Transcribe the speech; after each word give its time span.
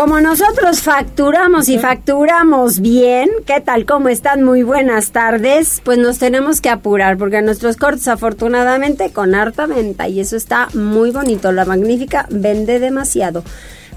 Como 0.00 0.18
nosotros 0.22 0.80
facturamos 0.80 1.68
y 1.68 1.78
facturamos 1.78 2.80
bien, 2.80 3.28
¿qué 3.44 3.60
tal? 3.60 3.84
¿Cómo 3.84 4.08
están? 4.08 4.42
Muy 4.42 4.62
buenas 4.62 5.10
tardes. 5.10 5.82
Pues 5.84 5.98
nos 5.98 6.18
tenemos 6.18 6.62
que 6.62 6.70
apurar 6.70 7.18
porque 7.18 7.42
nuestros 7.42 7.76
cortes 7.76 8.08
afortunadamente 8.08 9.12
con 9.12 9.34
harta 9.34 9.66
venta 9.66 10.08
y 10.08 10.20
eso 10.20 10.38
está 10.38 10.68
muy 10.72 11.10
bonito. 11.10 11.52
La 11.52 11.66
magnífica 11.66 12.26
vende 12.30 12.78
demasiado. 12.78 13.44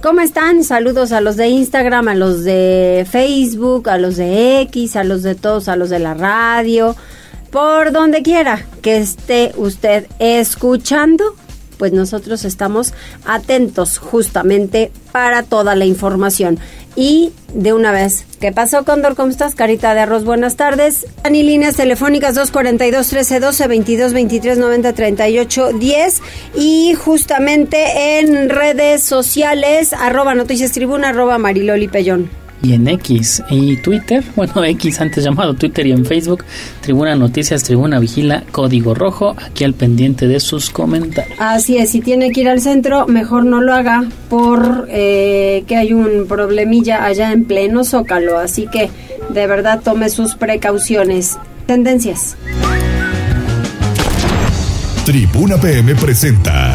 ¿Cómo 0.01 0.19
están? 0.19 0.65
Saludos 0.65 1.13
a 1.13 1.21
los 1.21 1.37
de 1.37 1.47
Instagram, 1.47 2.09
a 2.09 2.15
los 2.15 2.43
de 2.43 3.07
Facebook, 3.09 3.89
a 3.89 3.97
los 3.97 4.17
de 4.17 4.59
X, 4.59 4.97
a 4.97 5.05
los 5.05 5.23
de 5.23 5.35
todos, 5.35 5.69
a 5.69 5.77
los 5.77 5.89
de 5.89 5.99
la 5.99 6.15
radio, 6.15 6.97
por 7.49 7.93
donde 7.93 8.23
quiera 8.23 8.65
que 8.81 8.97
esté 8.97 9.53
usted 9.55 10.07
escuchando 10.19 11.33
pues 11.73 11.91
nosotros 11.93 12.45
estamos 12.45 12.93
atentos 13.25 13.97
justamente 13.97 14.91
para 15.11 15.43
toda 15.43 15.75
la 15.75 15.85
información. 15.85 16.59
Y 16.95 17.31
de 17.53 17.73
una 17.73 17.91
vez, 17.91 18.25
¿qué 18.39 18.51
pasó, 18.51 18.85
Condor? 18.85 19.15
¿Cómo 19.15 19.31
estás? 19.31 19.55
Carita 19.55 19.95
de 19.95 20.01
arroz, 20.01 20.25
buenas 20.25 20.57
tardes. 20.57 21.07
Ani 21.23 21.41
líneas 21.41 21.75
telefónicas 21.75 22.37
242-1312, 22.37 23.67
22-23-90-38-10 24.93 26.21
y 26.55 26.93
justamente 26.93 28.19
en 28.19 28.49
redes 28.49 29.03
sociales, 29.03 29.93
arroba 29.93 30.35
noticias 30.35 30.71
tribuna, 30.71 31.09
arroba 31.09 31.39
mariloli 31.39 31.87
pellón 31.87 32.42
y 32.63 32.73
en 32.73 32.87
X 32.87 33.43
y 33.49 33.75
Twitter, 33.77 34.23
bueno, 34.35 34.63
X 34.63 35.01
antes 35.01 35.23
llamado 35.23 35.53
Twitter 35.53 35.85
y 35.85 35.91
en 35.91 36.05
Facebook, 36.05 36.43
Tribuna 36.81 37.15
Noticias, 37.15 37.63
Tribuna 37.63 37.99
Vigila, 37.99 38.43
Código 38.51 38.95
Rojo, 38.95 39.35
aquí 39.37 39.65
al 39.65 39.73
pendiente 39.73 40.27
de 40.27 40.39
sus 40.39 40.69
comentarios. 40.69 41.37
Así 41.39 41.77
es, 41.77 41.91
si 41.91 41.99
tiene 41.99 42.31
que 42.31 42.41
ir 42.41 42.49
al 42.49 42.61
centro, 42.61 43.05
mejor 43.05 43.45
no 43.45 43.61
lo 43.61 43.73
haga 43.73 44.05
por 44.29 44.87
eh, 44.89 45.65
que 45.67 45.75
hay 45.75 45.93
un 45.93 46.25
problemilla 46.27 47.05
allá 47.05 47.33
en 47.33 47.43
pleno 47.43 47.83
Zócalo, 47.83 48.37
así 48.37 48.67
que 48.71 48.89
de 49.29 49.47
verdad 49.47 49.81
tome 49.83 50.09
sus 50.09 50.35
precauciones. 50.35 51.37
Tendencias. 51.65 52.35
Tribuna 55.05 55.57
PM 55.57 55.95
presenta 55.95 56.72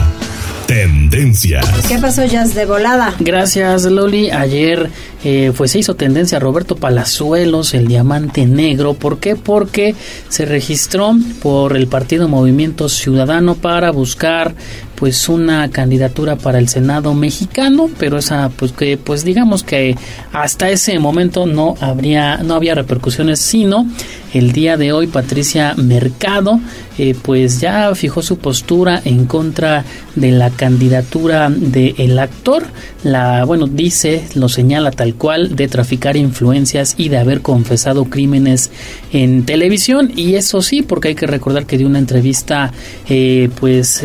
Tendencias. 0.68 1.64
¿Qué 1.88 1.96
pasó, 1.96 2.26
Jazz 2.26 2.54
de 2.54 2.66
volada? 2.66 3.14
Gracias, 3.20 3.84
Loli. 3.84 4.30
Ayer 4.30 4.90
eh, 5.24 5.50
pues 5.56 5.70
se 5.70 5.78
hizo 5.78 5.96
tendencia 5.96 6.38
Roberto 6.38 6.76
Palazuelos, 6.76 7.72
el 7.72 7.88
diamante 7.88 8.44
negro. 8.44 8.92
¿Por 8.92 9.18
qué? 9.18 9.34
Porque 9.34 9.94
se 10.28 10.44
registró 10.44 11.16
por 11.40 11.74
el 11.74 11.86
partido 11.86 12.28
Movimiento 12.28 12.90
Ciudadano 12.90 13.54
para 13.54 13.92
buscar 13.92 14.54
pues 14.94 15.30
una 15.30 15.70
candidatura 15.70 16.36
para 16.36 16.58
el 16.58 16.68
Senado 16.68 17.14
mexicano, 17.14 17.88
pero 17.98 18.18
esa 18.18 18.50
pues 18.50 18.72
que 18.72 18.98
pues 18.98 19.24
digamos 19.24 19.62
que 19.62 19.96
hasta 20.32 20.68
ese 20.68 20.98
momento 20.98 21.46
no 21.46 21.76
habría 21.80 22.38
no 22.38 22.54
había 22.54 22.74
repercusiones, 22.74 23.38
sino 23.38 23.86
el 24.34 24.52
día 24.52 24.76
de 24.76 24.92
hoy 24.92 25.06
Patricia 25.06 25.74
Mercado 25.76 26.60
eh, 26.98 27.14
pues 27.20 27.60
ya 27.60 27.94
fijó 27.94 28.22
su 28.22 28.38
postura 28.38 29.00
en 29.04 29.26
contra 29.26 29.84
de 30.16 30.32
la 30.32 30.50
candidatura 30.50 31.48
del 31.48 31.94
el 31.96 32.18
actor, 32.18 32.64
la 33.04 33.44
bueno 33.44 33.68
dice, 33.68 34.24
lo 34.34 34.48
señala 34.48 34.90
tal 34.90 35.14
cual 35.14 35.54
de 35.54 35.68
traficar 35.68 36.16
influencias 36.16 36.96
y 36.98 37.08
de 37.08 37.18
haber 37.18 37.40
confesado 37.40 38.06
crímenes 38.06 38.72
en 39.12 39.44
televisión 39.44 40.12
y 40.16 40.34
eso 40.34 40.60
sí, 40.60 40.82
porque 40.82 41.08
hay 41.08 41.14
que 41.14 41.28
recordar 41.28 41.66
que 41.66 41.78
dio 41.78 41.86
una 41.86 42.00
entrevista 42.00 42.72
eh, 43.08 43.48
pues 43.60 43.98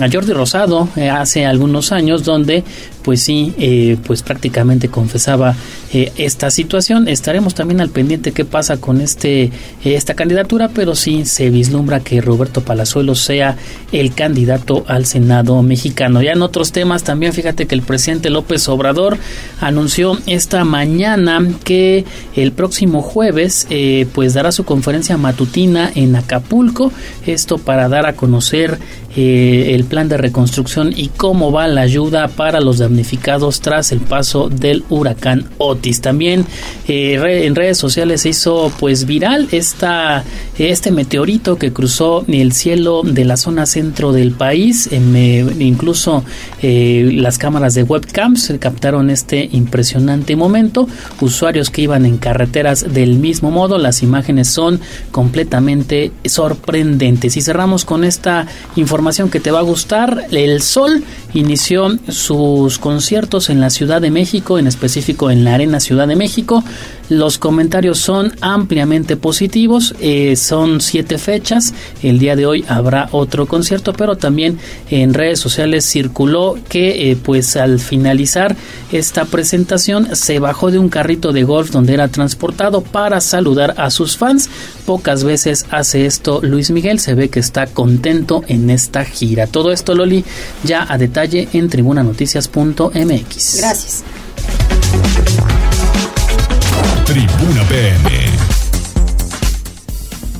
a 0.00 0.10
Jordi 0.12 0.32
Rosado 0.32 0.88
eh, 0.96 1.08
hace 1.08 1.46
algunos 1.46 1.92
años 1.92 2.24
donde 2.24 2.64
pues 3.02 3.22
sí, 3.22 3.96
pues 4.06 4.22
prácticamente 4.22 4.88
confesaba 4.88 5.56
esta 5.90 6.50
situación. 6.50 7.08
Estaremos 7.08 7.54
también 7.54 7.80
al 7.80 7.88
pendiente 7.88 8.32
qué 8.32 8.44
pasa 8.44 8.76
con 8.76 9.00
este 9.00 9.50
esta 9.82 10.12
candidatura, 10.12 10.68
pero 10.68 10.94
sí 10.94 11.24
se 11.24 11.48
vislumbra 11.48 11.99
que 12.00 12.20
Roberto 12.20 12.62
Palazuelos 12.62 13.20
sea 13.20 13.56
el 13.92 14.14
candidato 14.14 14.84
al 14.88 15.06
Senado 15.06 15.62
mexicano. 15.62 16.22
Ya 16.22 16.32
en 16.32 16.42
otros 16.42 16.72
temas 16.72 17.04
también 17.04 17.32
fíjate 17.32 17.66
que 17.66 17.74
el 17.74 17.82
presidente 17.82 18.30
López 18.30 18.68
Obrador 18.68 19.18
anunció 19.60 20.18
esta 20.26 20.64
mañana 20.64 21.40
que 21.64 22.04
el 22.36 22.52
próximo 22.52 23.02
jueves 23.02 23.66
pues 24.12 24.34
dará 24.34 24.52
su 24.52 24.64
conferencia 24.64 25.16
matutina 25.16 25.90
en 25.94 26.16
Acapulco, 26.16 26.92
esto 27.26 27.58
para 27.58 27.88
dar 27.88 28.06
a 28.06 28.14
conocer 28.14 28.78
el 29.16 29.84
plan 29.84 30.08
de 30.08 30.16
reconstrucción 30.16 30.92
y 30.96 31.08
cómo 31.08 31.50
va 31.50 31.66
la 31.66 31.80
ayuda 31.80 32.28
para 32.28 32.60
los 32.60 32.78
damnificados 32.78 33.60
tras 33.60 33.90
el 33.92 34.00
paso 34.00 34.48
del 34.48 34.84
huracán 34.88 35.48
Otis. 35.58 36.00
También 36.00 36.46
eh, 36.86 37.44
en 37.44 37.54
redes 37.54 37.78
sociales 37.78 38.22
se 38.22 38.30
hizo 38.30 38.72
pues 38.78 39.06
viral 39.06 39.48
esta, 39.50 40.24
este 40.58 40.90
meteorito 40.90 41.56
que 41.58 41.72
cruzó 41.72 41.89
el 42.28 42.52
cielo 42.52 43.02
de 43.04 43.24
la 43.24 43.36
zona 43.36 43.66
centro 43.66 44.12
del 44.12 44.32
país. 44.32 44.88
incluso 44.92 46.24
eh, 46.62 47.10
las 47.14 47.38
cámaras 47.38 47.74
de 47.74 47.82
webcams 47.82 48.52
captaron 48.58 49.10
este 49.10 49.48
impresionante 49.52 50.36
momento. 50.36 50.88
Usuarios 51.20 51.70
que 51.70 51.82
iban 51.82 52.06
en 52.06 52.18
carreteras 52.18 52.92
del 52.92 53.18
mismo 53.18 53.50
modo, 53.50 53.78
las 53.78 54.02
imágenes 54.02 54.48
son 54.48 54.80
completamente 55.10 56.12
sorprendentes. 56.24 57.36
Y 57.36 57.42
cerramos 57.42 57.84
con 57.84 58.04
esta 58.04 58.46
información 58.76 59.30
que 59.30 59.40
te 59.40 59.50
va 59.50 59.60
a 59.60 59.62
gustar. 59.62 60.26
El 60.30 60.62
Sol 60.62 61.02
inició 61.34 61.98
sus 62.08 62.78
conciertos 62.78 63.50
en 63.50 63.60
la 63.60 63.70
Ciudad 63.70 64.00
de 64.00 64.10
México, 64.10 64.58
en 64.58 64.66
específico 64.66 65.30
en 65.30 65.44
la 65.44 65.54
Arena 65.54 65.80
Ciudad 65.80 66.06
de 66.06 66.16
México. 66.16 66.62
Los 67.10 67.38
comentarios 67.38 67.98
son 67.98 68.32
ampliamente 68.40 69.16
positivos, 69.16 69.96
eh, 70.00 70.36
son 70.36 70.80
siete 70.80 71.18
fechas. 71.18 71.74
El 72.04 72.20
día 72.20 72.36
de 72.36 72.46
hoy 72.46 72.64
habrá 72.68 73.08
otro 73.10 73.46
concierto, 73.46 73.92
pero 73.92 74.16
también 74.16 74.58
en 74.90 75.12
redes 75.12 75.40
sociales 75.40 75.84
circuló 75.84 76.56
que, 76.68 77.10
eh, 77.10 77.16
pues, 77.20 77.56
al 77.56 77.80
finalizar 77.80 78.54
esta 78.92 79.24
presentación 79.24 80.14
se 80.14 80.38
bajó 80.38 80.70
de 80.70 80.78
un 80.78 80.88
carrito 80.88 81.32
de 81.32 81.42
golf 81.42 81.72
donde 81.72 81.94
era 81.94 82.06
transportado 82.06 82.80
para 82.80 83.20
saludar 83.20 83.74
a 83.76 83.90
sus 83.90 84.16
fans. 84.16 84.48
Pocas 84.86 85.24
veces 85.24 85.66
hace 85.72 86.06
esto 86.06 86.38
Luis 86.44 86.70
Miguel, 86.70 87.00
se 87.00 87.14
ve 87.14 87.28
que 87.28 87.40
está 87.40 87.66
contento 87.66 88.44
en 88.46 88.70
esta 88.70 89.04
gira. 89.04 89.48
Todo 89.48 89.72
esto, 89.72 89.96
Loli, 89.96 90.24
ya 90.62 90.86
a 90.88 90.96
detalle 90.96 91.48
en 91.54 91.68
tribunanoticias.mx. 91.68 93.56
Gracias. 93.58 94.04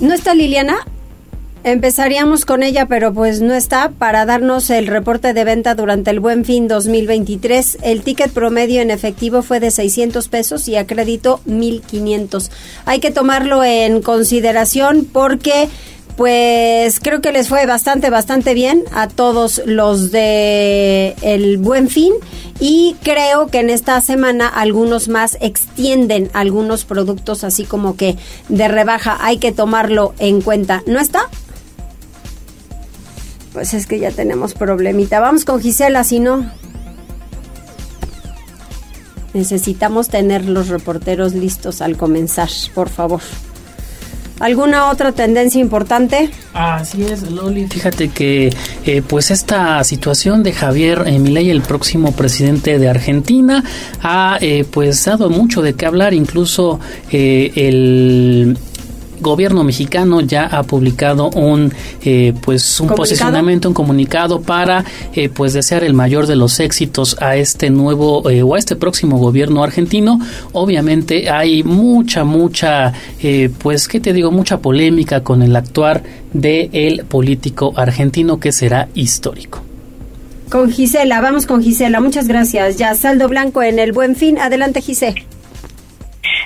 ¿No 0.01 0.15
está 0.15 0.35
Liliana? 0.35 0.79
Empezaríamos 1.63 2.47
con 2.47 2.63
ella, 2.63 2.87
pero 2.87 3.13
pues 3.13 3.43
no 3.43 3.53
está, 3.53 3.91
para 3.91 4.25
darnos 4.25 4.71
el 4.71 4.87
reporte 4.87 5.35
de 5.35 5.45
venta 5.45 5.75
durante 5.75 6.11
el 6.11 6.19
Buen 6.19 6.47
Fin 6.47 6.69
2023. 6.69 7.79
El 7.83 8.03
ticket 8.03 8.33
promedio 8.33 8.81
en 8.81 8.91
efectivo 8.91 9.43
fue 9.43 9.61
de 9.61 9.71
600 9.71 10.29
pesos 10.29 10.69
y 10.69 10.77
a 10.77 10.87
crédito 10.87 11.43
1500. 11.45 12.51
Hay 12.87 13.01
que 13.01 13.11
tomarlo 13.11 13.63
en 13.63 14.01
consideración 14.01 15.05
porque 15.05 15.69
pues 16.17 17.01
creo 17.01 17.21
que 17.21 17.33
les 17.33 17.49
fue 17.49 17.67
bastante, 17.67 18.11
bastante 18.11 18.55
bien 18.55 18.85
a 18.93 19.09
todos 19.09 19.63
los 19.65 20.11
de 20.11 21.17
el 21.23 21.59
Buen 21.59 21.89
Fin 21.89 22.13
y 22.59 22.97
creo 23.03 23.47
que 23.47 23.61
en 23.61 23.71
esta 23.71 24.01
semana 24.01 24.47
algunos 24.47 25.09
más 25.09 25.39
extienden 25.41 26.31
algunos 26.35 26.85
productos 26.85 27.43
así 27.43 27.65
como 27.65 27.97
que 27.97 28.17
de 28.49 28.69
rebaja 28.69 29.19
hay 29.21 29.39
que 29.39 29.53
tomarlo 29.53 30.15
en 30.19 30.43
cuenta. 30.43 30.83
¿No 30.87 31.01
está? 31.01 31.21
Pues 33.53 33.75
es 33.75 33.87
que 33.87 33.99
ya 33.99 34.11
tenemos 34.11 34.55
problemita. 34.55 35.21
Vamos 35.21 35.45
con 35.45 35.61
Gisela, 35.61 36.05
si 36.05 36.21
no. 36.21 36.51
Necesitamos 39.33 40.09
tener 40.09 40.45
los 40.45 40.69
reporteros 40.69 41.35
listos 41.35 41.81
al 41.81 41.97
comenzar, 41.97 42.51
por 42.75 42.89
favor. 42.89 43.21
¿Alguna 44.41 44.91
otra 44.91 45.13
tendencia 45.13 45.61
importante? 45.61 46.31
Así 46.55 47.05
es, 47.05 47.31
Loli. 47.31 47.67
Fíjate 47.69 48.09
que 48.09 48.51
eh, 48.87 49.03
pues 49.07 49.31
esta 49.31 49.85
situación 49.85 50.43
de 50.43 50.53
Javier 50.53 51.05
eh, 51.07 51.19
Milei, 51.19 51.51
el 51.51 51.61
próximo 51.61 52.13
presidente 52.13 52.79
de 52.79 52.89
Argentina, 52.89 53.63
ha 54.03 54.39
eh, 54.41 54.65
pues 54.69 55.05
dado 55.05 55.29
mucho 55.29 55.61
de 55.61 55.75
qué 55.75 55.85
hablar. 55.85 56.15
Incluso 56.15 56.81
el 57.11 58.57
gobierno 59.21 59.65
mexicano 59.65 60.21
ya 60.21 60.47
ha 60.47 60.63
publicado 60.63 61.31
un 61.31 61.73
eh, 62.05 62.35
pues 62.43 62.81
un 62.81 62.89
posicionamiento, 62.89 63.69
un 63.69 63.75
comunicado 63.75 64.41
para 64.41 64.85
eh, 65.15 65.29
pues 65.29 65.53
desear 65.53 65.85
el 65.85 65.95
mayor 65.95 66.27
de 66.27 66.37
los 66.37 66.61
éxitos 66.61 67.17
a 67.21 67.37
este 67.37 67.71
nuevo 67.71 68.29
eh, 68.31 68.43
o 68.43 68.55
a 68.55 68.59
este 68.59 68.77
próximo 68.77 69.19
gobierno 69.19 69.63
argentino. 69.63 70.19
Obviamente 70.53 71.31
hay 71.31 71.63
mucha 71.63 72.25
mucha 72.25 72.93
pues 73.63 73.89
qué 73.89 74.01
te 74.01 74.13
digo 74.13 74.31
mucha 74.31 74.59
polémica 74.59 75.23
con 75.23 75.43
el 75.43 75.55
actuar 75.55 76.03
de 76.33 76.71
el 76.73 77.05
político 77.05 77.73
argentino 77.77 78.41
que 78.41 78.53
será 78.53 78.89
histórico. 78.95 79.63
Con 80.51 80.71
Gisela, 80.71 81.21
vamos 81.21 81.47
con 81.47 81.63
Gisela, 81.63 82.01
muchas 82.01 82.27
gracias. 82.27 82.77
Ya 82.77 82.95
saldo 82.95 83.29
blanco 83.29 83.63
en 83.63 83.79
el 83.79 83.93
Buen 83.93 84.17
Fin. 84.17 84.37
Adelante, 84.37 84.81
Gisela. 84.81 85.30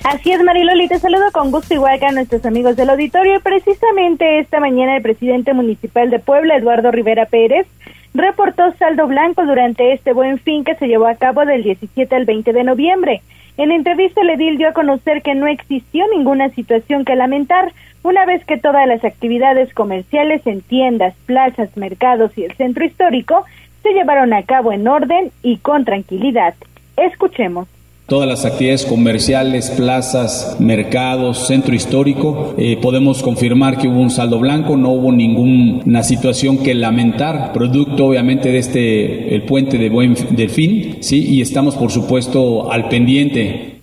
Así 0.05 0.33
es, 0.33 0.43
Mariloli, 0.43 0.87
te 0.87 0.99
saludo 0.99 1.33
con 1.33 1.51
gusto 1.51 1.73
igual 1.73 1.99
que 1.99 2.05
a 2.05 2.13
nuestros 2.13 2.45
amigos 2.45 2.77
del 2.77 2.91
auditorio. 2.91 3.41
Precisamente 3.41 4.39
esta 4.39 4.61
mañana 4.61 4.99
el 4.99 5.03
presidente 5.03 5.55
municipal 5.55 6.11
de 6.11 6.19
Puebla, 6.19 6.57
Eduardo 6.57 6.91
Rivera 6.91 7.25
Pérez, 7.25 7.67
reportó 8.13 8.71
saldo 8.75 9.07
blanco 9.07 9.47
durante 9.47 9.95
este 9.95 10.13
buen 10.13 10.39
fin 10.39 10.63
que 10.63 10.75
se 10.75 10.89
llevó 10.89 11.07
a 11.07 11.15
cabo 11.15 11.47
del 11.47 11.63
17 11.63 12.15
al 12.15 12.27
20 12.27 12.53
de 12.53 12.65
noviembre. 12.65 13.23
En 13.57 13.73
entrevista, 13.73 14.21
el 14.21 14.29
edil 14.29 14.59
dio 14.59 14.69
a 14.69 14.75
conocer 14.75 15.23
que 15.23 15.35
no 15.35 15.47
existió 15.47 16.05
ninguna 16.15 16.51
situación 16.51 17.07
que 17.07 17.17
lamentar, 17.17 17.73
una 18.03 18.27
vez 18.27 18.45
que 18.45 18.59
todas 18.59 18.87
las 18.87 19.03
actividades 19.05 19.73
comerciales 19.73 20.47
en 20.47 20.61
tiendas, 20.61 21.15
plazas, 21.25 21.75
mercados 21.79 22.37
y 22.37 22.45
el 22.45 22.53
centro 22.57 22.85
histórico 22.85 23.47
se 23.83 23.95
llevaron 23.95 24.35
a 24.35 24.43
cabo 24.43 24.71
en 24.71 24.87
orden 24.87 25.33
y 25.43 25.57
con 25.57 25.87
tranquilidad. 25.87 26.55
Escuchemos. 26.99 27.69
Todas 28.07 28.29
las 28.29 28.45
actividades 28.45 28.85
comerciales, 28.85 29.71
plazas, 29.71 30.59
mercados, 30.61 31.47
centro 31.47 31.75
histórico, 31.75 32.55
eh, 32.59 32.77
podemos 32.77 33.23
confirmar 33.23 33.79
que 33.79 33.89
hubo 33.89 33.99
un 33.99 34.11
saldo 34.11 34.39
blanco, 34.39 34.77
no 34.77 34.91
hubo 34.91 35.11
ninguna 35.11 36.03
situación 36.03 36.63
que 36.63 36.75
lamentar, 36.75 37.55
producto 37.55 38.05
obviamente 38.05 38.53
de 38.53 38.59
este, 38.59 39.35
el 39.35 39.45
puente 39.45 39.79
de 39.79 39.89
Buen 39.89 40.15
Delfín, 40.37 41.03
¿sí? 41.03 41.25
y 41.27 41.41
estamos 41.41 41.77
por 41.77 41.91
supuesto 41.91 42.71
al 42.71 42.91
pendiente. 42.91 43.75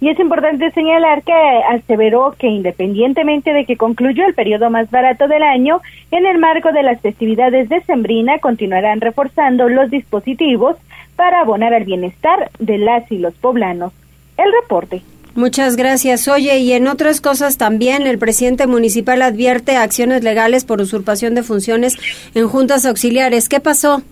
Y 0.00 0.08
es 0.08 0.18
importante 0.18 0.70
señalar 0.70 1.24
que 1.24 1.32
aseveró 1.32 2.34
que 2.38 2.48
independientemente 2.48 3.52
de 3.52 3.66
que 3.66 3.76
concluyó 3.76 4.26
el 4.26 4.34
periodo 4.34 4.70
más 4.70 4.90
barato 4.90 5.28
del 5.28 5.42
año, 5.42 5.82
en 6.10 6.24
el 6.24 6.38
marco 6.38 6.72
de 6.72 6.82
las 6.82 7.02
festividades 7.02 7.68
de 7.68 7.82
Sembrina 7.82 8.38
continuarán 8.38 9.02
reforzando 9.02 9.68
los 9.68 9.90
dispositivos 9.90 10.76
para 11.16 11.40
abonar 11.40 11.74
al 11.74 11.84
bienestar 11.84 12.50
de 12.58 12.78
las 12.78 13.10
y 13.10 13.18
los 13.18 13.34
poblanos. 13.34 13.92
El 14.36 14.52
reporte. 14.62 15.02
Muchas 15.34 15.76
gracias. 15.76 16.28
Oye, 16.28 16.58
y 16.60 16.72
en 16.72 16.88
otras 16.88 17.20
cosas 17.20 17.58
también, 17.58 18.06
el 18.06 18.18
presidente 18.18 18.66
municipal 18.66 19.20
advierte 19.20 19.76
acciones 19.76 20.24
legales 20.24 20.64
por 20.64 20.80
usurpación 20.80 21.34
de 21.34 21.42
funciones 21.42 21.96
en 22.34 22.48
juntas 22.48 22.86
auxiliares. 22.86 23.48
¿Qué 23.48 23.60
pasó? 23.60 24.02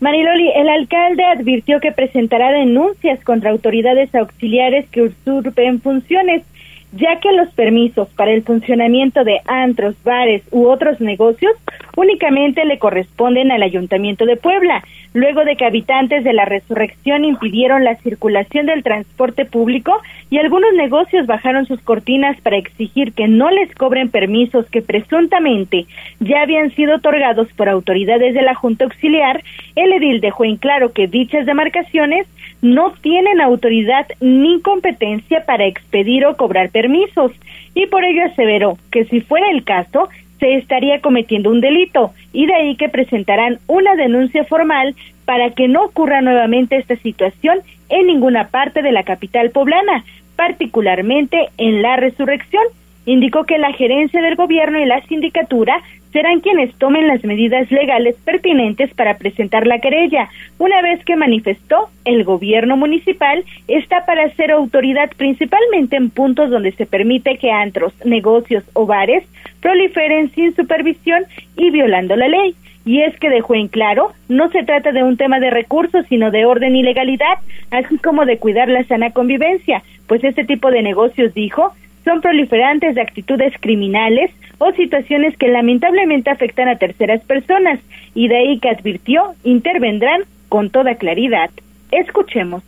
Mariloli, 0.00 0.50
el 0.56 0.68
alcalde 0.68 1.24
advirtió 1.24 1.78
que 1.80 1.92
presentará 1.92 2.52
denuncias 2.52 3.22
contra 3.22 3.50
autoridades 3.50 4.14
auxiliares 4.14 4.88
que 4.90 5.02
usurpen 5.02 5.80
funciones 5.80 6.42
ya 6.96 7.18
que 7.20 7.32
los 7.32 7.48
permisos 7.50 8.08
para 8.10 8.32
el 8.32 8.42
funcionamiento 8.42 9.24
de 9.24 9.40
antros, 9.46 9.96
bares 10.04 10.42
u 10.50 10.66
otros 10.66 11.00
negocios 11.00 11.52
únicamente 11.96 12.64
le 12.64 12.78
corresponden 12.78 13.50
al 13.50 13.62
Ayuntamiento 13.62 14.26
de 14.26 14.36
Puebla, 14.36 14.82
luego 15.12 15.44
de 15.44 15.56
que 15.56 15.64
habitantes 15.64 16.24
de 16.24 16.32
la 16.32 16.44
Resurrección 16.44 17.24
impidieron 17.24 17.84
la 17.84 17.94
circulación 17.96 18.66
del 18.66 18.82
transporte 18.82 19.44
público 19.44 20.00
y 20.30 20.38
algunos 20.38 20.74
negocios 20.74 21.26
bajaron 21.26 21.66
sus 21.66 21.80
cortinas 21.80 22.40
para 22.40 22.56
exigir 22.56 23.12
que 23.12 23.28
no 23.28 23.50
les 23.50 23.72
cobren 23.74 24.08
permisos 24.08 24.66
que 24.70 24.82
presuntamente 24.82 25.86
ya 26.20 26.42
habían 26.42 26.72
sido 26.72 26.96
otorgados 26.96 27.52
por 27.52 27.68
autoridades 27.68 28.34
de 28.34 28.42
la 28.42 28.54
Junta 28.54 28.84
Auxiliar, 28.84 29.42
el 29.76 29.92
edil 29.92 30.20
dejó 30.20 30.44
en 30.44 30.56
claro 30.56 30.92
que 30.92 31.06
dichas 31.06 31.46
demarcaciones 31.46 32.26
no 32.64 32.92
tienen 33.02 33.40
autoridad 33.40 34.06
ni 34.20 34.60
competencia 34.62 35.44
para 35.44 35.66
expedir 35.66 36.24
o 36.24 36.36
cobrar 36.36 36.70
permisos. 36.70 37.30
Y 37.74 37.86
por 37.86 38.04
ello 38.04 38.24
aseveró 38.24 38.78
que 38.90 39.04
si 39.04 39.20
fuera 39.20 39.50
el 39.50 39.64
caso 39.64 40.08
se 40.44 40.56
estaría 40.56 41.00
cometiendo 41.00 41.48
un 41.48 41.62
delito 41.62 42.12
y 42.34 42.44
de 42.44 42.54
ahí 42.54 42.76
que 42.76 42.90
presentarán 42.90 43.60
una 43.66 43.96
denuncia 43.96 44.44
formal 44.44 44.94
para 45.24 45.48
que 45.52 45.68
no 45.68 45.84
ocurra 45.84 46.20
nuevamente 46.20 46.76
esta 46.76 46.96
situación 46.96 47.60
en 47.88 48.08
ninguna 48.08 48.48
parte 48.48 48.82
de 48.82 48.92
la 48.92 49.04
capital 49.04 49.48
poblana, 49.52 50.04
particularmente 50.36 51.48
en 51.56 51.80
la 51.80 51.96
resurrección. 51.96 52.62
Indicó 53.06 53.44
que 53.44 53.58
la 53.58 53.72
gerencia 53.72 54.22
del 54.22 54.36
gobierno 54.36 54.80
y 54.80 54.86
la 54.86 55.02
sindicatura 55.02 55.82
serán 56.14 56.40
quienes 56.40 56.72
tomen 56.76 57.08
las 57.08 57.24
medidas 57.24 57.68
legales 57.72 58.14
pertinentes 58.24 58.94
para 58.94 59.18
presentar 59.18 59.66
la 59.66 59.80
querella. 59.80 60.30
Una 60.58 60.80
vez 60.80 61.04
que 61.04 61.16
manifestó, 61.16 61.88
el 62.04 62.22
gobierno 62.22 62.76
municipal 62.76 63.44
está 63.66 64.06
para 64.06 64.30
ser 64.36 64.52
autoridad 64.52 65.10
principalmente 65.16 65.96
en 65.96 66.10
puntos 66.10 66.50
donde 66.50 66.70
se 66.70 66.86
permite 66.86 67.36
que 67.36 67.50
antros, 67.50 67.92
negocios 68.04 68.62
o 68.74 68.86
bares 68.86 69.24
proliferen 69.60 70.30
sin 70.30 70.54
supervisión 70.54 71.24
y 71.56 71.70
violando 71.70 72.14
la 72.14 72.28
ley. 72.28 72.54
Y 72.86 73.00
es 73.00 73.18
que 73.18 73.30
dejó 73.30 73.56
en 73.56 73.66
claro, 73.66 74.12
no 74.28 74.50
se 74.50 74.62
trata 74.62 74.92
de 74.92 75.02
un 75.02 75.16
tema 75.16 75.40
de 75.40 75.50
recursos, 75.50 76.06
sino 76.08 76.30
de 76.30 76.44
orden 76.44 76.76
y 76.76 76.82
legalidad, 76.82 77.38
así 77.72 77.98
como 77.98 78.24
de 78.24 78.38
cuidar 78.38 78.68
la 78.68 78.84
sana 78.84 79.10
convivencia, 79.10 79.82
pues 80.06 80.22
este 80.22 80.44
tipo 80.44 80.70
de 80.70 80.82
negocios, 80.82 81.32
dijo, 81.34 81.72
son 82.04 82.20
proliferantes 82.20 82.94
de 82.94 83.00
actitudes 83.00 83.52
criminales 83.60 84.30
o 84.58 84.72
situaciones 84.72 85.36
que 85.36 85.48
lamentablemente 85.48 86.30
afectan 86.30 86.68
a 86.68 86.76
terceras 86.76 87.22
personas 87.22 87.80
y 88.14 88.28
de 88.28 88.36
ahí 88.36 88.58
que 88.58 88.68
advirtió 88.68 89.34
intervendrán 89.42 90.22
con 90.48 90.70
toda 90.70 90.94
claridad. 90.96 91.50
Escuchemos. 91.90 92.62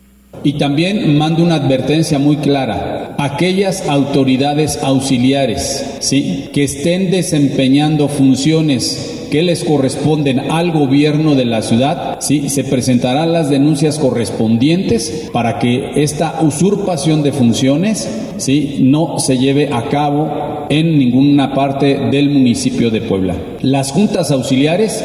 Y 0.44 0.58
también 0.58 1.16
mando 1.16 1.42
una 1.42 1.54
advertencia 1.56 2.18
muy 2.18 2.36
clara. 2.36 3.14
Aquellas 3.18 3.88
autoridades 3.88 4.82
auxiliares, 4.82 5.98
¿sí? 6.00 6.50
que 6.52 6.64
estén 6.64 7.10
desempeñando 7.10 8.08
funciones 8.08 9.15
que 9.30 9.42
les 9.42 9.64
corresponden 9.64 10.50
al 10.50 10.72
gobierno 10.72 11.34
de 11.34 11.44
la 11.44 11.62
ciudad, 11.62 12.18
¿sí? 12.20 12.48
se 12.48 12.64
presentarán 12.64 13.32
las 13.32 13.50
denuncias 13.50 13.98
correspondientes 13.98 15.30
para 15.32 15.58
que 15.58 15.90
esta 15.96 16.40
usurpación 16.42 17.22
de 17.22 17.32
funciones 17.32 18.08
¿sí? 18.38 18.78
no 18.80 19.18
se 19.18 19.38
lleve 19.38 19.72
a 19.72 19.88
cabo 19.88 20.66
en 20.68 20.98
ninguna 20.98 21.54
parte 21.54 21.98
del 22.10 22.30
municipio 22.30 22.90
de 22.90 23.00
Puebla. 23.00 23.36
Las 23.62 23.92
juntas 23.92 24.30
auxiliares 24.30 25.04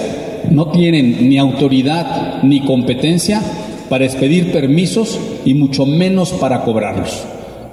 no 0.50 0.68
tienen 0.72 1.30
ni 1.30 1.38
autoridad 1.38 2.44
ni 2.44 2.62
competencia 2.62 3.42
para 3.90 4.06
expedir 4.06 4.52
permisos 4.52 5.20
y 5.46 5.54
mucho 5.54 5.86
menos 5.86 6.32
para 6.32 6.64
cobrarlos. 6.64 7.24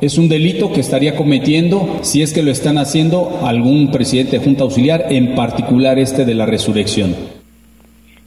Es 0.00 0.16
un 0.16 0.28
delito 0.28 0.72
que 0.72 0.80
estaría 0.80 1.16
cometiendo, 1.16 1.98
si 2.02 2.22
es 2.22 2.32
que 2.32 2.42
lo 2.42 2.52
están 2.52 2.78
haciendo, 2.78 3.40
algún 3.42 3.90
presidente 3.90 4.38
de 4.38 4.44
Junta 4.44 4.62
Auxiliar, 4.62 5.06
en 5.10 5.34
particular 5.34 5.98
este 5.98 6.24
de 6.24 6.34
la 6.34 6.46
resurrección. 6.46 7.16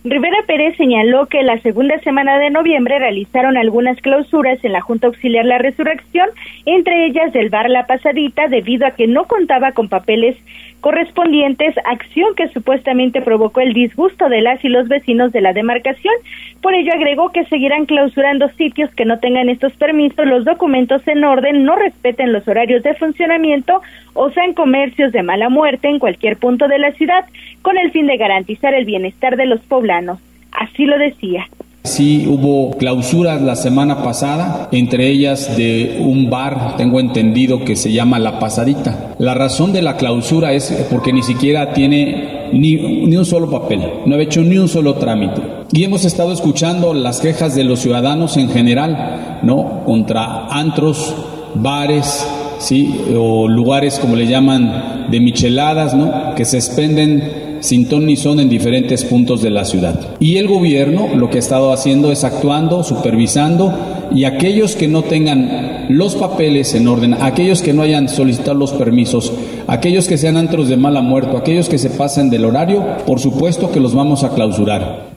Rivera 0.04 0.38
Pérez 0.48 0.76
señaló 0.78 1.28
que 1.28 1.44
la 1.44 1.60
segunda 1.60 1.98
semana 2.00 2.40
de 2.40 2.50
noviembre 2.50 2.98
realizaron 2.98 3.56
algunas 3.56 4.02
clausuras 4.02 4.58
en 4.64 4.74
la 4.74 4.82
Junta 4.82 5.08
Auxiliar 5.08 5.46
La 5.46 5.60
Resurrección, 5.60 6.28
entre 6.66 7.06
ellas 7.06 7.32
del 7.32 7.50
bar 7.50 7.70
La 7.70 7.86
Pasadita, 7.86 8.48
debido 8.48 8.86
a 8.88 8.92
que 8.92 9.08
no 9.08 9.26
contaba 9.26 9.74
con 9.74 9.90
papeles 9.90 10.36
correspondientes, 10.82 11.76
acción 11.86 12.36
que 12.36 12.50
supuestamente 12.50 13.22
provocó 13.22 13.62
el 13.62 13.74
disgusto 13.74 14.28
de 14.30 14.42
las 14.42 14.64
y 14.66 14.70
los 14.70 14.88
vecinos 14.88 15.32
de 15.32 15.42
la 15.42 15.54
demarcación. 15.54 16.14
Por 16.62 16.74
ello 16.74 16.92
agregó 16.94 17.30
que 17.30 17.46
seguirán 17.46 17.86
clausurando 17.86 18.50
sitios 18.50 18.94
que 18.96 19.06
no 19.06 19.20
tengan 19.20 19.48
estos 19.50 19.74
permisos, 19.74 20.26
los 20.26 20.44
documentos 20.44 21.08
en 21.08 21.24
orden, 21.24 21.64
no 21.64 21.76
respeten 21.76 22.34
los 22.34 22.48
horarios 22.48 22.84
de 22.84 22.96
funcionamiento 22.96 23.82
o 24.14 24.30
sean 24.32 24.54
comercios 24.54 25.12
de 25.12 25.24
mala 25.24 25.50
muerte 25.50 25.88
en 25.88 26.00
cualquier 26.00 26.38
punto 26.38 26.68
de 26.68 26.80
la 26.80 26.92
ciudad, 26.94 27.26
con 27.62 27.78
el 27.78 27.92
fin 27.92 28.08
de 28.08 28.18
garantizar 28.18 28.74
el 28.74 28.86
bienestar 28.86 29.38
de 29.38 29.46
los 29.46 29.62
poblanos. 29.62 30.20
Así 30.52 30.86
lo 30.86 30.98
decía. 30.98 31.48
Sí 31.84 32.28
hubo 32.28 32.78
clausuras 32.78 33.42
la 33.42 33.56
semana 33.56 34.04
pasada, 34.04 34.70
entre 34.72 35.08
ellas 35.08 35.58
de 35.58 36.00
un 36.00 36.30
bar, 36.30 36.76
tengo 36.78 37.00
entendido 37.00 37.66
que 37.66 37.76
se 37.76 37.92
llama 37.92 38.20
La 38.20 38.40
Pasadita. 38.40 39.16
La 39.18 39.34
razón 39.34 39.74
de 39.74 39.82
la 39.82 39.98
clausura 39.98 40.54
es 40.54 40.72
porque 40.92 41.12
ni 41.12 41.24
siquiera 41.24 41.74
tiene 41.74 42.50
ni, 42.54 42.76
ni 43.08 43.18
un 43.18 43.26
solo 43.26 43.50
papel, 43.50 43.82
no 44.06 44.16
ha 44.16 44.22
hecho 44.22 44.42
ni 44.42 44.58
un 44.58 44.68
solo 44.68 44.96
trámite. 44.96 45.42
Y 45.72 45.84
hemos 45.84 46.06
estado 46.06 46.32
escuchando 46.32 46.94
las 46.94 47.20
quejas 47.20 47.56
de 47.56 47.64
los 47.64 47.80
ciudadanos 47.80 48.38
en 48.38 48.50
general, 48.50 49.40
¿no? 49.42 49.84
Contra 49.86 50.48
antros, 50.48 51.16
bares, 51.56 52.28
¿sí? 52.62 52.94
o 53.18 53.48
lugares 53.48 54.00
como 54.00 54.16
le 54.16 54.28
llaman 54.28 55.08
de 55.10 55.20
micheladas, 55.20 55.94
¿no? 55.94 56.36
que 56.36 56.46
se 56.46 56.58
expenden 56.58 57.51
sin 57.62 57.88
ton 57.88 58.06
ni 58.06 58.16
son 58.16 58.40
en 58.40 58.50
diferentes 58.50 59.06
puntos 59.06 59.42
de 59.42 59.50
la 59.50 59.66
ciudad. 59.66 60.18
Y 60.20 60.38
el 60.38 60.48
gobierno 60.48 61.08
lo 61.16 61.30
que 61.30 61.38
ha 61.38 61.40
estado 61.40 61.72
haciendo 61.72 62.12
es 62.12 62.24
actuando, 62.24 62.84
supervisando 62.84 63.74
y 64.14 64.26
aquellos 64.26 64.76
que 64.76 64.88
no 64.88 65.04
tengan 65.04 65.86
los 65.90 66.16
papeles 66.16 66.74
en 66.74 66.88
orden, 66.88 67.14
aquellos 67.14 67.62
que 67.62 67.74
no 67.74 67.82
hayan 67.82 68.10
solicitado 68.10 68.56
los 68.56 68.74
permisos, 68.74 69.32
aquellos 69.68 70.08
que 70.08 70.18
sean 70.18 70.38
antros 70.38 70.68
de 70.68 70.78
mala 70.78 71.02
muerto, 71.02 71.38
aquellos 71.38 71.70
que 71.70 71.78
se 71.78 71.90
pasen 71.90 72.30
del 72.30 72.46
horario, 72.46 72.84
por 73.06 73.20
supuesto 73.20 73.72
que 73.72 73.80
los 73.80 73.94
vamos 73.94 74.24
a 74.24 74.30
clausurar. 74.30 75.11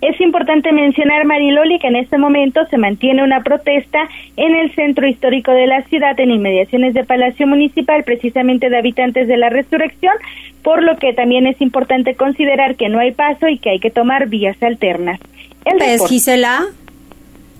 Es 0.00 0.20
importante 0.20 0.72
mencionar, 0.72 1.24
Mariloli, 1.24 1.78
que 1.78 1.88
en 1.88 1.96
este 1.96 2.18
momento 2.18 2.60
se 2.70 2.76
mantiene 2.76 3.22
una 3.22 3.42
protesta 3.42 4.08
en 4.36 4.54
el 4.54 4.74
centro 4.74 5.06
histórico 5.06 5.52
de 5.52 5.66
la 5.66 5.82
ciudad, 5.84 6.18
en 6.20 6.30
inmediaciones 6.30 6.94
de 6.94 7.04
Palacio 7.04 7.46
Municipal, 7.46 8.04
precisamente 8.04 8.68
de 8.68 8.76
habitantes 8.76 9.26
de 9.26 9.36
la 9.36 9.48
Resurrección, 9.48 10.14
por 10.62 10.82
lo 10.82 10.96
que 10.98 11.12
también 11.12 11.46
es 11.46 11.60
importante 11.60 12.14
considerar 12.14 12.76
que 12.76 12.88
no 12.88 12.98
hay 12.98 13.12
paso 13.12 13.48
y 13.48 13.58
que 13.58 13.70
hay 13.70 13.78
que 13.78 13.90
tomar 13.90 14.28
vías 14.28 14.60
alternas. 14.62 15.18
pues, 15.98 16.08
Gisela. 16.08 16.66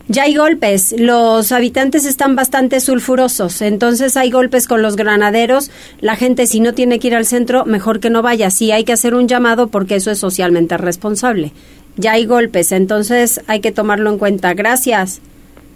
Ya 0.09 0.23
hay 0.23 0.37
golpes, 0.37 0.95
los 0.97 1.51
habitantes 1.51 2.05
están 2.07 2.37
bastante 2.37 2.79
sulfurosos, 2.79 3.61
entonces 3.61 4.17
hay 4.17 4.31
golpes 4.31 4.69
con 4.69 4.81
los 4.81 4.95
granaderos, 4.95 5.73
la 5.99 6.15
gente 6.15 6.47
si 6.47 6.61
no 6.61 6.75
tiene 6.75 7.01
que 7.01 7.09
ir 7.09 7.17
al 7.17 7.27
centro, 7.27 7.65
mejor 7.65 7.99
que 7.99 8.09
no 8.09 8.23
vaya, 8.23 8.51
sí 8.51 8.71
hay 8.71 8.85
que 8.85 8.93
hacer 8.93 9.17
un 9.17 9.27
llamado 9.27 9.67
porque 9.67 9.97
eso 9.97 10.13
es 10.13 10.21
socialmente 10.21 10.77
responsable 10.77 11.51
ya 11.97 12.13
hay 12.13 12.27
golpes, 12.27 12.73
entonces 12.73 13.43
hay 13.47 13.61
que 13.61 13.73
tomarlo 13.73 14.11
en 14.11 14.19
cuenta. 14.19 14.55
Gracias. 14.55 15.21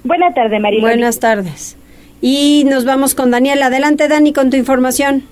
Buenas 0.04 0.34
tardes, 0.34 0.60
María. 0.60 0.80
Buenas 0.80 1.20
tardes. 1.20 1.76
Y 2.20 2.64
nos 2.68 2.84
vamos 2.84 3.14
con 3.14 3.30
Daniel. 3.30 3.62
Adelante, 3.62 4.08
Dani, 4.08 4.32
con 4.32 4.50
tu 4.50 4.56
información. 4.56 5.24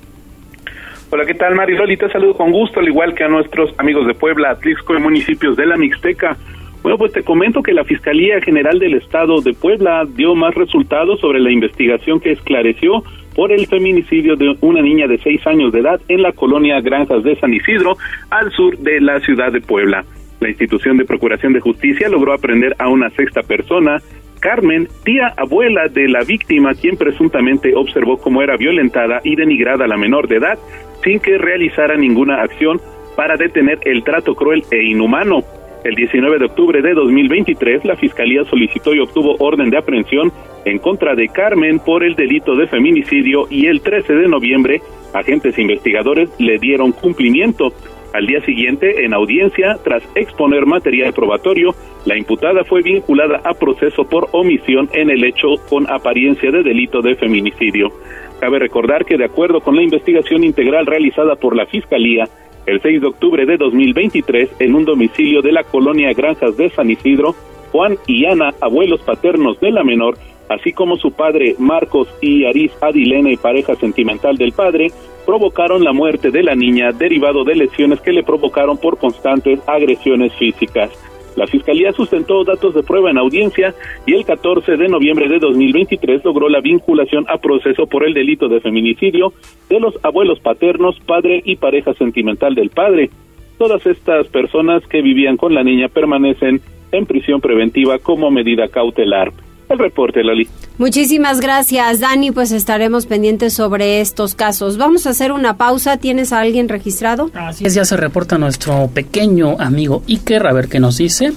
Hola, 1.10 1.24
¿qué 1.24 1.34
tal, 1.34 1.54
Mariloli? 1.54 1.96
Te 1.96 2.10
saludo 2.10 2.34
con 2.34 2.52
gusto, 2.52 2.80
al 2.80 2.88
igual 2.88 3.14
que 3.14 3.24
a 3.24 3.28
nuestros 3.28 3.72
amigos 3.78 4.06
de 4.06 4.14
Puebla, 4.14 4.50
Atlisco 4.50 4.94
y 4.94 5.00
municipios 5.00 5.56
de 5.56 5.64
la 5.64 5.76
Mixteca. 5.76 6.36
Bueno, 6.82 6.98
pues 6.98 7.12
te 7.12 7.22
comento 7.22 7.62
que 7.62 7.72
la 7.72 7.84
Fiscalía 7.84 8.40
General 8.40 8.78
del 8.78 8.94
Estado 8.94 9.40
de 9.40 9.54
Puebla 9.54 10.06
dio 10.16 10.34
más 10.34 10.54
resultados 10.54 11.18
sobre 11.20 11.40
la 11.40 11.50
investigación 11.50 12.20
que 12.20 12.32
esclareció 12.32 13.02
por 13.34 13.52
el 13.52 13.66
feminicidio 13.66 14.36
de 14.36 14.56
una 14.60 14.82
niña 14.82 15.06
de 15.06 15.18
seis 15.18 15.46
años 15.46 15.72
de 15.72 15.80
edad 15.80 16.00
en 16.08 16.22
la 16.22 16.32
colonia 16.32 16.80
Granjas 16.80 17.22
de 17.24 17.38
San 17.40 17.54
Isidro, 17.54 17.96
al 18.30 18.50
sur 18.52 18.76
de 18.78 19.00
la 19.00 19.18
ciudad 19.20 19.50
de 19.50 19.60
Puebla. 19.60 20.04
La 20.40 20.48
institución 20.48 20.96
de 20.96 21.04
Procuración 21.04 21.52
de 21.52 21.60
Justicia 21.60 22.08
logró 22.08 22.32
aprender 22.32 22.74
a 22.78 22.88
una 22.88 23.10
sexta 23.10 23.42
persona, 23.42 24.00
Carmen, 24.40 24.88
tía 25.04 25.34
abuela 25.36 25.88
de 25.88 26.08
la 26.08 26.22
víctima, 26.22 26.74
quien 26.74 26.96
presuntamente 26.96 27.74
observó 27.74 28.18
cómo 28.18 28.40
era 28.40 28.56
violentada 28.56 29.20
y 29.24 29.34
denigrada 29.34 29.88
la 29.88 29.96
menor 29.96 30.28
de 30.28 30.36
edad, 30.36 30.58
sin 31.02 31.18
que 31.18 31.38
realizara 31.38 31.96
ninguna 31.96 32.42
acción 32.42 32.80
para 33.16 33.36
detener 33.36 33.80
el 33.84 34.04
trato 34.04 34.34
cruel 34.34 34.62
e 34.70 34.84
inhumano. 34.84 35.42
El 35.84 35.94
19 35.94 36.38
de 36.38 36.44
octubre 36.44 36.82
de 36.82 36.94
2023, 36.94 37.84
la 37.84 37.96
Fiscalía 37.96 38.44
solicitó 38.44 38.94
y 38.94 39.00
obtuvo 39.00 39.36
orden 39.38 39.70
de 39.70 39.78
aprehensión 39.78 40.32
en 40.64 40.78
contra 40.78 41.14
de 41.14 41.28
Carmen 41.28 41.78
por 41.80 42.04
el 42.04 42.14
delito 42.14 42.54
de 42.54 42.66
feminicidio 42.66 43.46
y 43.50 43.66
el 43.66 43.80
13 43.80 44.12
de 44.12 44.28
noviembre, 44.28 44.80
agentes 45.14 45.58
investigadores 45.58 46.30
le 46.38 46.58
dieron 46.58 46.92
cumplimiento. 46.92 47.72
Al 48.14 48.26
día 48.26 48.40
siguiente, 48.40 49.04
en 49.04 49.12
audiencia, 49.12 49.78
tras 49.84 50.02
exponer 50.14 50.64
material 50.64 51.12
probatorio, 51.12 51.74
la 52.06 52.16
imputada 52.16 52.64
fue 52.64 52.82
vinculada 52.82 53.40
a 53.44 53.52
proceso 53.54 54.04
por 54.04 54.28
omisión 54.32 54.88
en 54.92 55.10
el 55.10 55.24
hecho 55.24 55.48
con 55.68 55.90
apariencia 55.90 56.50
de 56.50 56.62
delito 56.62 57.02
de 57.02 57.16
feminicidio. 57.16 57.92
Cabe 58.40 58.60
recordar 58.60 59.04
que 59.04 59.18
de 59.18 59.26
acuerdo 59.26 59.60
con 59.60 59.76
la 59.76 59.82
investigación 59.82 60.42
integral 60.44 60.86
realizada 60.86 61.36
por 61.36 61.54
la 61.54 61.66
Fiscalía, 61.66 62.24
el 62.66 62.80
6 62.80 63.00
de 63.00 63.06
octubre 63.06 63.46
de 63.46 63.56
2023, 63.56 64.50
en 64.60 64.74
un 64.74 64.84
domicilio 64.84 65.42
de 65.42 65.52
la 65.52 65.64
colonia 65.64 66.12
Granjas 66.12 66.56
de 66.56 66.70
San 66.70 66.90
Isidro, 66.90 67.34
Juan 67.72 67.96
y 68.06 68.24
Ana, 68.26 68.54
abuelos 68.60 69.00
paternos 69.00 69.58
de 69.60 69.70
la 69.70 69.84
menor, 69.84 70.16
así 70.48 70.72
como 70.72 70.96
su 70.96 71.12
padre 71.12 71.54
Marcos 71.58 72.08
y 72.20 72.44
Aris 72.44 72.72
Adilene, 72.80 73.36
pareja 73.36 73.74
sentimental 73.76 74.36
del 74.36 74.52
padre, 74.52 74.88
provocaron 75.26 75.84
la 75.84 75.92
muerte 75.92 76.30
de 76.30 76.42
la 76.42 76.54
niña 76.54 76.90
derivado 76.92 77.44
de 77.44 77.54
lesiones 77.54 78.00
que 78.00 78.12
le 78.12 78.22
provocaron 78.22 78.78
por 78.78 78.98
constantes 78.98 79.60
agresiones 79.66 80.32
físicas. 80.34 80.90
La 81.36 81.46
Fiscalía 81.46 81.92
sustentó 81.92 82.42
datos 82.42 82.74
de 82.74 82.82
prueba 82.82 83.10
en 83.10 83.18
audiencia 83.18 83.72
y 84.06 84.14
el 84.14 84.24
14 84.24 84.76
de 84.76 84.88
noviembre 84.88 85.28
de 85.28 85.38
2023 85.38 86.24
logró 86.24 86.48
la 86.48 86.60
vinculación 86.60 87.26
a 87.28 87.38
proceso 87.38 87.86
por 87.86 88.04
el 88.04 88.12
delito 88.12 88.48
de 88.48 88.60
feminicidio 88.60 89.32
de 89.68 89.78
los 89.78 89.94
abuelos 90.02 90.40
paternos, 90.40 90.98
padre 90.98 91.40
y 91.44 91.54
pareja 91.54 91.94
sentimental 91.94 92.56
del 92.56 92.70
padre. 92.70 93.10
Todas 93.56 93.86
estas 93.86 94.26
personas 94.28 94.84
que 94.88 95.00
vivían 95.00 95.36
con 95.36 95.54
la 95.54 95.62
niña 95.62 95.86
permanecen 95.88 96.60
en 96.92 97.06
prisión 97.06 97.40
preventiva 97.40 97.98
como 97.98 98.30
medida 98.30 98.68
cautelar 98.68 99.32
el 99.68 99.78
reporte, 99.78 100.24
Lali. 100.24 100.48
Muchísimas 100.78 101.40
gracias, 101.40 102.00
Dani. 102.00 102.30
Pues 102.30 102.52
estaremos 102.52 103.06
pendientes 103.06 103.52
sobre 103.52 104.00
estos 104.00 104.34
casos. 104.34 104.78
Vamos 104.78 105.06
a 105.06 105.10
hacer 105.10 105.32
una 105.32 105.56
pausa. 105.56 105.98
¿Tienes 105.98 106.32
a 106.32 106.40
alguien 106.40 106.68
registrado? 106.68 107.30
Así 107.34 107.66
es, 107.66 107.74
ya 107.74 107.84
se 107.84 107.96
reporta 107.96 108.38
nuestro 108.38 108.88
pequeño 108.88 109.56
amigo 109.58 110.02
Iker. 110.08 110.46
A 110.46 110.52
ver 110.52 110.68
qué 110.68 110.80
nos 110.80 110.96
dice. 110.98 111.32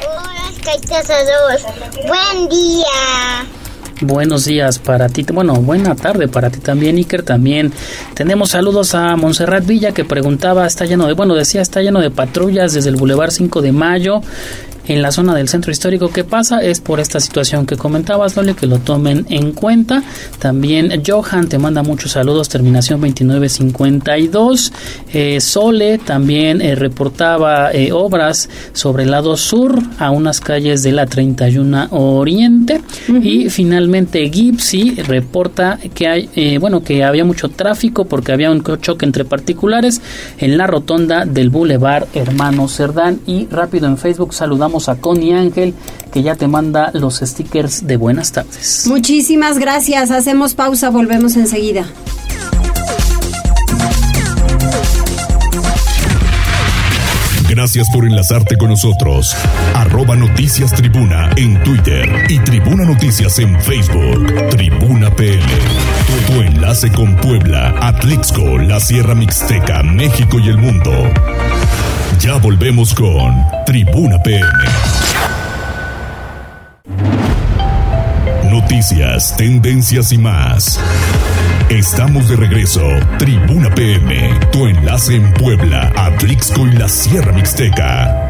Hola, 0.00 0.50
Buen 2.08 2.48
día. 2.48 3.63
Buenos 4.00 4.44
días 4.44 4.80
para 4.80 5.08
ti, 5.08 5.24
bueno, 5.32 5.54
buena 5.54 5.94
tarde 5.94 6.26
para 6.26 6.50
ti 6.50 6.58
también, 6.58 6.96
Iker. 6.96 7.22
También 7.22 7.72
tenemos 8.14 8.50
saludos 8.50 8.94
a 8.94 9.14
Montserrat 9.16 9.64
Villa 9.64 9.92
que 9.92 10.04
preguntaba, 10.04 10.66
está 10.66 10.84
lleno 10.84 11.06
de, 11.06 11.12
bueno, 11.12 11.34
decía, 11.34 11.62
está 11.62 11.80
lleno 11.80 12.00
de 12.00 12.10
patrullas 12.10 12.72
desde 12.72 12.90
el 12.90 12.96
Boulevard 12.96 13.30
5 13.30 13.62
de 13.62 13.72
Mayo 13.72 14.20
en 14.86 15.02
la 15.02 15.12
zona 15.12 15.34
del 15.34 15.48
centro 15.48 15.72
histórico. 15.72 16.10
¿Qué 16.10 16.24
pasa? 16.24 16.62
Es 16.62 16.80
por 16.80 17.00
esta 17.00 17.20
situación 17.20 17.66
que 17.66 17.76
comentabas, 17.76 18.36
Lole, 18.36 18.54
que 18.54 18.66
lo 18.66 18.78
tomen 18.78 19.26
en 19.30 19.52
cuenta. 19.52 20.02
También 20.38 21.02
Johan 21.06 21.48
te 21.48 21.58
manda 21.58 21.82
muchos 21.82 22.12
saludos, 22.12 22.48
terminación 22.48 23.00
2952. 23.00 24.72
Eh, 25.12 25.40
Sole 25.40 25.98
también 25.98 26.60
eh, 26.60 26.74
reportaba 26.74 27.72
eh, 27.72 27.92
obras 27.92 28.48
sobre 28.72 29.04
el 29.04 29.10
lado 29.10 29.36
sur 29.36 29.78
a 29.98 30.10
unas 30.10 30.40
calles 30.40 30.82
de 30.82 30.92
la 30.92 31.06
31 31.06 31.88
Oriente. 31.90 32.80
Y 33.22 33.50
finalmente 33.50 34.28
Gipsy 34.30 34.96
reporta 35.02 35.78
que 35.94 36.08
hay, 36.08 36.28
eh, 36.34 36.58
bueno, 36.58 36.82
que 36.82 37.04
había 37.04 37.24
mucho 37.24 37.48
tráfico 37.48 38.04
porque 38.04 38.32
había 38.32 38.50
un 38.50 38.62
choque 38.80 39.06
entre 39.06 39.24
particulares 39.24 40.00
en 40.38 40.56
la 40.56 40.66
rotonda 40.66 41.24
del 41.24 41.50
Boulevard 41.50 42.06
Hermano 42.14 42.68
Cerdán. 42.68 43.20
Y 43.26 43.46
rápido 43.46 43.86
en 43.86 43.98
Facebook 43.98 44.34
saludamos 44.34 44.73
a 44.88 44.96
Connie 44.96 45.32
Ángel, 45.32 45.74
que 46.12 46.22
ya 46.22 46.36
te 46.36 46.48
manda 46.48 46.90
los 46.94 47.16
stickers 47.16 47.86
de 47.86 47.96
buenas 47.96 48.32
tardes. 48.32 48.84
Muchísimas 48.86 49.58
gracias. 49.58 50.10
Hacemos 50.10 50.54
pausa, 50.54 50.90
volvemos 50.90 51.36
enseguida. 51.36 51.86
Gracias 57.54 57.88
por 57.92 58.04
enlazarte 58.04 58.56
con 58.56 58.70
nosotros. 58.70 59.32
Arroba 59.74 60.16
Noticias 60.16 60.72
Tribuna 60.72 61.30
en 61.36 61.62
Twitter 61.62 62.26
y 62.28 62.40
Tribuna 62.40 62.84
Noticias 62.84 63.38
en 63.38 63.60
Facebook. 63.60 64.50
Tribuna 64.50 65.14
PL. 65.14 65.38
Tu, 66.26 66.42
enlace 66.42 66.90
con 66.90 67.14
Puebla, 67.14 67.72
Atlixco, 67.80 68.58
la 68.58 68.80
Sierra 68.80 69.14
Mixteca, 69.14 69.84
México 69.84 70.40
y 70.40 70.48
el 70.48 70.58
mundo. 70.58 70.90
Ya 72.24 72.38
volvemos 72.38 72.94
con 72.94 73.44
Tribuna 73.66 74.18
PM. 74.22 74.48
Noticias, 78.50 79.36
tendencias 79.36 80.10
y 80.10 80.16
más. 80.16 80.80
Estamos 81.68 82.26
de 82.30 82.36
regreso. 82.36 82.80
Tribuna 83.18 83.74
PM, 83.74 84.40
tu 84.50 84.66
enlace 84.66 85.16
en 85.16 85.34
Puebla, 85.34 85.92
Atlixco 85.94 86.66
y 86.66 86.72
la 86.72 86.88
Sierra 86.88 87.30
Mixteca. 87.32 88.23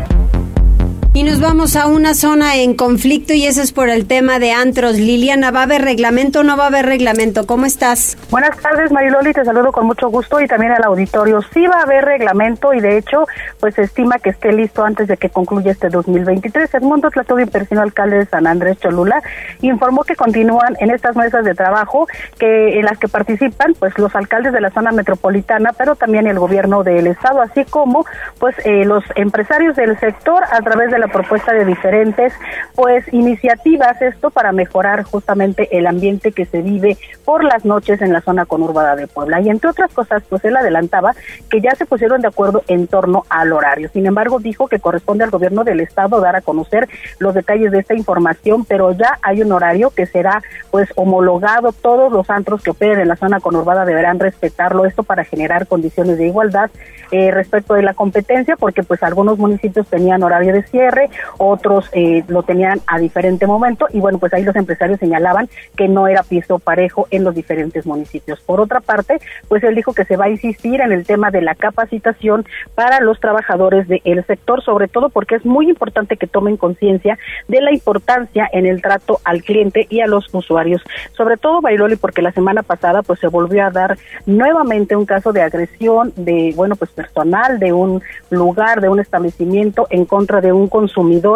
Y 1.16 1.22
nos 1.22 1.40
vamos 1.40 1.76
a 1.76 1.86
una 1.86 2.12
zona 2.12 2.56
en 2.56 2.74
conflicto 2.74 3.34
y 3.34 3.46
eso 3.46 3.62
es 3.62 3.70
por 3.70 3.88
el 3.88 4.08
tema 4.08 4.40
de 4.40 4.50
antros. 4.50 4.96
Liliana, 4.96 5.52
¿va 5.52 5.60
a 5.60 5.62
haber 5.62 5.82
reglamento 5.82 6.40
o 6.40 6.42
no 6.42 6.56
va 6.56 6.64
a 6.64 6.66
haber 6.66 6.86
reglamento? 6.86 7.46
¿Cómo 7.46 7.66
estás? 7.66 8.18
Buenas 8.32 8.58
tardes, 8.58 8.90
Mariloli, 8.90 9.32
te 9.32 9.44
saludo 9.44 9.70
con 9.70 9.86
mucho 9.86 10.08
gusto 10.08 10.40
y 10.40 10.48
también 10.48 10.72
al 10.72 10.82
auditorio. 10.82 11.40
Sí 11.52 11.68
va 11.68 11.76
a 11.76 11.82
haber 11.82 12.04
reglamento 12.04 12.74
y 12.74 12.80
de 12.80 12.98
hecho, 12.98 13.28
pues 13.60 13.76
se 13.76 13.82
estima 13.82 14.18
que 14.18 14.30
esté 14.30 14.52
listo 14.52 14.82
antes 14.82 15.06
de 15.06 15.16
que 15.16 15.30
concluya 15.30 15.70
este 15.70 15.88
2023. 15.88 16.74
Edmundo 16.74 17.08
Tlatobi, 17.12 17.46
personal 17.46 17.84
alcalde 17.84 18.16
de 18.16 18.26
San 18.26 18.48
Andrés 18.48 18.80
Cholula, 18.80 19.22
informó 19.60 20.02
que 20.02 20.16
continúan 20.16 20.74
en 20.80 20.90
estas 20.90 21.14
mesas 21.14 21.44
de 21.44 21.54
trabajo 21.54 22.08
que 22.40 22.80
en 22.80 22.86
las 22.86 22.98
que 22.98 23.06
participan 23.06 23.74
pues 23.78 23.96
los 24.00 24.12
alcaldes 24.16 24.52
de 24.52 24.60
la 24.60 24.70
zona 24.70 24.90
metropolitana, 24.90 25.70
pero 25.78 25.94
también 25.94 26.26
el 26.26 26.40
gobierno 26.40 26.82
del 26.82 27.06
estado, 27.06 27.40
así 27.40 27.64
como 27.66 28.04
pues 28.40 28.56
eh, 28.64 28.84
los 28.84 29.04
empresarios 29.14 29.76
del 29.76 29.96
sector 30.00 30.42
a 30.50 30.60
través 30.60 30.90
de 30.90 30.98
la 30.98 31.03
la 31.04 31.12
propuesta 31.12 31.52
de 31.52 31.66
diferentes 31.66 32.32
pues 32.74 33.04
iniciativas 33.12 34.00
esto 34.00 34.30
para 34.30 34.52
mejorar 34.52 35.02
justamente 35.02 35.68
el 35.76 35.86
ambiente 35.86 36.32
que 36.32 36.46
se 36.46 36.62
vive 36.62 36.96
por 37.26 37.44
las 37.44 37.66
noches 37.66 38.00
en 38.00 38.10
la 38.10 38.22
zona 38.22 38.46
conurbada 38.46 38.96
de 38.96 39.06
Puebla 39.06 39.42
y 39.42 39.50
entre 39.50 39.68
otras 39.68 39.92
cosas 39.92 40.22
pues 40.30 40.42
él 40.46 40.56
adelantaba 40.56 41.14
que 41.50 41.60
ya 41.60 41.74
se 41.74 41.84
pusieron 41.84 42.22
de 42.22 42.28
acuerdo 42.28 42.62
en 42.68 42.86
torno 42.86 43.24
al 43.28 43.52
horario. 43.52 43.90
Sin 43.92 44.06
embargo, 44.06 44.38
dijo 44.38 44.66
que 44.66 44.80
corresponde 44.80 45.24
al 45.24 45.30
gobierno 45.30 45.62
del 45.62 45.80
estado 45.80 46.20
dar 46.20 46.36
a 46.36 46.40
conocer 46.40 46.88
los 47.18 47.34
detalles 47.34 47.70
de 47.70 47.80
esta 47.80 47.94
información, 47.94 48.64
pero 48.64 48.92
ya 48.92 49.18
hay 49.20 49.42
un 49.42 49.52
horario 49.52 49.90
que 49.90 50.06
será 50.06 50.42
pues 50.70 50.88
homologado, 50.96 51.72
todos 51.72 52.10
los 52.10 52.30
antros 52.30 52.62
que 52.62 52.70
operen 52.70 53.00
en 53.00 53.08
la 53.08 53.16
zona 53.16 53.40
conurbada 53.40 53.84
deberán 53.84 54.18
respetarlo 54.18 54.86
esto 54.86 55.02
para 55.02 55.24
generar 55.24 55.66
condiciones 55.66 56.16
de 56.16 56.28
igualdad 56.28 56.70
eh, 57.10 57.30
respecto 57.30 57.74
de 57.74 57.82
la 57.82 57.94
competencia, 57.94 58.56
porque 58.56 58.82
pues 58.82 59.02
algunos 59.02 59.38
municipios 59.38 59.86
tenían 59.86 60.22
horario 60.22 60.52
de 60.52 60.62
cierre, 60.62 60.93
otros 61.38 61.88
eh, 61.92 62.24
lo 62.28 62.42
tenían 62.42 62.80
a 62.86 62.98
diferente 62.98 63.46
momento 63.46 63.86
y 63.90 64.00
bueno, 64.00 64.18
pues 64.18 64.32
ahí 64.34 64.42
los 64.42 64.56
empresarios 64.56 64.98
señalaban 64.98 65.48
que 65.76 65.88
no 65.88 66.08
era 66.08 66.22
piso 66.22 66.58
parejo 66.58 67.06
en 67.10 67.24
los 67.24 67.34
diferentes 67.34 67.86
municipios. 67.86 68.40
Por 68.40 68.60
otra 68.60 68.80
parte, 68.80 69.18
pues 69.48 69.62
él 69.64 69.74
dijo 69.74 69.92
que 69.92 70.04
se 70.04 70.16
va 70.16 70.26
a 70.26 70.30
insistir 70.30 70.80
en 70.80 70.92
el 70.92 71.06
tema 71.06 71.30
de 71.30 71.42
la 71.42 71.54
capacitación 71.54 72.44
para 72.74 73.00
los 73.00 73.20
trabajadores 73.20 73.88
del 73.88 74.24
sector, 74.26 74.62
sobre 74.62 74.88
todo 74.88 75.10
porque 75.10 75.36
es 75.36 75.44
muy 75.44 75.68
importante 75.68 76.16
que 76.16 76.26
tomen 76.26 76.56
conciencia 76.56 77.18
de 77.48 77.60
la 77.60 77.72
importancia 77.72 78.48
en 78.52 78.66
el 78.66 78.82
trato 78.82 79.20
al 79.24 79.42
cliente 79.42 79.86
y 79.88 80.00
a 80.00 80.06
los 80.06 80.32
usuarios. 80.32 80.82
Sobre 81.16 81.36
todo, 81.36 81.60
Bailoli, 81.60 81.96
porque 81.96 82.22
la 82.22 82.32
semana 82.32 82.62
pasada 82.62 83.02
pues 83.02 83.20
se 83.20 83.28
volvió 83.28 83.64
a 83.64 83.70
dar 83.70 83.98
nuevamente 84.26 84.96
un 84.96 85.06
caso 85.06 85.32
de 85.32 85.42
agresión 85.42 86.12
de, 86.16 86.52
bueno, 86.56 86.76
pues 86.76 86.90
personal 86.90 87.58
de 87.58 87.72
un 87.72 88.02
lugar, 88.30 88.80
de 88.80 88.88
un 88.88 89.00
establecimiento 89.00 89.86
en 89.90 90.04
contra 90.04 90.40
de 90.40 90.52
un 90.52 90.68
consumidor 90.68 90.83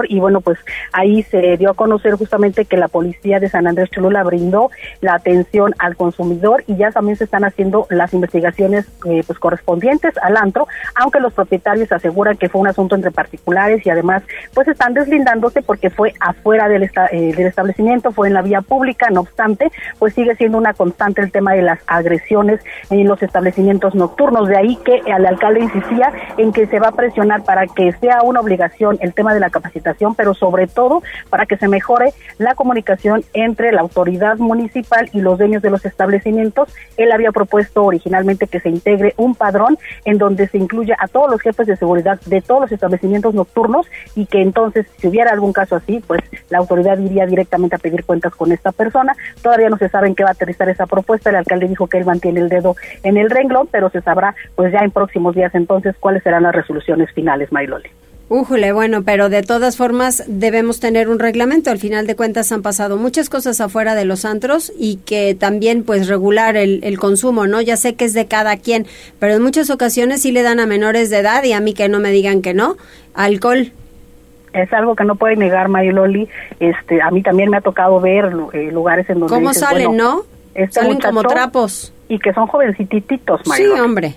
y 0.09 0.19
bueno, 0.21 0.40
pues 0.40 0.59
ahí 0.93 1.23
se 1.25 1.57
dio 1.57 1.71
a 1.71 1.75
conocer 1.75 2.14
justamente 2.14 2.64
que 2.64 2.76
la 2.76 2.88
policía 2.88 3.40
de 3.40 3.49
San 3.49 3.67
Andrés 3.67 3.90
Cholula 3.90 4.23
brindó 4.23 4.71
la 5.00 5.14
atención 5.14 5.75
al 5.78 5.97
consumidor 5.97 6.64
y 6.67 6.76
ya 6.76 6.90
también 6.90 7.17
se 7.17 7.25
están 7.25 7.45
haciendo 7.45 7.87
las 7.90 8.12
investigaciones 8.14 8.87
eh, 9.07 9.23
pues 9.26 9.38
correspondientes 9.38 10.14
al 10.23 10.37
antro, 10.37 10.67
aunque 10.95 11.21
los 11.21 11.33
propietarios 11.33 11.90
aseguran 11.93 12.37
que 12.37 12.49
fue 12.49 12.61
un 12.61 12.69
asunto 12.69 12.95
entre 12.95 13.11
particulares 13.11 13.85
y 13.85 13.90
además 13.90 14.23
pues 14.55 14.69
están 14.69 14.95
deslindándose 14.95 15.62
porque 15.62 15.90
fue 15.90 16.14
afuera 16.21 16.69
del, 16.69 16.85
eh, 16.85 16.90
del 17.35 17.47
establecimiento, 17.47 18.12
fue 18.12 18.28
en 18.28 18.35
la 18.35 18.43
vía 18.43 18.61
pública, 18.61 19.09
no 19.11 19.21
obstante, 19.21 19.71
pues 19.99 20.14
sigue 20.14 20.35
siendo 20.37 20.59
una 20.59 20.75
constante 20.75 21.21
el 21.21 21.33
tema 21.33 21.52
de 21.52 21.62
las 21.62 21.81
agresiones 21.87 22.61
en 22.90 23.07
los 23.07 23.23
establecimientos 23.23 23.95
nocturnos, 23.95 24.49
de 24.49 24.57
ahí 24.57 24.76
que 24.85 25.02
el 25.07 25.26
alcalde 25.26 25.61
insistía 25.61 26.12
en 26.37 26.52
que 26.52 26.67
se 26.67 26.78
va 26.78 26.88
a 26.88 26.93
presionar 26.93 27.45
para 27.45 27.67
que 27.67 27.93
sea 27.93 28.23
una 28.23 28.40
obligación 28.40 28.99
el 29.00 29.14
tema 29.14 29.35
de 29.35 29.38
la 29.40 29.50
capacitación, 29.50 30.14
pero 30.14 30.35
sobre 30.35 30.66
todo 30.66 31.02
para 31.30 31.47
que 31.47 31.57
se 31.57 31.68
mejore 31.68 32.12
la 32.38 32.54
comunicación 32.54 33.25
entre 33.33 33.73
la 33.73 33.80
autoridad 33.80 34.38
municipal 34.38 35.09
y 35.12 35.21
los 35.21 35.38
dueños 35.38 35.62
de 35.62 35.71
los 35.71 35.85
establecimientos. 35.85 36.75
Él 36.97 37.12
había 37.12 37.33
propuesto 37.33 37.85
originalmente 37.85 38.47
que 38.47 38.61
se 38.61 38.68
integre 38.68 39.14
un 39.16 39.35
padrón 39.35 39.78
en 40.04 40.18
donde 40.18 40.49
se 40.49 40.59
incluya 40.59 40.97
a 40.99 41.09
todos 41.09 41.30
los 41.30 41.40
jefes 41.40 41.66
de 41.66 41.76
seguridad 41.76 42.21
de 42.26 42.40
todos 42.40 42.62
los 42.62 42.73
establecimientos 42.73 43.35
nocturnos 43.35 43.87
y 44.14 44.26
que 44.26 44.42
entonces 44.42 44.87
si 44.99 45.09
hubiera 45.09 45.33
algún 45.33 45.52
caso 45.52 45.76
así, 45.76 46.02
pues 46.07 46.23
la 46.50 46.59
autoridad 46.59 46.99
iría 46.99 47.26
directamente 47.26 47.76
a 47.76 47.78
pedir 47.78 48.04
cuentas 48.04 48.35
con 48.35 48.52
esta 48.52 48.73
persona. 48.73 49.14
Todavía 49.42 49.71
no 49.71 49.78
se 49.78 49.88
sabe 49.88 50.09
en 50.09 50.14
qué 50.14 50.25
va 50.25 50.30
a 50.30 50.33
aterrizar 50.33 50.68
esa 50.68 50.87
propuesta. 50.87 51.30
El 51.30 51.37
alcalde 51.37 51.68
dijo 51.68 51.87
que 51.87 51.99
él 51.99 52.04
mantiene 52.04 52.40
el 52.40 52.49
dedo 52.49 52.76
en 53.02 53.16
el 53.16 53.30
renglón, 53.30 53.68
pero 53.71 53.90
se 53.90 54.00
sabrá 54.02 54.35
pues 54.54 54.73
ya 54.73 54.80
en 54.80 54.90
próximos 54.90 55.35
días 55.35 55.54
entonces 55.54 55.97
cuáles 55.99 56.23
serán 56.23 56.42
las 56.42 56.54
resoluciones 56.54 57.11
finales, 57.12 57.52
Mayloli. 57.52 57.90
Újule, 58.31 58.73
bueno, 58.73 59.05
pero 59.05 59.31
de 59.31 59.43
todas 59.43 59.79
formas 59.79 60.23
debemos 60.27 60.81
tener 60.81 61.09
un 61.09 61.19
reglamento. 61.19 61.71
Al 61.71 61.79
final 61.79 62.07
de 62.07 62.15
cuentas 62.15 62.53
han 62.53 62.61
pasado 62.61 62.99
muchas 62.99 63.31
cosas 63.31 63.59
afuera 63.63 63.95
de 63.95 64.05
los 64.05 64.27
antros 64.27 64.71
y 64.79 64.97
que 64.97 65.35
también 65.35 65.83
pues 65.83 66.09
regular 66.09 66.59
el, 66.59 66.81
el, 66.85 66.99
consumo, 66.99 67.47
¿no? 67.47 67.63
Ya 67.63 67.79
sé 67.79 67.95
que 67.95 68.05
es 68.05 68.13
de 68.13 68.27
cada 68.27 68.59
quien, 68.59 68.87
pero 69.19 69.35
en 69.35 69.43
muchas 69.43 69.71
ocasiones 69.71 70.21
sí 70.21 70.31
le 70.31 70.43
dan 70.43 70.61
a 70.61 70.67
menores 70.67 71.09
de 71.09 71.19
edad 71.19 71.43
y 71.45 71.55
a 71.55 71.61
mí 71.61 71.73
que 71.73 71.89
no 71.89 72.01
me 72.01 72.11
digan 72.11 72.43
que 72.43 72.53
no, 72.53 72.77
alcohol. 73.15 73.73
Es 74.53 74.73
algo 74.75 74.95
que 74.95 75.05
no 75.05 75.17
puede 75.17 75.37
negar 75.37 75.69
Mayololi. 75.69 76.29
Este, 76.61 77.01
a 77.01 77.11
mí 77.11 77.23
también 77.23 77.49
me 77.49 77.57
ha 77.57 77.61
tocado 77.63 77.99
ver 77.99 78.31
eh, 78.53 78.71
lugares 78.71 79.09
en 79.09 79.21
donde 79.21 79.35
¿Cómo 79.35 79.55
salen, 79.55 79.89
bueno, 79.89 80.17
no? 80.17 80.23
Este 80.55 80.81
salen 80.81 81.01
como 81.01 81.23
trapos. 81.23 81.95
Y 82.09 82.19
que 82.19 82.35
son 82.35 82.47
jovencititos, 82.47 83.47
Mayololi. 83.47 83.75
Sí, 83.75 83.81
hombre. 83.81 84.14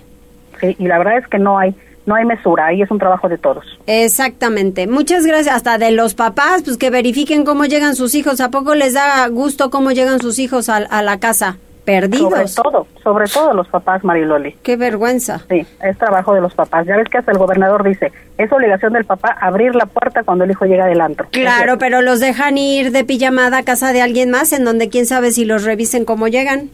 Sí, 0.60 0.76
y 0.78 0.86
la 0.86 0.98
verdad 0.98 1.16
es 1.16 1.26
que 1.28 1.38
no 1.38 1.58
hay 1.58 1.74
no 2.06 2.14
hay 2.14 2.24
mesura, 2.24 2.66
ahí 2.66 2.82
es 2.82 2.90
un 2.90 2.98
trabajo 2.98 3.28
de 3.28 3.38
todos. 3.38 3.64
Exactamente. 3.86 4.86
Muchas 4.86 5.24
gracias. 5.26 5.54
Hasta 5.54 5.78
de 5.78 5.90
los 5.92 6.14
papás, 6.14 6.62
pues 6.64 6.76
que 6.76 6.90
verifiquen 6.90 7.44
cómo 7.44 7.64
llegan 7.64 7.94
sus 7.94 8.14
hijos. 8.14 8.40
¿A 8.40 8.50
poco 8.50 8.74
les 8.74 8.94
da 8.94 9.26
gusto 9.28 9.70
cómo 9.70 9.92
llegan 9.92 10.20
sus 10.20 10.38
hijos 10.38 10.68
a, 10.68 10.76
a 10.76 11.02
la 11.02 11.18
casa? 11.20 11.58
Perdidos. 11.84 12.52
Sobre 12.52 12.70
todo, 12.70 12.86
sobre 13.02 13.26
todo 13.26 13.54
los 13.54 13.66
papás, 13.66 14.04
Mariloli. 14.04 14.52
Qué 14.62 14.76
vergüenza. 14.76 15.40
Sí, 15.48 15.66
es 15.82 15.98
trabajo 15.98 16.32
de 16.32 16.40
los 16.40 16.54
papás. 16.54 16.86
Ya 16.86 16.96
ves 16.96 17.08
que 17.08 17.18
hasta 17.18 17.32
el 17.32 17.38
gobernador 17.38 17.82
dice, 17.82 18.12
es 18.38 18.52
obligación 18.52 18.92
del 18.92 19.04
papá 19.04 19.36
abrir 19.40 19.74
la 19.74 19.86
puerta 19.86 20.22
cuando 20.22 20.44
el 20.44 20.52
hijo 20.52 20.64
llega 20.64 20.86
del 20.86 21.00
antro. 21.00 21.26
Claro, 21.32 21.78
pero 21.78 22.00
los 22.00 22.20
dejan 22.20 22.56
ir 22.56 22.92
de 22.92 23.02
pijamada 23.02 23.58
a 23.58 23.62
casa 23.64 23.92
de 23.92 24.00
alguien 24.00 24.30
más, 24.30 24.52
en 24.52 24.64
donde 24.64 24.90
quién 24.90 25.06
sabe 25.06 25.32
si 25.32 25.44
los 25.44 25.64
revisen 25.64 26.04
cómo 26.04 26.28
llegan. 26.28 26.70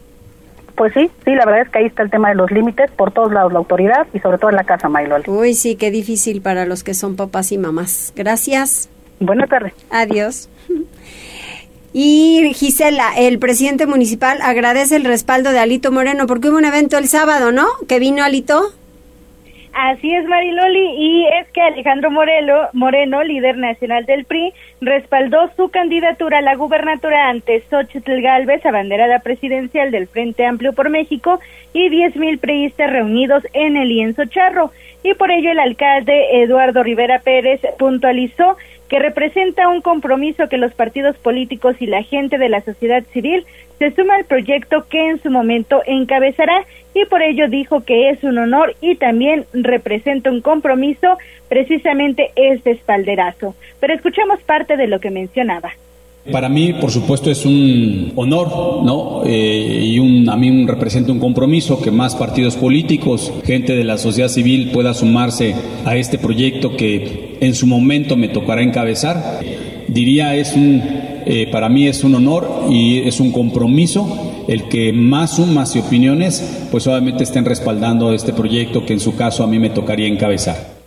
Pues 0.79 0.93
sí, 0.93 1.11
sí, 1.25 1.35
la 1.35 1.45
verdad 1.45 1.63
es 1.63 1.69
que 1.69 1.79
ahí 1.79 1.85
está 1.87 2.03
el 2.03 2.09
tema 2.09 2.29
de 2.29 2.35
los 2.35 2.49
límites 2.51 2.89
por 2.91 3.11
todos 3.11 3.33
lados, 3.33 3.51
la 3.51 3.59
autoridad 3.59 4.07
y 4.13 4.19
sobre 4.19 4.37
todo 4.37 4.49
en 4.49 4.55
la 4.55 4.63
casa, 4.63 4.87
Maylol. 4.87 5.23
Uy, 5.27 5.53
sí, 5.53 5.75
qué 5.75 5.91
difícil 5.91 6.41
para 6.41 6.65
los 6.65 6.85
que 6.85 6.93
son 6.93 7.17
papás 7.17 7.51
y 7.51 7.57
mamás. 7.57 8.13
Gracias. 8.15 8.87
Buenas 9.19 9.49
tardes. 9.49 9.73
Adiós. 9.89 10.47
Y 11.91 12.53
Gisela, 12.53 13.11
el 13.17 13.39
presidente 13.39 13.87
municipal 13.87 14.37
agradece 14.41 14.95
el 14.95 15.03
respaldo 15.03 15.51
de 15.51 15.59
Alito 15.59 15.91
Moreno 15.91 16.27
porque 16.27 16.47
hubo 16.47 16.57
un 16.57 16.63
evento 16.63 16.97
el 16.97 17.09
sábado, 17.09 17.51
¿no? 17.51 17.67
Que 17.89 17.99
vino 17.99 18.23
Alito. 18.23 18.71
Así 19.73 20.13
es, 20.13 20.25
Mariloli, 20.25 20.95
y 20.97 21.27
es 21.27 21.47
que 21.51 21.61
Alejandro 21.61 22.09
Morelo, 22.09 22.69
Moreno, 22.73 23.23
líder 23.23 23.57
nacional 23.57 24.05
del 24.05 24.25
PRI, 24.25 24.53
respaldó 24.81 25.49
su 25.55 25.69
candidatura 25.69 26.39
a 26.39 26.41
la 26.41 26.55
gubernatura 26.55 27.29
ante 27.29 27.63
Xochitl 27.69 28.21
Galvez, 28.21 28.65
abanderada 28.65 29.19
presidencial 29.19 29.91
del 29.91 30.07
Frente 30.07 30.45
Amplio 30.45 30.73
por 30.73 30.89
México, 30.89 31.39
y 31.73 31.89
10.000 31.89 32.39
priistas 32.39 32.91
reunidos 32.91 33.43
en 33.53 33.77
el 33.77 33.89
lienzo 33.89 34.25
charro. 34.25 34.71
Y 35.03 35.13
por 35.13 35.31
ello 35.31 35.51
el 35.51 35.59
alcalde 35.59 36.41
Eduardo 36.41 36.83
Rivera 36.83 37.19
Pérez 37.19 37.61
puntualizó 37.77 38.57
que 38.89 38.99
representa 38.99 39.69
un 39.69 39.81
compromiso 39.81 40.49
que 40.49 40.57
los 40.57 40.73
partidos 40.73 41.15
políticos 41.17 41.75
y 41.79 41.85
la 41.85 42.03
gente 42.03 42.37
de 42.37 42.49
la 42.49 42.61
sociedad 42.61 43.03
civil 43.13 43.45
se 43.77 43.91
suma 43.91 44.15
al 44.15 44.25
proyecto 44.25 44.87
que 44.89 45.09
en 45.09 45.21
su 45.21 45.29
momento 45.29 45.81
encabezará 45.85 46.65
y 46.93 47.05
por 47.05 47.21
ello 47.21 47.47
dijo 47.47 47.85
que 47.85 48.09
es 48.09 48.23
un 48.23 48.37
honor 48.39 48.75
y 48.81 48.95
también 48.95 49.45
representa 49.53 50.31
un 50.31 50.41
compromiso 50.41 51.17
precisamente 51.47 52.31
este 52.35 52.71
espalderazo. 52.71 53.55
Pero 53.79 53.93
escuchamos 53.93 54.41
parte 54.41 54.75
de 54.75 54.87
lo 54.87 54.99
que 54.99 55.11
mencionaba. 55.11 55.71
Para 56.31 56.49
mí, 56.49 56.73
por 56.73 56.91
supuesto, 56.91 57.31
es 57.31 57.45
un 57.45 58.11
honor, 58.15 58.83
¿no? 58.83 59.23
Eh, 59.25 59.83
y 59.85 59.99
un, 59.99 60.29
a 60.29 60.35
mí 60.35 60.65
representa 60.65 61.11
un 61.11 61.19
compromiso 61.19 61.81
que 61.81 61.91
más 61.91 62.15
partidos 62.15 62.55
políticos, 62.55 63.31
gente 63.45 63.75
de 63.75 63.83
la 63.83 63.97
sociedad 63.97 64.29
civil 64.29 64.69
pueda 64.71 64.93
sumarse 64.93 65.55
a 65.85 65.95
este 65.95 66.17
proyecto 66.17 66.75
que 66.75 67.37
en 67.39 67.55
su 67.55 67.65
momento 67.65 68.15
me 68.15 68.27
tocará 68.27 68.61
encabezar. 68.61 69.39
Diría, 69.87 70.35
es 70.35 70.55
un, 70.55 70.83
eh, 71.25 71.47
para 71.51 71.67
mí 71.67 71.87
es 71.87 72.03
un 72.03 72.13
honor 72.13 72.65
y 72.69 72.99
es 72.99 73.19
un 73.19 73.31
compromiso 73.31 74.43
el 74.47 74.67
que 74.67 74.91
más 74.93 75.35
sumas 75.35 75.75
y 75.75 75.79
opiniones, 75.79 76.67
pues 76.71 76.85
obviamente 76.87 77.23
estén 77.23 77.45
respaldando 77.45 78.13
este 78.13 78.33
proyecto 78.33 78.85
que 78.85 78.93
en 78.93 78.99
su 78.99 79.15
caso 79.15 79.43
a 79.43 79.47
mí 79.47 79.57
me 79.57 79.69
tocaría 79.69 80.07
encabezar. 80.07 80.78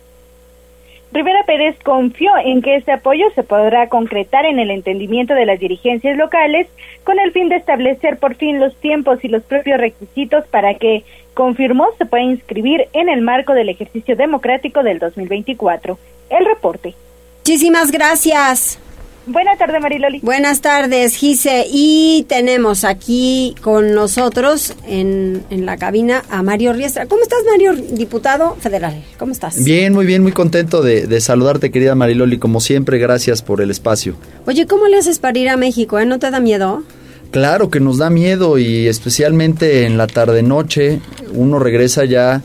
Rivera 1.13 1.43
Pérez 1.45 1.77
confió 1.83 2.31
en 2.43 2.63
que 2.63 2.75
este 2.75 2.91
apoyo 2.91 3.25
se 3.35 3.43
podrá 3.43 3.87
concretar 3.87 4.45
en 4.45 4.57
el 4.57 4.71
entendimiento 4.71 5.35
de 5.35 5.45
las 5.45 5.59
dirigencias 5.59 6.17
locales 6.17 6.67
con 7.03 7.19
el 7.19 7.31
fin 7.31 7.49
de 7.49 7.57
establecer 7.57 8.17
por 8.17 8.33
fin 8.33 8.59
los 8.59 8.75
tiempos 8.77 9.23
y 9.23 9.27
los 9.27 9.43
propios 9.43 9.79
requisitos 9.79 10.43
para 10.47 10.73
que, 10.73 11.03
confirmó, 11.35 11.85
se 11.99 12.07
pueda 12.07 12.23
inscribir 12.23 12.87
en 12.93 13.09
el 13.09 13.21
marco 13.21 13.53
del 13.53 13.69
ejercicio 13.69 14.15
democrático 14.15 14.81
del 14.81 14.97
2024. 14.97 15.99
El 16.31 16.45
reporte. 16.45 16.95
Muchísimas 17.41 17.91
gracias. 17.91 18.79
Buenas 19.25 19.57
tardes, 19.57 19.81
Mariloli. 19.81 20.19
Buenas 20.19 20.59
tardes, 20.59 21.15
Gise. 21.15 21.65
Y 21.71 22.25
tenemos 22.27 22.83
aquí 22.83 23.55
con 23.61 23.93
nosotros 23.93 24.73
en, 24.85 25.43
en, 25.49 25.65
la 25.65 25.77
cabina 25.77 26.23
a 26.29 26.43
Mario 26.43 26.73
Riestra. 26.73 27.05
¿Cómo 27.05 27.23
estás, 27.23 27.39
Mario, 27.49 27.73
diputado 27.73 28.55
federal? 28.59 29.01
¿Cómo 29.17 29.31
estás? 29.31 29.63
Bien, 29.63 29.93
muy 29.93 30.05
bien, 30.05 30.23
muy 30.23 30.33
contento 30.33 30.81
de, 30.81 31.07
de, 31.07 31.21
saludarte, 31.21 31.71
querida 31.71 31.95
Mariloli. 31.95 32.37
Como 32.37 32.59
siempre, 32.59 32.97
gracias 32.97 33.41
por 33.41 33.61
el 33.61 33.71
espacio. 33.71 34.15
Oye, 34.45 34.67
¿cómo 34.67 34.87
le 34.87 34.97
haces 34.97 35.19
para 35.19 35.39
ir 35.39 35.47
a 35.47 35.55
México? 35.55 35.99
Eh? 35.99 36.05
¿No 36.05 36.19
te 36.19 36.29
da 36.29 36.41
miedo? 36.41 36.83
Claro 37.31 37.69
que 37.69 37.79
nos 37.79 37.99
da 37.99 38.09
miedo 38.09 38.57
y 38.57 38.87
especialmente 38.87 39.85
en 39.85 39.97
la 39.97 40.05
tarde-noche 40.05 40.99
uno 41.33 41.59
regresa 41.59 42.05
ya 42.05 42.41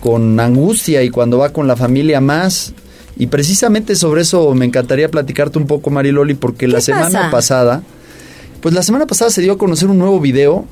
con 0.00 0.38
angustia 0.40 1.02
y 1.02 1.10
cuando 1.10 1.38
va 1.38 1.52
con 1.52 1.66
la 1.66 1.76
familia 1.76 2.20
más 2.20 2.72
Y 3.16 3.26
precisamente 3.26 3.94
sobre 3.94 4.22
eso 4.22 4.54
me 4.54 4.64
encantaría 4.64 5.10
platicarte 5.10 5.58
un 5.58 5.66
poco, 5.66 5.90
Mariloli, 5.90 6.34
porque 6.34 6.66
la 6.66 6.80
semana 6.80 7.30
pasa? 7.30 7.30
pasada, 7.30 7.82
pues 8.60 8.74
la 8.74 8.82
semana 8.82 9.06
pasada 9.06 9.30
se 9.30 9.42
dio 9.42 9.52
a 9.52 9.58
conocer 9.58 9.88
un 9.88 9.98
nuevo 9.98 10.20
video 10.20 10.64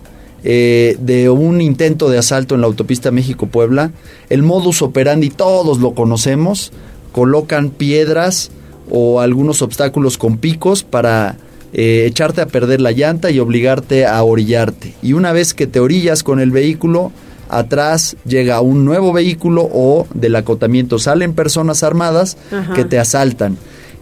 eh, 0.43 0.97
de 1.01 1.29
un 1.29 1.61
intento 1.61 2.09
de 2.09 2.17
asalto 2.17 2.55
en 2.55 2.63
la 2.63 2.67
autopista 2.67 3.11
México-Puebla. 3.11 3.91
El 4.31 4.43
modus 4.43 4.81
operandi, 4.81 5.29
todos 5.29 5.81
lo 5.81 5.95
conocemos, 5.95 6.73
colocan 7.13 7.71
piedras 7.71 8.51
o 8.91 9.21
algunos 9.21 9.61
obstáculos 9.61 10.17
con 10.17 10.39
picos 10.39 10.83
para 10.83 11.37
eh, 11.73 12.05
echarte 12.07 12.41
a 12.41 12.47
perder 12.47 12.81
la 12.81 12.93
llanta 12.93 13.31
y 13.31 13.39
obligarte 13.39 14.07
a 14.07 14.23
orillarte. 14.23 14.95
Y 15.03 15.13
una 15.13 15.33
vez 15.33 15.53
que 15.53 15.67
te 15.67 15.79
orillas 15.79 16.23
con 16.23 16.41
el 16.41 16.51
vehículo, 16.51 17.13
atrás 17.51 18.17
llega 18.25 18.61
un 18.61 18.85
nuevo 18.85 19.13
vehículo 19.13 19.69
o 19.73 20.07
del 20.15 20.37
acotamiento 20.37 20.99
salen 20.99 21.35
personas 21.35 21.83
armadas 21.83 22.37
Ajá. 22.53 22.75
que 22.75 22.85
te 22.85 22.99
asaltan. 22.99 23.57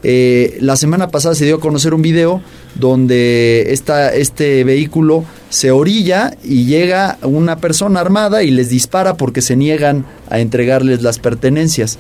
Eh, 0.05 0.59
la 0.61 0.77
semana 0.77 1.09
pasada 1.09 1.35
se 1.35 1.45
dio 1.45 1.57
a 1.57 1.61
conocer 1.61 1.93
un 1.93 2.03
video 2.03 2.41
donde 2.77 3.67
esta, 3.71 4.15
este 4.15 4.63
vehículo 4.63 5.25
se 5.51 5.71
orilla 5.71 6.37
y 6.45 6.67
llega 6.67 7.19
una 7.23 7.57
persona 7.57 8.01
armada 8.01 8.43
y 8.43 8.51
les 8.51 8.69
dispara 8.69 9.17
porque 9.17 9.41
se 9.43 9.57
niegan 9.57 10.05
a 10.29 10.41
entregarles 10.41 11.03
las 11.03 11.19
pertenencias. 11.19 11.99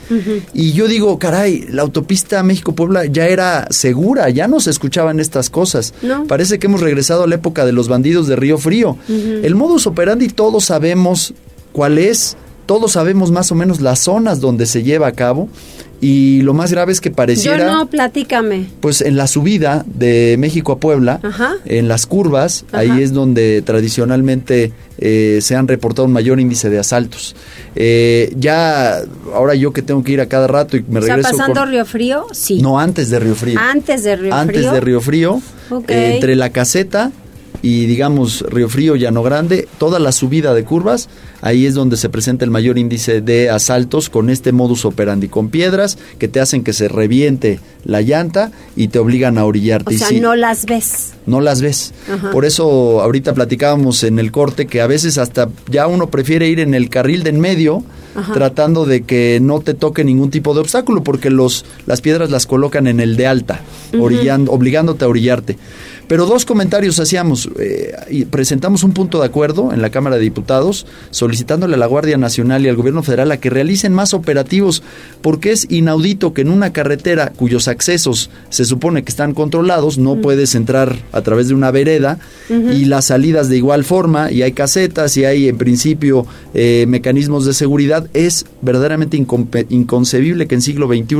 Y 0.52 0.72
yo 0.72 0.86
digo, 0.86 1.18
caray, 1.18 1.66
la 1.70 1.82
autopista 1.82 2.42
México-Puebla 2.42 3.06
ya 3.06 3.26
era 3.26 3.66
segura, 3.70 4.28
ya 4.28 4.48
no 4.48 4.60
se 4.60 4.70
escuchaban 4.70 5.18
estas 5.20 5.48
cosas. 5.50 5.94
No. 6.02 6.26
Parece 6.26 6.58
que 6.58 6.66
hemos 6.66 6.80
regresado 6.80 7.24
a 7.24 7.26
la 7.26 7.36
época 7.36 7.64
de 7.64 7.72
los 7.72 7.88
bandidos 7.88 8.26
de 8.26 8.36
Río 8.36 8.58
Frío. 8.58 8.96
El 9.08 9.54
modus 9.54 9.86
operandi 9.86 10.28
todos 10.28 10.66
sabemos 10.66 11.32
cuál 11.72 11.98
es, 11.98 12.36
todos 12.66 12.92
sabemos 12.92 13.30
más 13.30 13.50
o 13.50 13.54
menos 13.54 13.80
las 13.80 14.00
zonas 14.00 14.40
donde 14.40 14.66
se 14.66 14.82
lleva 14.82 15.06
a 15.06 15.12
cabo. 15.12 15.48
Y 16.00 16.42
lo 16.42 16.54
más 16.54 16.70
grave 16.70 16.92
es 16.92 17.00
que 17.00 17.08
Yo 17.08 17.16
pareciera 17.16 17.72
no, 17.72 17.88
platícame. 17.90 18.66
pues 18.80 19.00
en 19.00 19.16
la 19.16 19.26
subida 19.26 19.84
de 19.86 20.36
México 20.38 20.70
a 20.72 20.78
Puebla, 20.78 21.18
Ajá. 21.24 21.54
en 21.64 21.88
las 21.88 22.06
curvas, 22.06 22.64
Ajá. 22.68 22.78
ahí 22.78 23.02
es 23.02 23.12
donde 23.12 23.62
tradicionalmente 23.62 24.72
eh, 24.98 25.40
se 25.42 25.56
han 25.56 25.66
reportado 25.66 26.06
un 26.06 26.12
mayor 26.12 26.38
índice 26.38 26.70
de 26.70 26.78
asaltos. 26.78 27.34
Eh, 27.74 28.32
ya, 28.36 29.00
ahora 29.34 29.54
yo 29.56 29.72
que 29.72 29.82
tengo 29.82 30.02
que 30.04 30.12
ir 30.12 30.20
a 30.20 30.26
cada 30.26 30.46
rato 30.46 30.76
y 30.76 30.84
me 30.88 31.00
O 31.00 31.02
sea, 31.02 31.16
regreso 31.16 31.36
pasando 31.36 31.60
con- 31.62 31.70
Río 31.70 31.84
Frío, 31.84 32.26
sí. 32.32 32.60
No, 32.62 32.78
antes 32.78 33.10
de 33.10 33.18
Río 33.18 33.34
Frío. 33.34 33.58
Antes 33.60 34.04
de 34.04 34.16
Río 34.16 34.34
antes 34.34 34.56
Frío. 34.56 34.72
de 34.72 34.80
Río 34.80 35.00
Frío, 35.00 35.42
Ok. 35.70 35.90
eh, 35.90 36.14
entre 36.14 36.36
la 36.36 36.50
caseta 36.50 37.10
y 37.62 37.86
digamos 37.86 38.44
Río 38.48 38.68
Frío, 38.68 38.96
Llano 38.96 39.22
Grande, 39.22 39.68
toda 39.78 39.98
la 39.98 40.12
subida 40.12 40.54
de 40.54 40.64
curvas, 40.64 41.08
ahí 41.40 41.66
es 41.66 41.74
donde 41.74 41.96
se 41.96 42.08
presenta 42.08 42.44
el 42.44 42.50
mayor 42.50 42.78
índice 42.78 43.20
de 43.20 43.50
asaltos 43.50 44.10
con 44.10 44.30
este 44.30 44.52
modus 44.52 44.84
operandi, 44.84 45.28
con 45.28 45.48
piedras 45.48 45.98
que 46.18 46.28
te 46.28 46.40
hacen 46.40 46.64
que 46.64 46.72
se 46.72 46.88
reviente 46.88 47.60
la 47.84 48.02
llanta 48.02 48.52
y 48.76 48.88
te 48.88 48.98
obligan 48.98 49.38
a 49.38 49.44
orillarte. 49.44 49.94
O 49.94 49.98
sea, 49.98 50.08
sí, 50.08 50.20
no 50.20 50.34
las 50.36 50.66
ves. 50.66 51.12
no 51.26 51.40
las 51.40 51.62
ves. 51.62 51.92
Ajá. 52.12 52.30
Por 52.30 52.44
eso 52.44 53.00
ahorita 53.00 53.34
platicábamos 53.34 54.02
en 54.04 54.18
el 54.18 54.32
corte 54.32 54.66
que 54.66 54.80
a 54.80 54.86
veces 54.86 55.18
hasta 55.18 55.48
ya 55.70 55.86
uno 55.86 56.08
prefiere 56.08 56.48
ir 56.48 56.60
en 56.60 56.74
el 56.74 56.88
carril 56.90 57.22
de 57.22 57.28
en 57.28 57.40
medio 57.40 57.84
Ajá. 58.14 58.32
tratando 58.32 58.84
de 58.86 59.02
que 59.02 59.38
no 59.40 59.60
te 59.60 59.74
toque 59.74 60.02
ningún 60.02 60.30
tipo 60.30 60.54
de 60.54 60.60
obstáculo 60.60 61.02
porque 61.04 61.30
los 61.30 61.64
las 61.86 62.00
piedras 62.00 62.30
las 62.30 62.46
colocan 62.46 62.86
en 62.86 63.00
el 63.00 63.16
de 63.16 63.26
alta, 63.26 63.60
orillando, 63.98 64.52
obligándote 64.52 65.04
a 65.04 65.08
orillarte. 65.08 65.58
Pero 66.08 66.24
dos 66.24 66.46
comentarios 66.46 66.98
hacíamos 66.98 67.50
eh, 67.60 67.92
y 68.10 68.24
presentamos 68.24 68.82
un 68.82 68.92
punto 68.92 69.20
de 69.20 69.26
acuerdo 69.26 69.72
en 69.72 69.82
la 69.82 69.90
Cámara 69.90 70.16
de 70.16 70.22
Diputados 70.22 70.86
solicitándole 71.10 71.74
a 71.74 71.78
la 71.78 71.86
Guardia 71.86 72.16
Nacional 72.16 72.64
y 72.64 72.68
al 72.68 72.76
Gobierno 72.76 73.02
Federal 73.02 73.30
a 73.30 73.36
que 73.36 73.50
realicen 73.50 73.92
más 73.92 74.14
operativos 74.14 74.82
porque 75.20 75.52
es 75.52 75.66
inaudito 75.70 76.32
que 76.32 76.40
en 76.40 76.50
una 76.50 76.72
carretera 76.72 77.32
cuyos 77.36 77.68
accesos 77.68 78.30
se 78.48 78.64
supone 78.64 79.04
que 79.04 79.10
están 79.10 79.34
controlados 79.34 79.98
no 79.98 80.16
puedes 80.16 80.54
entrar 80.54 80.96
a 81.12 81.20
través 81.20 81.48
de 81.48 81.54
una 81.54 81.70
vereda 81.70 82.18
y 82.48 82.86
las 82.86 83.06
salidas 83.06 83.50
de 83.50 83.58
igual 83.58 83.84
forma 83.84 84.32
y 84.32 84.42
hay 84.42 84.52
casetas 84.52 85.16
y 85.18 85.26
hay 85.26 85.48
en 85.48 85.58
principio 85.58 86.26
eh, 86.54 86.86
mecanismos 86.88 87.44
de 87.44 87.52
seguridad 87.52 88.08
es 88.14 88.46
verdaderamente 88.62 89.18
inconcebible 89.68 90.46
que 90.46 90.54
en 90.54 90.62
siglo 90.62 90.88
XXI 90.88 91.16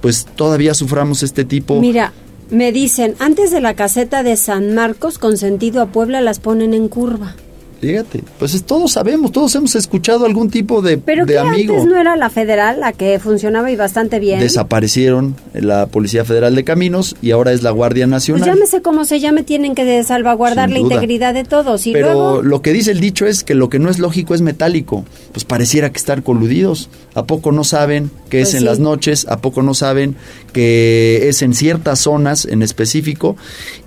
pues 0.00 0.26
todavía 0.34 0.74
suframos 0.74 1.22
este 1.22 1.44
tipo 1.44 1.80
Mira, 1.80 2.12
me 2.54 2.72
dicen, 2.72 3.14
antes 3.18 3.50
de 3.50 3.60
la 3.60 3.74
caseta 3.74 4.22
de 4.22 4.36
San 4.36 4.74
Marcos, 4.74 5.18
con 5.18 5.36
sentido 5.36 5.82
a 5.82 5.86
Puebla, 5.86 6.20
las 6.20 6.38
ponen 6.40 6.72
en 6.74 6.88
curva. 6.88 7.36
Fíjate, 7.80 8.22
pues 8.38 8.54
es- 8.54 8.62
todos 8.64 8.92
sabemos, 8.92 9.30
todos 9.30 9.54
hemos 9.56 9.74
escuchado 9.74 10.24
algún 10.24 10.48
tipo 10.48 10.80
de, 10.80 10.96
Pero 10.96 11.26
de 11.26 11.34
que 11.34 11.38
amigo. 11.38 11.74
antes 11.74 11.86
no 11.86 12.00
era 12.00 12.16
la 12.16 12.30
federal 12.30 12.80
la 12.80 12.94
que 12.94 13.18
funcionaba 13.18 13.70
y 13.70 13.76
bastante 13.76 14.18
bien. 14.20 14.40
Desaparecieron 14.40 15.36
la 15.52 15.84
Policía 15.88 16.24
Federal 16.24 16.54
de 16.54 16.64
Caminos 16.64 17.14
y 17.20 17.32
ahora 17.32 17.52
es 17.52 17.62
la 17.62 17.72
Guardia 17.72 18.04
Pues 18.06 18.10
Nacional. 18.10 18.46
llámese 18.48 18.80
como 18.80 19.04
se 19.04 19.20
llame, 19.20 19.42
tienen 19.42 19.74
que 19.74 20.02
salvaguardar 20.02 20.70
la 20.70 20.78
integridad 20.78 21.34
de 21.34 21.44
todos. 21.44 21.86
Y 21.86 21.92
Pero 21.92 22.06
luego, 22.12 22.42
lo 22.42 22.62
que 22.62 22.72
dice 22.72 22.90
el 22.90 23.00
dicho 23.00 23.26
es 23.26 23.44
que 23.44 23.54
lo 23.54 23.68
que 23.68 23.78
no 23.78 23.90
es 23.90 23.98
lógico 23.98 24.34
es 24.34 24.40
metálico. 24.40 25.04
Pues 25.32 25.44
pareciera 25.44 25.90
que 25.92 25.98
están 25.98 26.22
coludidos. 26.22 26.88
¿A 27.14 27.24
poco 27.26 27.52
no 27.52 27.64
saben 27.64 28.10
que 28.30 28.40
es 28.40 28.48
Pues 28.48 28.54
en 28.54 28.60
sí. 28.60 28.64
las 28.66 28.78
noches? 28.78 29.26
¿A 29.28 29.38
poco 29.42 29.62
no 29.62 29.74
saben 29.74 30.16
que 30.54 31.28
es 31.28 31.42
en 31.42 31.52
ciertas 31.52 31.98
zonas 31.98 32.46
en 32.46 32.62
específico? 32.62 33.36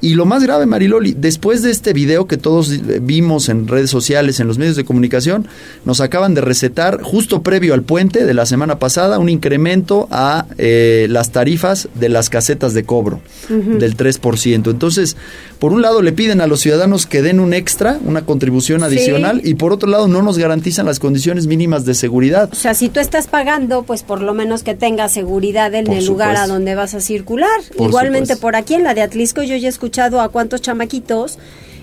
Y 0.02 0.14
lo 0.14 0.26
más 0.26 0.44
grave, 0.44 0.68
Mariloli, 0.68 1.16
después 1.18 1.64
de 1.64 1.72
este 1.72 1.94
video 1.94 2.28
que 2.28 2.38
todos 2.38 2.72
vimos 3.02 3.50
en 3.50 3.68
redes 3.68 3.90
sociales, 3.90 4.40
en 4.40 4.46
los 4.48 4.60
medios 4.60 4.76
de 4.76 4.86
comunicación, 4.86 5.48
nos 5.86 6.00
acaban 6.02 6.36
de 6.36 6.42
recetar, 6.42 7.02
justo 7.02 7.42
previo 7.42 7.74
al 7.74 7.82
puente 7.82 8.26
de 8.26 8.34
la 8.36 8.46
semana 8.46 8.78
pasada, 8.78 9.18
un 9.18 9.30
incremento 9.30 10.08
a 10.12 10.46
eh, 10.60 11.08
las 11.10 11.32
tarifas 11.32 11.88
de 11.96 12.10
las 12.10 12.30
casetas 12.30 12.76
de 12.76 12.84
cobro 12.84 13.20
del 13.50 13.98
3%. 13.98 14.70
Entonces, 14.70 15.16
por 15.58 15.72
un 15.74 15.82
lado 15.82 16.02
le 16.04 16.12
piden 16.12 16.42
a 16.42 16.48
los 16.48 16.60
ciudadanos 16.60 17.06
que 17.08 17.22
den 17.22 17.40
un 17.40 17.54
extra, 17.54 17.98
una 18.06 18.22
contribución 18.26 18.82
Sí. 18.82 18.86
adicional, 18.86 19.42
y 19.44 19.54
por 19.56 19.72
otro 19.72 19.90
lado 19.90 20.08
no 20.10 20.22
nos 20.22 20.38
garantizan 20.38 20.86
las 20.86 21.00
condiciones 21.00 21.48
mínimas 21.48 21.86
de 21.86 21.94
seguridad. 21.94 22.50
o 22.52 22.56
sea, 22.56 22.74
si 22.74 22.90
tú 22.90 23.00
estás 23.00 23.28
pagando, 23.28 23.84
pues 23.84 24.04
por 24.04 24.22
lo 24.22 24.34
menos 24.34 24.64
que 24.64 24.76
tengas 24.76 25.14
seguridad 25.14 25.74
en 25.74 25.86
Por 25.86 25.96
el 25.96 26.06
lugar 26.06 26.32
a 26.36 26.46
supuesto. 26.46 26.54
Donde 26.58 26.74
vas 26.74 26.96
a 26.96 27.02
circular. 27.02 27.62
Por 27.78 27.90
Igualmente 27.90 28.34
supuesto. 28.34 28.42
por 28.42 28.56
aquí 28.56 28.74
en 28.74 28.84
la 28.84 28.96
de 28.96 29.04
Atlisco 29.04 29.44
yo 29.44 29.56
ya 29.56 29.68
he 29.68 29.70
escuchado 29.70 30.22
a 30.22 30.30
cuántos 30.30 30.60
chamaquitos 30.60 31.38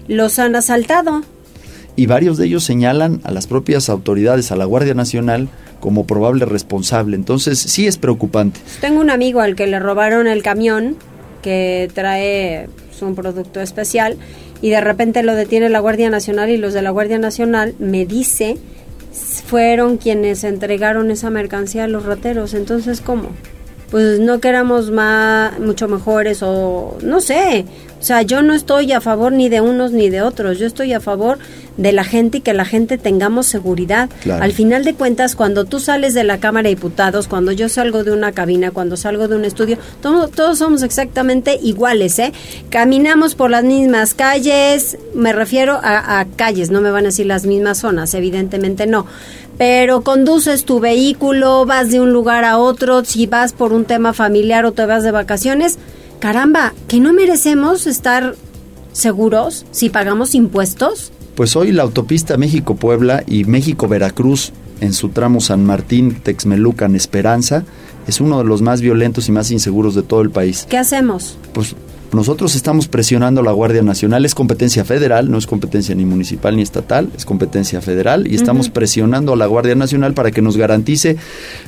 los 0.09 0.41
han 0.41 0.57
asaltado. 0.57 1.23
Y 1.95 2.07
varios 2.07 2.39
de 2.39 2.47
ellos 2.47 2.65
señalan 2.65 3.21
a 3.23 3.31
las 3.31 3.47
propias 3.47 3.89
autoridades, 3.89 4.51
a 4.51 4.57
la 4.57 4.65
Guardia 4.65 4.95
Nacional, 4.95 5.49
como 5.79 6.09
probable 6.09 6.45
responsable. 6.45 7.15
Entonces, 7.15 7.61
sí 7.61 7.87
es 7.87 7.99
preocupante. 7.99 8.59
Tengo 8.81 9.01
un 9.01 9.11
amigo 9.11 9.41
al 9.41 9.55
que 9.55 9.69
le 9.69 9.79
robaron 9.79 10.27
el 10.27 10.43
camión 10.43 10.97
que 11.41 11.89
trae 11.95 12.69
pues, 12.89 13.01
un 13.03 13.15
producto 13.15 13.61
especial 13.61 14.17
y 14.61 14.71
de 14.71 14.81
repente 14.81 15.23
lo 15.23 15.37
detiene 15.37 15.69
la 15.69 15.79
Guardia 15.79 16.11
Nacional 16.11 16.51
y 16.51 16.57
los 16.57 16.75
de 16.75 16.83
la 16.83 16.91
Guardia 16.91 17.19
Nacional 17.19 17.75
me 17.79 18.07
dice 18.07 18.59
fueron 19.47 19.99
quienes 19.99 20.43
entregaron 20.43 21.13
esa 21.13 21.31
mercancía 21.31 21.85
a 21.85 21.89
los 21.89 22.05
rateros. 22.05 22.55
Entonces, 22.55 23.01
¿cómo? 23.01 23.29
Pues 23.95 24.19
no 24.19 24.41
que 24.41 24.49
éramos 24.49 24.91
más, 24.91 25.57
mucho 25.61 25.87
mejores 25.87 26.41
o 26.43 26.99
no 27.03 27.21
sé. 27.21 27.65
O 28.01 28.03
sea, 28.03 28.23
yo 28.23 28.43
no 28.43 28.53
estoy 28.53 28.91
a 28.93 29.01
favor 29.01 29.31
ni 29.33 29.49
de 29.49 29.61
unos 29.61 29.93
ni 29.93 30.11
de 30.11 30.21
otros. 30.21 30.59
Yo 30.59 30.67
estoy 30.67 30.93
a 30.93 31.01
favor 31.01 31.39
de 31.77 31.93
la 31.93 32.03
gente 32.03 32.39
y 32.39 32.41
que 32.41 32.55
la 32.55 32.65
gente 32.65 32.99
tengamos 32.99 33.47
seguridad. 33.47 34.11
Claro. 34.25 34.43
Al 34.43 34.51
final 34.51 34.83
de 34.85 34.95
cuentas, 34.95 35.37
cuando 35.37 35.65
tú 35.65 35.79
sales 35.79 36.13
de 36.13 36.25
la 36.25 36.39
Cámara 36.39 36.65
de 36.69 36.75
Diputados, 36.75 37.29
cuando 37.29 37.53
yo 37.53 37.69
salgo 37.69 38.03
de 38.03 38.11
una 38.11 38.33
cabina, 38.33 38.73
cuando 38.73 38.97
salgo 38.97 39.29
de 39.29 39.37
un 39.37 39.45
estudio, 39.45 39.79
todo- 40.03 40.27
todos 40.27 40.59
somos 40.59 40.83
exactamente 40.83 41.57
iguales, 41.63 42.19
¿eh? 42.19 42.33
Caminamos 42.71 43.37
por 43.37 43.51
las 43.51 43.63
mismas 43.63 44.13
calles, 44.15 44.99
me 45.15 45.33
refiero 45.33 45.79
a, 45.83 46.19
a 46.19 46.25
calles, 46.25 46.71
no 46.73 46.81
me 46.81 46.91
van 46.91 47.05
a 47.05 47.09
decir 47.11 47.27
las 47.27 47.47
mismas 47.47 47.79
zonas, 47.79 48.13
evidentemente 48.15 48.89
no. 48.89 49.07
Pero 49.59 50.03
conduces 50.03 50.65
tu 50.65 50.81
vehículo, 50.81 51.65
vas 51.65 51.91
de 51.91 52.01
un 52.01 52.13
lugar 52.13 52.45
a 52.45 52.59
otro, 52.59 53.05
si 53.05 53.27
vas 53.27 53.53
por 53.53 53.73
un 53.73 53.85
tema 53.85 54.13
familiar 54.13 54.65
o 54.65 54.73
te 54.73 54.85
vas 54.87 55.05
de 55.05 55.11
vacaciones, 55.11 55.79
caramba, 56.19 56.75
que 56.89 57.01
no 57.01 57.13
merecemos 57.13 57.87
estar 57.87 58.35
seguros 58.93 59.65
si 59.71 59.91
pagamos 59.91 60.35
impuestos. 60.35 61.13
Pues 61.35 61.57
hoy 61.57 61.73
la 61.73 61.83
autopista 61.83 62.37
México-Puebla 62.37 63.25
y 63.27 63.45
México-Veracruz 63.45 64.53
en 64.81 64.93
su 64.93 65.11
tramo 65.11 65.41
San 65.41 65.65
Martín, 65.65 66.21
Texmelucan, 66.23 66.95
Esperanza, 66.95 67.65
es 68.07 68.21
uno 68.21 68.39
de 68.39 68.45
los 68.45 68.61
más 68.61 68.81
violentos 68.81 69.29
y 69.29 69.33
más 69.33 69.51
inseguros 69.51 69.95
de 69.95 70.03
todo 70.03 70.21
el 70.21 70.31
país. 70.31 70.67
¿Qué 70.69 70.79
hacemos? 70.79 71.37
Pues 71.53 71.75
nosotros 72.15 72.55
estamos 72.55 72.89
presionando 72.89 73.41
a 73.41 73.45
la 73.45 73.53
Guardia 73.53 73.83
Nacional, 73.83 74.25
es 74.25 74.35
competencia 74.35 74.85
federal, 74.85 75.31
no 75.31 75.39
es 75.39 75.47
competencia 75.47 75.95
ni 75.95 76.05
municipal 76.05 76.57
ni 76.57 76.63
estatal, 76.63 77.09
es 77.17 77.25
competencia 77.25 77.81
federal 77.81 78.27
y 78.27 78.35
estamos 78.35 78.69
presionando 78.71 79.33
a 79.33 79.37
la 79.37 79.47
Guardia 79.47 79.75
Nacional 79.75 80.15
para 80.15 80.31
que 80.31 80.41
nos 80.43 80.57
garantice 80.57 81.17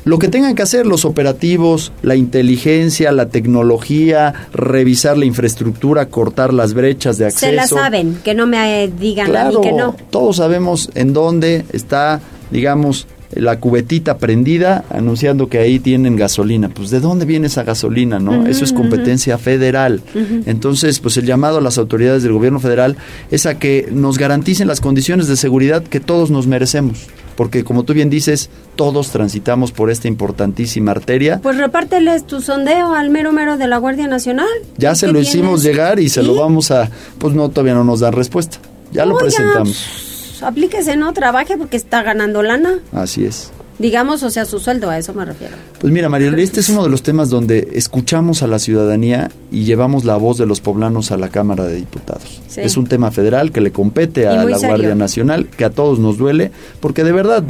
lo 0.04 0.18
que 0.18 0.28
tengan 0.28 0.54
que 0.54 0.62
hacer 0.62 0.86
los 0.86 1.04
operativos, 1.04 1.92
la 2.02 2.16
inteligencia, 2.16 3.12
la 3.12 3.28
tecnología, 3.28 4.32
revisar 4.52 5.18
la 5.18 5.24
infraestructura, 5.24 6.06
cortar 6.06 6.52
las 6.54 6.74
brechas 6.74 7.18
de 7.18 7.26
acceso. 7.26 7.46
Se 7.46 7.52
la 7.52 7.66
saben, 7.66 8.18
que 8.24 8.34
no 8.34 8.46
me 8.46 8.88
digan 8.88 9.26
a 9.26 9.30
Claro, 9.30 9.60
mí 9.60 9.66
que 9.68 9.72
no. 9.72 9.96
todos 10.10 10.36
sabemos 10.36 10.90
en 10.94 11.12
dónde 11.12 11.64
está, 11.72 12.20
digamos, 12.50 13.06
la 13.32 13.58
cubetita 13.60 14.18
prendida 14.18 14.84
anunciando 14.90 15.48
que 15.48 15.58
ahí 15.58 15.78
tienen 15.78 16.16
gasolina. 16.16 16.68
Pues 16.68 16.90
¿de 16.90 17.00
dónde 17.00 17.24
viene 17.24 17.48
esa 17.48 17.64
gasolina, 17.64 18.18
no? 18.18 18.46
Eso 18.46 18.64
es 18.64 18.72
competencia 18.72 19.38
federal. 19.38 20.02
Entonces, 20.46 21.00
pues 21.00 21.16
el 21.16 21.26
llamado 21.26 21.58
a 21.58 21.60
las 21.60 21.78
autoridades 21.78 22.22
del 22.22 22.32
gobierno 22.32 22.60
federal 22.60 22.96
es 23.30 23.46
a 23.46 23.58
que 23.58 23.88
nos 23.90 24.18
garanticen 24.18 24.68
las 24.68 24.80
condiciones 24.80 25.28
de 25.28 25.36
seguridad 25.36 25.82
que 25.82 26.00
todos 26.00 26.30
nos 26.30 26.46
merecemos. 26.46 27.06
Porque 27.36 27.64
como 27.64 27.84
tú 27.84 27.92
bien 27.92 28.08
dices, 28.08 28.48
todos 28.76 29.10
transitamos 29.10 29.70
por 29.70 29.90
esta 29.90 30.08
importantísima 30.08 30.92
arteria. 30.92 31.40
Pues 31.42 31.58
repárteles 31.58 32.26
tu 32.26 32.40
sondeo 32.40 32.94
al 32.94 33.10
mero 33.10 33.32
mero 33.32 33.58
de 33.58 33.66
la 33.66 33.76
Guardia 33.76 34.08
Nacional. 34.08 34.48
Ya 34.78 34.94
se 34.94 35.06
lo 35.08 35.20
hicimos 35.20 35.62
llegar 35.62 36.00
y 36.00 36.08
se 36.08 36.22
lo 36.22 36.34
vamos 36.34 36.70
a... 36.70 36.90
Pues 37.18 37.34
no, 37.34 37.50
todavía 37.50 37.74
no 37.74 37.84
nos 37.84 38.00
dan 38.00 38.14
respuesta. 38.14 38.58
Ya 38.92 39.04
lo 39.04 39.18
presentamos 39.18 40.05
aplíquese, 40.42 40.96
¿no? 40.96 41.12
Trabaje 41.12 41.56
porque 41.56 41.76
está 41.76 42.02
ganando 42.02 42.42
lana. 42.42 42.78
Así 42.92 43.24
es. 43.24 43.50
Digamos, 43.78 44.22
o 44.22 44.30
sea, 44.30 44.46
su 44.46 44.58
sueldo, 44.58 44.88
a 44.88 44.96
eso 44.96 45.12
me 45.12 45.24
refiero. 45.24 45.54
Pues 45.80 45.92
mira, 45.92 46.08
María, 46.08 46.34
este 46.38 46.60
es 46.60 46.70
uno 46.70 46.82
de 46.82 46.88
los 46.88 47.02
temas 47.02 47.28
donde 47.28 47.68
escuchamos 47.74 48.42
a 48.42 48.46
la 48.46 48.58
ciudadanía 48.58 49.30
y 49.50 49.64
llevamos 49.64 50.04
la 50.04 50.16
voz 50.16 50.38
de 50.38 50.46
los 50.46 50.62
poblanos 50.62 51.12
a 51.12 51.18
la 51.18 51.28
Cámara 51.28 51.64
de 51.64 51.76
Diputados. 51.76 52.40
Es 52.56 52.78
un 52.78 52.86
tema 52.86 53.10
federal 53.10 53.52
que 53.52 53.60
le 53.60 53.72
compete 53.72 54.26
a 54.26 54.44
la 54.44 54.58
Guardia 54.58 54.94
Nacional, 54.94 55.48
que 55.48 55.66
a 55.66 55.70
todos 55.70 55.98
nos 55.98 56.16
duele, 56.16 56.52
porque 56.80 57.04
de 57.04 57.12
verdad, 57.12 57.44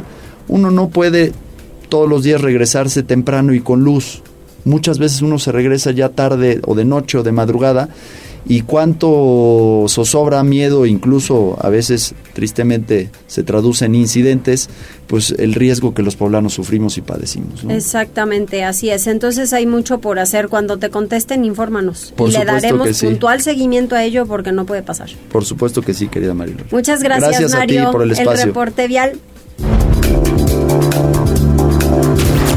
uno 0.49 0.69
no 0.69 0.89
puede 0.89 1.31
todos 1.87 2.09
los 2.09 2.23
días 2.23 2.41
regresarse 2.41 3.03
temprano 3.03 3.53
y 3.53 3.61
con 3.61 3.85
luz. 3.85 4.21
Muchas 4.65 4.99
veces 4.99 5.21
uno 5.21 5.39
se 5.39 5.53
regresa 5.53 5.91
ya 5.91 6.09
tarde 6.09 6.59
o 6.65 6.75
de 6.75 6.83
noche 6.83 7.17
o 7.17 7.23
de 7.23 7.31
madrugada 7.31 7.87
y 8.49 8.61
cuánto 8.61 9.85
zozobra, 9.89 10.43
miedo, 10.43 10.85
incluso 10.85 11.57
a 11.61 11.69
veces 11.69 12.15
tristemente 12.33 13.09
se 13.27 13.43
traduce 13.43 13.85
en 13.85 13.95
incidentes, 13.95 14.69
pues 15.07 15.31
el 15.31 15.53
riesgo 15.53 15.93
que 15.93 16.01
los 16.01 16.15
poblanos 16.15 16.53
sufrimos 16.53 16.97
y 16.97 17.01
padecimos. 17.01 17.65
Exactamente, 17.67 18.63
así 18.63 18.89
es. 18.89 19.07
Entonces 19.07 19.51
hay 19.51 19.65
mucho 19.65 19.99
por 19.99 20.19
hacer. 20.19 20.47
Cuando 20.47 20.77
te 20.77 20.89
contesten, 20.89 21.43
infórmanos. 21.43 22.13
y 22.17 22.31
le 22.31 22.45
daremos 22.45 23.01
puntual 23.01 23.41
seguimiento 23.41 23.95
a 23.95 24.03
ello 24.03 24.25
porque 24.25 24.51
no 24.51 24.65
puede 24.65 24.81
pasar. 24.81 25.09
Por 25.31 25.43
supuesto 25.43 25.81
que 25.81 25.93
sí, 25.93 26.07
querida 26.07 26.33
Mariloli. 26.33 26.69
Muchas 26.71 27.03
gracias, 27.03 27.31
gracias 27.31 27.53
Mario. 27.53 27.81
A 27.81 27.85
ti 27.85 27.91
por 27.91 28.03
el 28.03 28.11
espacio. 28.11 28.31
El 28.31 28.47
reporte 28.47 28.87
vial. 28.87 29.19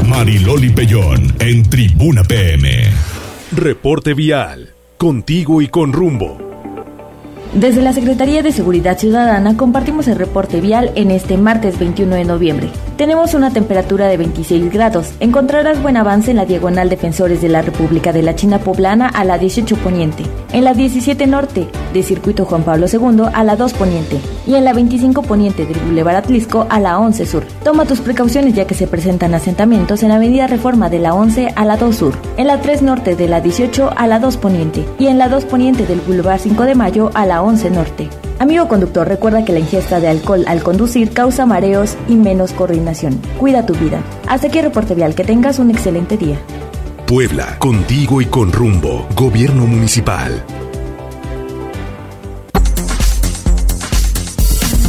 Mariloli 0.07 0.69
Pellón 0.69 1.35
en 1.39 1.69
Tribuna 1.69 2.23
PM. 2.23 2.83
Reporte 3.53 4.13
vial 4.13 4.70
contigo 5.01 5.63
y 5.63 5.67
con 5.67 5.93
rumbo. 5.93 6.37
Desde 7.55 7.81
la 7.81 7.91
Secretaría 7.91 8.43
de 8.43 8.51
Seguridad 8.51 8.99
Ciudadana 8.99 9.57
compartimos 9.57 10.07
el 10.07 10.15
reporte 10.15 10.61
vial 10.61 10.91
en 10.93 11.09
este 11.09 11.39
martes 11.39 11.79
21 11.79 12.17
de 12.17 12.23
noviembre. 12.23 12.69
Tenemos 13.01 13.33
una 13.33 13.49
temperatura 13.49 14.07
de 14.09 14.17
26 14.17 14.71
grados. 14.71 15.13
Encontrarás 15.19 15.81
buen 15.81 15.97
avance 15.97 16.29
en 16.29 16.37
la 16.37 16.45
diagonal 16.45 16.87
Defensores 16.87 17.41
de 17.41 17.49
la 17.49 17.63
República 17.63 18.13
de 18.13 18.21
la 18.21 18.35
China 18.35 18.59
Poblana 18.59 19.07
a 19.07 19.23
la 19.23 19.39
18 19.39 19.75
Poniente, 19.77 20.23
en 20.51 20.63
la 20.63 20.75
17 20.75 21.25
Norte 21.25 21.67
de 21.95 22.03
Circuito 22.03 22.45
Juan 22.45 22.61
Pablo 22.61 22.85
II 22.85 23.23
a 23.33 23.43
la 23.43 23.55
2 23.55 23.73
Poniente 23.73 24.19
y 24.45 24.53
en 24.53 24.65
la 24.65 24.73
25 24.73 25.23
Poniente 25.23 25.65
del 25.65 25.79
Boulevard 25.79 26.17
Atlisco 26.17 26.67
a 26.69 26.79
la 26.79 26.99
11 26.99 27.25
Sur. 27.25 27.43
Toma 27.63 27.85
tus 27.85 28.01
precauciones 28.01 28.53
ya 28.53 28.67
que 28.67 28.75
se 28.75 28.85
presentan 28.85 29.33
asentamientos 29.33 30.03
en 30.03 30.09
la 30.09 30.17
Avenida 30.17 30.45
Reforma 30.45 30.91
de 30.91 30.99
la 30.99 31.15
11 31.15 31.53
a 31.55 31.65
la 31.65 31.77
2 31.77 31.95
Sur, 31.95 32.13
en 32.37 32.45
la 32.45 32.61
3 32.61 32.83
Norte 32.83 33.15
de 33.15 33.27
la 33.27 33.41
18 33.41 33.93
a 33.97 34.05
la 34.05 34.19
2 34.19 34.37
Poniente 34.37 34.85
y 34.99 35.07
en 35.07 35.17
la 35.17 35.27
2 35.27 35.45
Poniente 35.45 35.87
del 35.87 36.01
Boulevard 36.01 36.39
5 36.39 36.65
de 36.65 36.75
Mayo 36.75 37.09
a 37.15 37.25
la 37.25 37.41
11 37.41 37.71
Norte. 37.71 38.30
Amigo 38.41 38.67
conductor, 38.67 39.07
recuerda 39.07 39.45
que 39.45 39.53
la 39.53 39.59
ingesta 39.59 39.99
de 39.99 40.07
alcohol 40.07 40.45
al 40.47 40.63
conducir 40.63 41.11
causa 41.11 41.45
mareos 41.45 41.95
y 42.07 42.15
menos 42.15 42.53
coordinación. 42.53 43.21
Cuida 43.37 43.67
tu 43.67 43.75
vida. 43.75 44.01
Hasta 44.27 44.47
aquí 44.47 44.59
reporte 44.59 44.95
vial. 44.95 45.13
Que 45.13 45.23
tengas 45.23 45.59
un 45.59 45.69
excelente 45.69 46.17
día. 46.17 46.39
Puebla, 47.05 47.59
contigo 47.59 48.19
y 48.19 48.25
con 48.25 48.51
rumbo. 48.51 49.07
Gobierno 49.15 49.67
Municipal. 49.67 50.43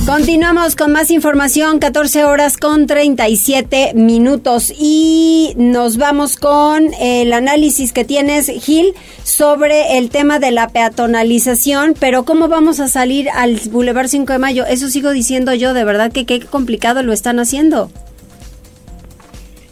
Continuamos 0.07 0.75
con 0.75 0.91
más 0.91 1.13
información, 1.13 1.79
14 1.79 2.25
horas 2.25 2.57
con 2.57 2.89
37 2.89 3.93
minutos 3.95 4.73
y 4.77 5.55
nos 5.57 5.97
vamos 5.97 6.37
con 6.37 6.93
el 7.01 7.33
análisis 7.33 7.93
que 7.93 8.05
tienes, 8.05 8.49
Gil, 8.49 8.95
sobre 9.23 9.99
el 9.99 10.11
tema 10.11 10.41
de 10.41 10.51
la 10.51 10.69
peatonalización, 10.69 11.95
pero 11.99 12.25
¿cómo 12.25 12.49
vamos 12.49 12.81
a 12.81 12.89
salir 12.89 13.31
al 13.31 13.61
Boulevard 13.71 14.09
5 14.09 14.33
de 14.33 14.39
Mayo? 14.41 14.67
Eso 14.67 14.89
sigo 14.89 15.11
diciendo 15.11 15.55
yo, 15.55 15.73
de 15.73 15.85
verdad 15.85 16.11
que 16.11 16.27
qué 16.27 16.41
complicado 16.41 17.05
lo 17.05 17.13
están 17.13 17.39
haciendo. 17.39 17.89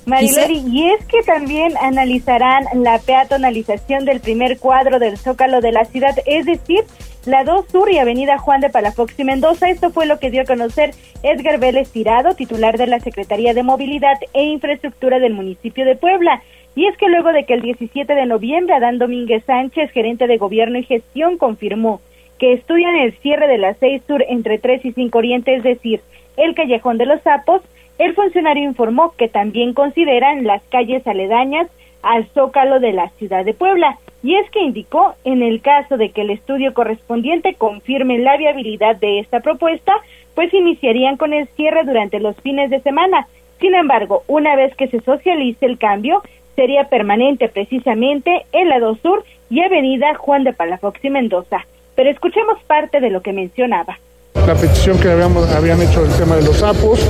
Marilori, 0.07 0.63
y 0.71 0.91
es 0.93 1.05
que 1.07 1.23
también 1.23 1.75
analizarán 1.83 2.65
la 2.75 3.01
peatonalización 3.01 4.05
del 4.05 4.21
primer 4.21 4.59
cuadro 4.59 5.01
del 5.01 5.19
Zócalo 5.19 5.61
de 5.61 5.73
la 5.73 5.85
ciudad, 5.87 6.17
es 6.25 6.47
decir, 6.47 6.85
la 7.27 7.45
2 7.45 7.67
Sur 7.69 7.91
y 7.91 7.99
Avenida 7.99 8.39
Juan 8.39 8.61
de 8.61 8.71
Palafox 8.71 9.19
y 9.19 9.25
Mendoza. 9.25 9.69
Esto 9.69 9.91
fue 9.91 10.07
lo 10.07 10.19
que 10.19 10.31
dio 10.31 10.43
a 10.43 10.47
conocer 10.47 10.93
Edgar 11.23 11.59
Vélez 11.59 11.91
Tirado, 11.91 12.35
titular 12.35 12.79
de 12.79 12.87
la 12.87 13.01
Secretaría 13.01 13.53
de 13.53 13.63
Movilidad 13.63 14.19
e 14.33 14.45
Infraestructura 14.45 15.19
del 15.19 15.35
municipio 15.35 15.85
de 15.85 15.97
Puebla. 15.97 16.43
Y 16.75 16.87
es 16.87 16.97
que 16.97 17.09
luego 17.09 17.33
de 17.33 17.45
que 17.45 17.55
el 17.55 17.63
17 17.63 18.15
de 18.15 18.27
noviembre 18.27 18.75
Adán 18.75 18.99
Domínguez 18.99 19.45
Sánchez, 19.45 19.91
gerente 19.91 20.27
de 20.27 20.39
Gobierno 20.39 20.79
y 20.79 20.85
Gestión, 20.85 21.37
confirmó 21.37 22.01
que 22.39 22.55
estudian 22.55 22.97
el 22.97 23.13
cierre 23.19 23.49
de 23.49 23.59
la 23.59 23.75
6 23.75 24.03
Sur 24.07 24.25
entre 24.29 24.59
3 24.59 24.85
y 24.87 24.93
5 24.93 25.19
Oriente, 25.19 25.55
es 25.55 25.63
decir, 25.63 26.01
el 26.39 26.55
Callejón 26.55 26.97
de 26.97 27.07
los 27.07 27.21
Sapos, 27.21 27.61
el 27.99 28.15
funcionario 28.15 28.65
informó 28.65 29.13
que 29.19 29.29
también 29.29 29.75
consideran 29.75 30.45
las 30.45 30.63
calles 30.71 31.07
aledañas 31.07 31.67
al 32.03 32.27
zócalo 32.29 32.81
de 32.81 32.93
la 32.93 33.09
ciudad 33.19 33.45
de 33.45 33.55
Puebla. 33.55 33.99
Y 34.23 34.35
es 34.35 34.51
que 34.51 34.61
indicó, 34.61 35.15
en 35.25 35.43
el 35.43 35.61
caso 35.61 35.97
de 35.97 36.11
que 36.11 36.23
el 36.23 36.31
estudio 36.31 36.75
correspondiente 36.75 37.55
confirme 37.55 38.19
la 38.19 38.37
viabilidad 38.37 38.97
de 38.97 39.19
esta 39.19 39.41
propuesta, 39.41 39.95
pues 40.35 40.53
iniciarían 40.53 41.17
con 41.17 41.33
el 41.33 41.49
cierre 41.49 41.85
durante 41.85 42.21
los 42.21 42.37
fines 42.37 42.71
de 42.71 42.81
semana. 42.81 43.27
Sin 43.61 43.75
embargo, 43.75 44.23
una 44.27 44.57
vez 44.57 44.75
que 44.77 44.89
se 44.89 45.01
socialice 45.01 45.67
el 45.67 45.79
cambio, 45.79 46.23
sería 46.57 46.85
permanente 46.85 47.49
precisamente 47.49 48.45
en 48.53 48.69
la 48.69 48.79
2 48.79 49.01
Sur 49.01 49.25
y 49.49 49.61
Avenida 49.61 50.15
Juan 50.15 50.45
de 50.45 50.53
Palafox 50.53 51.05
y 51.05 51.11
Mendoza. 51.11 51.65
Pero 51.95 52.11
escuchemos 52.11 52.63
parte 52.65 53.01
de 53.01 53.11
lo 53.11 53.23
que 53.23 53.33
mencionaba 53.33 53.99
la 54.47 54.55
petición 54.55 54.99
que 54.99 55.11
habíamos, 55.11 55.49
habían 55.51 55.81
hecho 55.81 56.05
el 56.05 56.11
tema 56.13 56.37
de 56.37 56.43
los 56.43 56.57
sapos, 56.57 57.01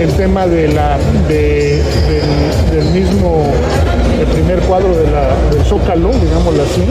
el 0.00 0.12
tema 0.16 0.46
de 0.46 0.68
la, 0.68 0.98
del, 1.28 2.84
mismo 2.92 3.52
el 4.20 4.26
primer 4.26 4.58
cuadro 4.60 4.96
de 4.96 5.10
la, 5.10 5.34
del 5.50 5.64
Zócalo, 5.64 6.10
digámoslo 6.10 6.62
así, 6.62 6.84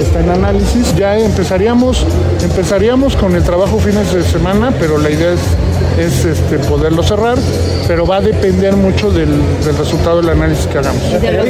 está 0.00 0.20
en 0.20 0.30
análisis. 0.30 0.94
Ya 0.96 1.18
empezaríamos, 1.18 2.06
empezaríamos 2.42 3.16
con 3.16 3.34
el 3.34 3.42
trabajo 3.42 3.78
fines 3.78 4.12
de 4.12 4.22
semana, 4.22 4.72
pero 4.78 4.98
la 4.98 5.10
idea 5.10 5.32
es, 5.32 5.40
es 5.98 6.24
este, 6.24 6.58
poderlo 6.58 7.02
cerrar, 7.02 7.38
pero 7.86 8.06
va 8.06 8.16
a 8.16 8.20
depender 8.20 8.76
mucho 8.76 9.10
del, 9.10 9.30
resultado 9.78 10.20
del 10.20 10.30
análisis 10.30 10.66
que 10.66 10.78
hagamos. 10.78 11.02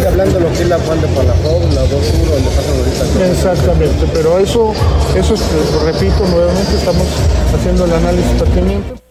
hablando 0.06 0.40
lo 0.40 0.48
que 0.48 0.62
es 0.62 0.68
la 0.68 0.78
Juan 0.78 1.00
de 1.00 1.08
Palafón, 1.08 1.74
la 1.74 1.82
2 1.82 1.90
donde 1.90 2.50
pasan 2.50 2.78
ahorita. 2.78 3.30
Exactamente, 3.30 4.06
pero 4.12 4.38
eso, 4.38 4.72
eso 5.16 5.34
este, 5.34 5.56
repito 5.84 6.26
nuevamente, 6.30 6.76
estamos 6.76 7.06
haciendo 7.54 7.84
el 7.84 7.92
análisis 7.92 8.32
pertinente. 8.32 9.04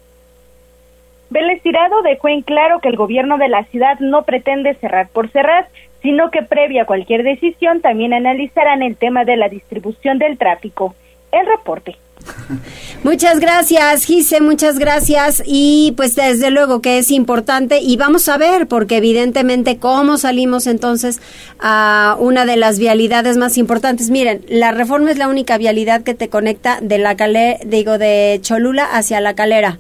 Vélez 1.34 1.64
Tirado 1.64 2.04
dejó 2.04 2.28
en 2.28 2.44
claro 2.44 2.80
que 2.80 2.90
el 2.90 2.96
gobierno 2.96 3.40
de 3.40 3.50
la 3.50 3.64
ciudad 3.66 4.00
no 4.00 4.22
pretende 4.22 4.76
cerrar 4.76 5.08
por 5.10 5.32
cerrar, 5.32 5.68
sino 6.04 6.30
que 6.30 6.44
previa 6.44 6.84
a 6.84 6.86
cualquier 6.86 7.24
decisión 7.24 7.82
también 7.82 8.14
analizarán 8.14 8.84
el 8.84 8.96
tema 8.96 9.26
de 9.26 9.38
la 9.38 9.50
distribución 9.50 10.20
del 10.20 10.38
tráfico. 10.38 10.94
El 11.32 11.48
reporte. 11.48 11.96
Muchas 13.04 13.40
gracias, 13.40 14.06
Gise, 14.06 14.40
muchas 14.40 14.80
gracias. 14.80 15.44
Y 15.46 15.94
pues 15.98 16.16
desde 16.16 16.52
luego 16.52 16.82
que 16.82 17.00
es 17.00 17.12
importante 17.12 17.80
y 17.80 17.98
vamos 17.98 18.30
a 18.30 18.38
ver, 18.38 18.68
porque 18.68 18.98
evidentemente 18.98 19.78
cómo 19.78 20.18
salimos 20.18 20.68
entonces 20.68 21.22
a 21.60 22.16
una 22.20 22.46
de 22.46 22.56
las 22.56 22.80
vialidades 22.80 23.36
más 23.36 23.58
importantes. 23.58 24.10
Miren, 24.10 24.46
la 24.48 24.72
reforma 24.72 25.12
es 25.12 25.18
la 25.18 25.28
única 25.28 25.58
vialidad 25.58 26.04
que 26.04 26.14
te 26.14 26.30
conecta 26.30 26.80
de 26.82 26.98
la 26.98 27.18
calera, 27.18 27.60
digo, 27.66 27.98
de 27.98 28.40
Cholula 28.42 28.86
hacia 28.86 29.20
la 29.20 29.34
calera. 29.34 29.80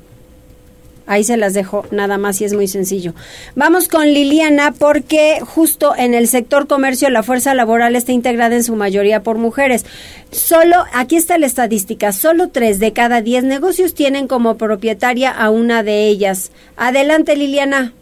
Ahí 1.05 1.23
se 1.23 1.35
las 1.35 1.53
dejo 1.53 1.85
nada 1.91 2.17
más 2.17 2.39
y 2.39 2.45
es 2.45 2.53
muy 2.53 2.67
sencillo. 2.67 3.13
Vamos 3.55 3.87
con 3.87 4.05
Liliana 4.05 4.73
porque 4.77 5.39
justo 5.45 5.93
en 5.95 6.13
el 6.13 6.27
sector 6.27 6.67
comercio 6.67 7.09
la 7.09 7.23
fuerza 7.23 7.53
laboral 7.53 7.95
está 7.95 8.13
integrada 8.13 8.55
en 8.55 8.63
su 8.63 8.75
mayoría 8.75 9.21
por 9.21 9.37
mujeres. 9.37 9.85
Solo, 10.31 10.77
aquí 10.93 11.17
está 11.17 11.37
la 11.37 11.45
estadística, 11.45 12.11
solo 12.13 12.49
tres 12.49 12.79
de 12.79 12.93
cada 12.93 13.21
diez 13.21 13.43
negocios 13.43 13.93
tienen 13.93 14.27
como 14.27 14.57
propietaria 14.57 15.31
a 15.31 15.49
una 15.49 15.83
de 15.83 16.07
ellas. 16.07 16.51
Adelante 16.77 17.35
Liliana. 17.35 17.93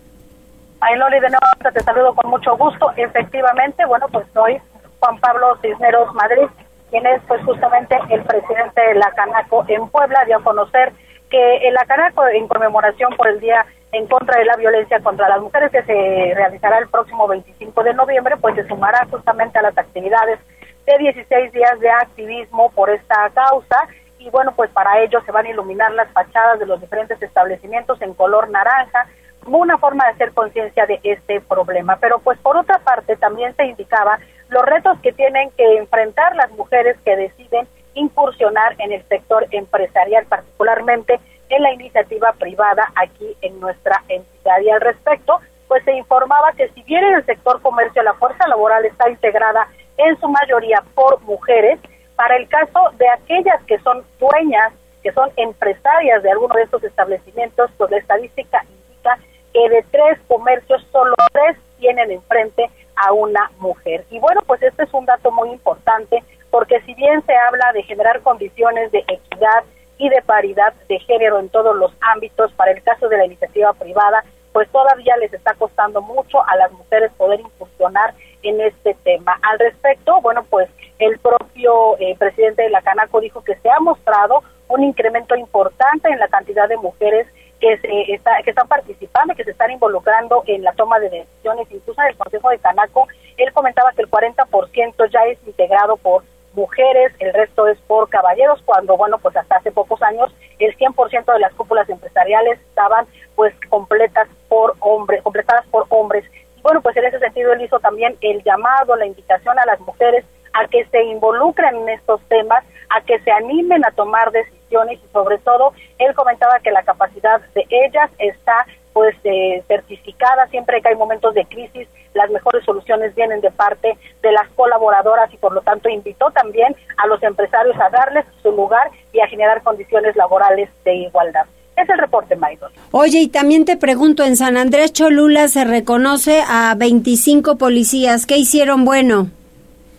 Ay, 0.80 0.98
Loli, 0.98 1.20
de 1.20 1.30
nuevo 1.30 1.72
te 1.74 1.80
saludo 1.84 2.14
con 2.16 2.30
mucho 2.30 2.58
gusto. 2.58 2.92
Efectivamente, 2.98 3.86
bueno, 3.86 4.08
pues 4.12 4.26
soy 4.34 4.58
Juan 5.00 5.20
Pablo 5.20 5.58
Cisneros 5.62 6.14
Madrid, 6.14 6.48
quien 6.90 7.06
es 7.06 7.22
pues 7.28 7.44
justamente 7.46 7.96
el 8.10 8.22
presidente 8.24 8.82
de 8.82 8.96
la 8.96 9.12
Canaco 9.12 9.66
en 9.68 9.88
Puebla, 9.90 10.24
dio 10.26 10.38
a 10.38 10.44
conocer 10.44 10.92
que 11.32 11.67
el 11.67 11.78
Acanaco, 11.78 12.28
en 12.28 12.48
conmemoración 12.48 13.15
por 13.15 13.28
el 13.28 13.39
Día 13.39 13.65
en 13.94 14.06
contra 14.08 14.38
de 14.38 14.46
la 14.46 14.56
violencia 14.56 15.00
contra 15.00 15.28
las 15.28 15.41
mujeres 15.41 15.72
que 15.72 15.84
se 15.84 16.34
realizará 16.36 16.78
el 16.78 16.88
próximo 16.88 17.28
25 17.28 17.84
de 17.84 17.94
noviembre, 17.94 18.38
pues 18.38 18.56
se 18.56 18.67
sumará 18.67 19.06
justamente 19.10 19.58
a 19.58 19.63
las 19.63 19.78
actividades 19.78 20.39
de 20.86 20.98
16 20.98 21.52
días 21.52 21.80
de 21.80 21.89
activismo 21.89 22.70
por 22.72 22.89
esta 22.89 23.30
causa 23.34 23.88
y 24.20 24.30
bueno, 24.30 24.54
pues 24.56 24.70
para 24.70 25.02
ello 25.02 25.22
se 25.26 25.32
van 25.32 25.46
a 25.46 25.50
iluminar 25.50 25.91
las 25.94 26.10
fachadas 26.12 26.60
de 26.60 26.67
los 26.67 26.80
diferentes 26.80 27.22
establecimientos 27.22 28.02
en 28.02 28.13
color 28.13 28.50
naranja 28.50 29.08
como 29.44 29.58
una 29.58 29.78
forma 29.78 30.06
de 30.06 30.12
hacer 30.12 30.32
conciencia 30.34 30.86
de 30.86 31.00
este 31.04 31.41
problema. 31.41 31.98
Pero 32.00 32.20
pues 32.20 32.38
por 32.39 32.56
otra 32.58 32.78
parte 32.80 33.15
también 33.15 33.56
se 33.56 33.65
indicaba 33.65 34.20
los 34.50 34.63
retos 34.63 35.00
que 35.00 35.12
tienen 35.12 35.50
que 35.58 35.78
enfrentar 35.78 36.36
las 36.36 36.52
mujeres 36.52 36.98
que 37.04 37.15
deciden 37.15 37.67
incursionar 37.94 38.76
en 38.80 38.92
el 38.92 39.04
sector 39.08 39.48
empresarial, 39.52 40.26
particularmente 40.26 41.20
en 41.50 41.64
la 41.64 41.74
iniciativa 41.74 42.34
privada 42.34 42.92
aquí 42.96 43.36
en 43.42 43.60
nuestra 43.60 44.04
entidad. 44.08 44.62
Y 44.62 44.70
al 44.70 44.82
respecto, 44.82 45.40
pues 45.68 45.84
se 45.84 45.94
informaba 45.94 46.54
que 46.54 46.70
si 46.70 46.82
bien 46.84 47.04
en 47.04 47.16
el 47.16 47.26
sector 47.26 47.62
comercio 47.62 48.04
la 48.04 48.14
fuerza 48.14 48.48
laboral 48.48 48.86
está 48.86 49.10
integrada 49.10 49.68
en 49.98 50.20
su 50.20 50.28
mayoría 50.28 50.84
por 50.96 51.22
mujeres, 51.22 51.80
para 52.16 52.38
el 52.38 52.48
caso 52.48 52.92
de 52.98 53.08
aquellas 53.10 53.62
que 53.64 53.80
son 53.80 54.04
dueñas, 54.20 54.74
que 55.02 55.12
son 55.12 55.32
empresarias 55.38 56.22
de 56.24 56.32
alguno 56.32 56.56
de 56.56 56.64
estos 56.64 56.84
establecimientos, 56.84 57.72
pues 57.78 57.90
la 57.90 57.98
estadística 57.98 58.64
indica 58.64 59.18
que 59.54 59.70
de 59.70 59.84
tres 59.92 60.20
comercios 60.28 60.86
solo 60.92 61.16
tres 61.32 61.58
tienen 61.80 62.12
enfrente 62.12 62.70
a 62.96 63.12
una 63.14 63.52
mujer. 63.60 64.06
Y 64.12 64.20
bueno, 64.20 64.42
pues 64.46 64.62
este 64.62 64.84
es 64.84 64.94
un 64.94 65.06
dato 65.06 65.32
muy 65.32 65.50
importante 65.50 66.24
porque 66.52 66.82
si 66.82 66.94
bien 66.94 67.26
se 67.26 67.36
habla 67.36 67.72
de 67.74 67.84
generar 67.84 68.22
condiciones 68.22 68.92
de 68.92 69.00
equidad 69.00 69.64
y 69.98 70.10
de 70.10 70.22
paridad 70.22 70.74
de 70.88 71.00
género 71.00 71.40
en 71.40 71.50
todos 71.50 71.76
los 71.76 71.94
ámbitos, 72.02 72.52
para 72.54 72.72
el 72.72 72.84
caso 72.84 73.08
de 73.08 73.18
la 73.18 73.26
iniciativa 73.26 73.74
privada, 73.74 74.24
pues 74.52 74.70
todavía 74.70 75.16
les 75.18 75.34
está 75.34 75.54
costando 75.54 76.02
mucho 76.02 76.46
a 76.46 76.56
las 76.58 76.72
mujeres 76.74 77.12
poder 77.14 77.40
incursionar 77.40 78.14
en 78.44 78.60
este 78.62 78.96
tema. 79.04 79.40
Al 79.42 79.60
respecto, 79.60 80.20
bueno, 80.22 80.44
pues 80.50 80.70
el 81.00 81.18
propio 81.20 81.98
eh, 82.00 82.16
presidente 82.18 82.64
de 82.64 82.70
la 82.70 82.82
Canaco 82.82 83.22
dijo 83.22 83.44
que 83.44 83.56
se 83.56 83.70
ha 83.70 83.80
mostrado 83.80 84.44
un 84.68 84.84
incremento 84.84 85.36
importante 85.36 86.10
en 86.10 86.20
la 86.20 86.28
cantidad 86.28 86.68
de 86.68 86.78
mujeres 86.78 87.28
que, 87.60 87.78
se 87.78 88.14
está, 88.14 88.42
que 88.44 88.50
están 88.50 88.68
participando, 88.68 89.36
que 89.36 89.44
se 89.44 89.52
están 89.52 89.72
involucrando 89.72 90.44
en 90.48 90.64
la 90.64 90.74
toma 90.74 91.00
de 91.00 91.10
decisiones, 91.10 91.68
incluso 91.72 92.02
en 92.02 92.10
el 92.10 92.18
Consejo 92.18 92.50
de 92.50 92.60
Canaco, 92.60 93.08
él 93.38 93.54
comentaba 93.54 93.92
que 93.94 94.02
el 94.02 94.10
40% 94.10 95.10
ya 95.12 95.26
es 95.26 95.38
integrado 95.46 95.96
por 95.98 96.24
mujeres, 96.54 97.14
el 97.20 97.34
resto 97.34 97.68
es 97.68 97.78
por 97.82 98.10
caballeros, 98.10 98.62
cuando, 98.64 98.98
bueno, 98.98 99.18
pues 99.20 99.36
hasta 99.36 99.58
hace 99.58 99.72
pocos 99.72 100.02
años 100.02 100.34
el 100.60 100.76
100% 100.78 101.34
de 101.34 101.40
las 101.40 101.54
cúpulas 101.54 101.90
empresariales 101.90 102.60
estaban 102.60 103.06
pues 103.36 103.54
completas 103.70 104.28
por 104.50 104.76
hombres, 104.80 105.22
completadas 105.24 105.66
por 105.68 105.86
hombres. 105.90 106.26
Y 106.58 106.62
bueno, 106.62 106.82
pues 106.82 106.96
en 106.98 107.06
ese 107.06 107.20
sentido 107.20 107.54
él 107.54 107.62
hizo 107.62 107.80
también 107.80 108.18
el 108.22 108.44
llamado, 108.44 108.96
la 108.96 109.06
invitación 109.06 109.58
a 109.58 109.66
las 109.66 109.80
mujeres 109.80 110.26
a 110.54 110.68
que 110.68 110.86
se 110.86 111.04
involucren 111.04 111.76
en 111.76 111.90
estos 111.90 112.22
temas, 112.24 112.64
a 112.90 113.02
que 113.02 113.20
se 113.20 113.32
animen 113.32 113.86
a 113.86 113.92
tomar 113.92 114.32
decisiones 114.32 115.00
y 115.04 115.08
sobre 115.12 115.38
todo 115.40 115.74
él 115.98 116.14
comentaba 116.14 116.60
que 116.60 116.72
la 116.72 116.84
capacidad 116.84 117.42
de 117.56 117.66
ellas 117.70 118.12
está 118.18 118.66
pues 118.94 119.16
eh, 119.24 119.64
certificada 119.68 120.48
siempre 120.48 120.82
que 120.82 120.90
hay 120.90 120.96
momentos 120.96 121.34
de 121.34 121.46
crisis 121.46 121.88
las 122.14 122.30
mejores 122.30 122.64
soluciones 122.66 123.16
vienen 123.16 123.40
de 123.42 123.52
parte 123.52 123.98
de 124.22 124.32
las 124.32 124.48
colaboradoras 124.50 125.34
y 125.34 125.38
por 125.38 125.54
lo 125.54 125.62
tanto 125.62 125.90
invitó 125.90 126.30
también 126.32 126.76
a 126.98 127.08
los 127.08 127.22
empresarios 127.24 127.76
a 127.80 127.90
darles 127.90 128.26
su 128.42 128.52
lugar 128.52 128.90
y 129.14 129.20
a 129.20 129.28
generar 129.28 129.62
condiciones 129.64 130.16
laborales 130.16 130.70
de 130.84 130.96
igualdad. 130.96 131.46
Es 131.78 131.90
el 131.90 131.98
reporte, 131.98 132.36
Maidon. 132.36 132.72
Oye, 132.92 133.20
y 133.20 133.28
también 133.28 133.66
te 133.66 133.78
pregunto, 133.78 134.24
en 134.24 134.36
San 134.36 134.58
Andrés 134.58 134.94
Cholula 134.94 135.48
se 135.48 135.64
reconoce 135.64 136.44
a 136.48 136.76
25 136.78 137.58
policías. 137.58 138.26
¿Qué 138.26 138.38
hicieron 138.38 138.86
bueno? 138.86 139.28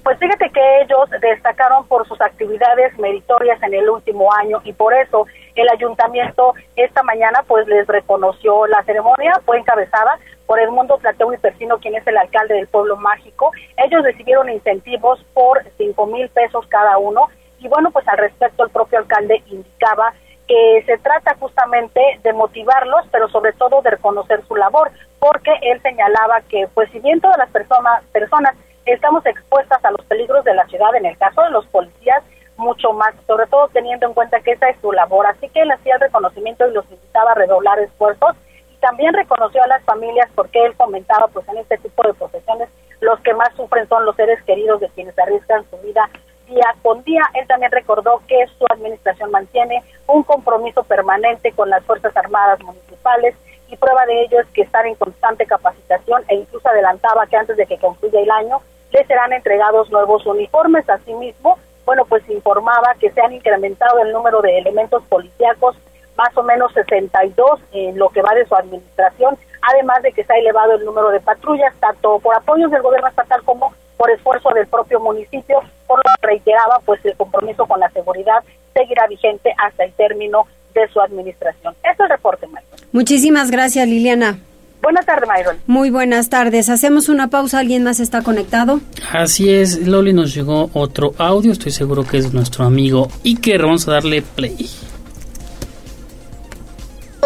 Pues 0.04 0.18
fíjate 0.18 0.50
que 0.50 0.80
ellos 0.82 1.08
destacaron 1.20 1.86
por 1.86 2.06
sus 2.08 2.20
actividades 2.20 2.96
meritorias 2.98 3.62
en 3.62 3.74
el 3.74 3.88
último 3.88 4.32
año 4.34 4.60
y 4.64 4.72
por 4.72 4.92
eso 4.94 5.26
el 5.54 5.68
ayuntamiento 5.68 6.54
esta 6.74 7.02
mañana 7.04 7.44
pues 7.46 7.68
les 7.68 7.86
reconoció 7.86 8.66
la 8.66 8.82
ceremonia, 8.82 9.32
fue 9.44 9.58
encabezada 9.58 10.18
por 10.52 10.60
Edmundo 10.60 10.98
Plateo 10.98 11.32
y 11.32 11.38
Persino, 11.38 11.78
quien 11.78 11.94
es 11.94 12.06
el 12.06 12.18
alcalde 12.18 12.52
del 12.52 12.66
pueblo 12.66 12.98
mágico. 12.98 13.52
Ellos 13.78 14.02
recibieron 14.02 14.50
incentivos 14.50 15.18
por 15.32 15.64
cinco 15.78 16.04
mil 16.04 16.28
pesos 16.28 16.66
cada 16.66 16.98
uno 16.98 17.22
y 17.58 17.68
bueno 17.68 17.90
pues 17.90 18.06
al 18.06 18.18
respecto 18.18 18.62
el 18.62 18.68
propio 18.68 18.98
alcalde 18.98 19.42
indicaba 19.46 20.12
que 20.46 20.82
se 20.84 20.98
trata 20.98 21.34
justamente 21.40 22.02
de 22.22 22.34
motivarlos, 22.34 23.06
pero 23.10 23.30
sobre 23.30 23.54
todo 23.54 23.80
de 23.80 23.92
reconocer 23.92 24.44
su 24.46 24.54
labor, 24.54 24.90
porque 25.18 25.52
él 25.62 25.80
señalaba 25.80 26.42
que 26.42 26.68
pues 26.74 26.90
si 26.90 26.98
bien 26.98 27.22
todas 27.22 27.38
las 27.38 27.48
personas 27.48 28.04
personas 28.12 28.54
estamos 28.84 29.24
expuestas 29.24 29.82
a 29.82 29.90
los 29.90 30.04
peligros 30.04 30.44
de 30.44 30.52
la 30.52 30.66
ciudad, 30.66 30.94
en 30.96 31.06
el 31.06 31.16
caso 31.16 31.40
de 31.44 31.50
los 31.50 31.64
policías, 31.68 32.22
mucho 32.58 32.92
más, 32.92 33.14
sobre 33.26 33.46
todo 33.46 33.68
teniendo 33.68 34.06
en 34.06 34.12
cuenta 34.12 34.40
que 34.40 34.52
esa 34.52 34.68
es 34.68 34.76
su 34.82 34.92
labor. 34.92 35.24
Así 35.24 35.48
que 35.48 35.62
él 35.62 35.70
hacía 35.70 35.94
el 35.94 36.00
reconocimiento 36.02 36.68
y 36.68 36.74
los 36.74 36.84
invitaba 36.90 37.32
a 37.32 37.36
redoblar 37.36 37.78
esfuerzos 37.78 38.36
también 38.82 39.14
reconoció 39.14 39.62
a 39.62 39.68
las 39.68 39.82
familias 39.84 40.28
porque 40.34 40.62
él 40.66 40.74
comentaba, 40.76 41.28
pues 41.28 41.48
en 41.48 41.58
este 41.58 41.78
tipo 41.78 42.02
de 42.02 42.14
profesiones, 42.14 42.68
los 43.00 43.18
que 43.20 43.32
más 43.32 43.54
sufren 43.54 43.88
son 43.88 44.04
los 44.04 44.16
seres 44.16 44.42
queridos 44.42 44.80
de 44.80 44.88
quienes 44.88 45.16
arriesgan 45.18 45.64
su 45.70 45.78
vida 45.78 46.10
día 46.48 46.66
con 46.82 47.02
día. 47.04 47.22
Él 47.34 47.46
también 47.46 47.70
recordó 47.70 48.20
que 48.26 48.44
su 48.58 48.66
administración 48.68 49.30
mantiene 49.30 49.84
un 50.08 50.24
compromiso 50.24 50.82
permanente 50.82 51.52
con 51.52 51.70
las 51.70 51.84
Fuerzas 51.84 52.16
Armadas 52.16 52.60
Municipales 52.60 53.36
y 53.68 53.76
prueba 53.76 54.04
de 54.04 54.22
ello 54.22 54.40
es 54.40 54.48
que 54.48 54.62
están 54.62 54.86
en 54.86 54.96
constante 54.96 55.46
capacitación 55.46 56.24
e 56.28 56.34
incluso 56.34 56.68
adelantaba 56.68 57.26
que 57.26 57.36
antes 57.36 57.56
de 57.56 57.66
que 57.66 57.78
concluya 57.78 58.20
el 58.20 58.30
año 58.30 58.60
le 58.90 59.06
serán 59.06 59.32
entregados 59.32 59.90
nuevos 59.90 60.26
uniformes. 60.26 60.90
Asimismo, 60.90 61.56
bueno, 61.86 62.04
pues 62.04 62.28
informaba 62.28 62.94
que 62.98 63.10
se 63.12 63.20
han 63.20 63.32
incrementado 63.32 64.00
el 64.00 64.12
número 64.12 64.42
de 64.42 64.58
elementos 64.58 65.04
policíacos, 65.04 65.76
más 66.22 66.36
o 66.36 66.42
menos 66.44 66.72
62 66.72 67.60
en 67.72 67.98
lo 67.98 68.08
que 68.10 68.22
va 68.22 68.32
de 68.34 68.46
su 68.46 68.54
administración, 68.54 69.36
además 69.60 70.02
de 70.02 70.12
que 70.12 70.22
se 70.22 70.32
ha 70.32 70.36
elevado 70.36 70.74
el 70.74 70.84
número 70.84 71.10
de 71.10 71.18
patrullas, 71.18 71.74
tanto 71.80 72.20
por 72.20 72.32
apoyos 72.36 72.70
del 72.70 72.80
gobierno 72.80 73.08
estatal 73.08 73.42
como 73.44 73.74
por 73.96 74.08
esfuerzo 74.08 74.50
del 74.50 74.68
propio 74.68 75.00
municipio, 75.00 75.58
por 75.88 75.98
lo 75.98 76.04
que 76.20 76.26
reiteraba, 76.28 76.80
pues 76.84 77.04
el 77.04 77.16
compromiso 77.16 77.66
con 77.66 77.80
la 77.80 77.90
seguridad 77.90 78.44
seguirá 78.72 79.08
vigente 79.08 79.52
hasta 79.58 79.84
el 79.84 79.92
término 79.94 80.46
de 80.74 80.86
su 80.88 81.00
administración. 81.00 81.74
Este 81.82 81.90
es 81.90 82.00
el 82.00 82.08
reporte, 82.08 82.46
Michael. 82.46 82.66
Muchísimas 82.92 83.50
gracias, 83.50 83.88
Liliana. 83.88 84.38
Buenas 84.80 85.06
tardes, 85.06 85.28
Mayron. 85.28 85.56
Muy 85.66 85.90
buenas 85.90 86.28
tardes. 86.28 86.68
Hacemos 86.68 87.08
una 87.08 87.28
pausa. 87.28 87.58
¿Alguien 87.58 87.82
más 87.84 88.00
está 88.00 88.22
conectado? 88.22 88.80
Así 89.12 89.52
es, 89.52 89.86
Loli 89.86 90.12
nos 90.12 90.34
llegó 90.34 90.70
otro 90.72 91.14
audio. 91.18 91.52
Estoy 91.52 91.72
seguro 91.72 92.04
que 92.04 92.18
es 92.18 92.32
nuestro 92.32 92.64
amigo 92.64 93.08
Iker. 93.24 93.62
Vamos 93.62 93.86
a 93.88 93.92
darle 93.92 94.22
play. 94.22 94.68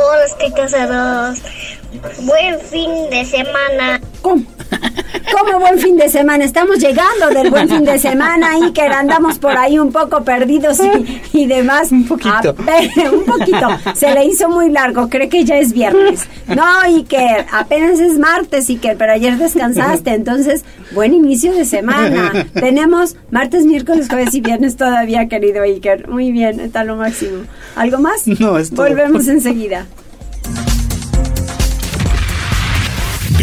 Hola, 0.08 0.24
chicos, 0.38 0.72
Buen 2.26 2.60
fin 2.60 3.10
de 3.10 3.24
semana. 3.24 4.00
¿Cómo? 4.22 4.44
¿Cómo 5.38 5.60
buen 5.60 5.78
fin 5.78 5.98
de 5.98 6.08
semana? 6.08 6.44
Estamos 6.44 6.78
llegando 6.78 7.28
del 7.28 7.50
buen 7.50 7.68
fin 7.68 7.84
de 7.84 7.98
semana, 7.98 8.52
Iker. 8.52 8.90
Andamos 8.90 9.38
por 9.38 9.54
ahí 9.54 9.78
un 9.78 9.92
poco 9.92 10.24
perdidos 10.24 10.78
y, 11.34 11.46
demás. 11.46 11.92
Un 11.92 12.06
poquito. 12.06 12.56
un 13.12 13.24
poquito. 13.24 13.68
Se 13.94 14.14
le 14.14 14.24
hizo 14.24 14.48
muy 14.48 14.70
largo. 14.70 15.10
Cree 15.10 15.28
que 15.28 15.44
ya 15.44 15.58
es 15.58 15.74
viernes. 15.74 16.26
No, 16.48 16.64
Iker. 16.84 17.44
Apenas 17.52 18.00
es 18.00 18.18
martes, 18.18 18.70
Iker, 18.70 18.96
pero 18.96 19.12
ayer 19.12 19.36
descansaste. 19.36 20.14
Entonces, 20.14 20.64
buen 20.92 21.12
inicio 21.12 21.52
de 21.52 21.66
semana. 21.66 22.46
Tenemos 22.54 23.16
martes, 23.30 23.66
miércoles, 23.66 24.08
jueves 24.08 24.32
y 24.32 24.40
viernes 24.40 24.76
todavía, 24.76 25.28
querido 25.28 25.64
Iker. 25.64 26.08
Muy 26.08 26.32
bien, 26.32 26.60
está 26.60 26.82
lo 26.82 26.96
máximo. 26.96 27.42
¿Algo 27.74 27.98
más? 27.98 28.26
No, 28.26 28.56
es 28.56 28.70
Volvemos 28.70 29.28
enseguida. 29.28 29.86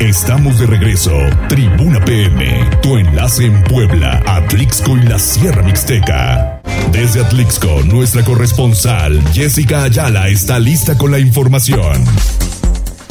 Estamos 0.00 0.58
de 0.58 0.66
regreso. 0.66 1.12
Tribuna 1.50 2.02
PM, 2.02 2.70
tu 2.80 2.96
enlace 2.96 3.44
en 3.44 3.62
Puebla, 3.64 4.22
Atlixco 4.26 4.96
y 4.96 5.02
la 5.02 5.18
Sierra 5.18 5.62
Mixteca. 5.62 6.62
Desde 6.90 7.20
Atlixco, 7.20 7.68
nuestra 7.84 8.24
corresponsal 8.24 9.20
Jessica 9.34 9.82
Ayala 9.82 10.28
está 10.28 10.58
lista 10.58 10.96
con 10.96 11.10
la 11.10 11.18
información. 11.18 12.02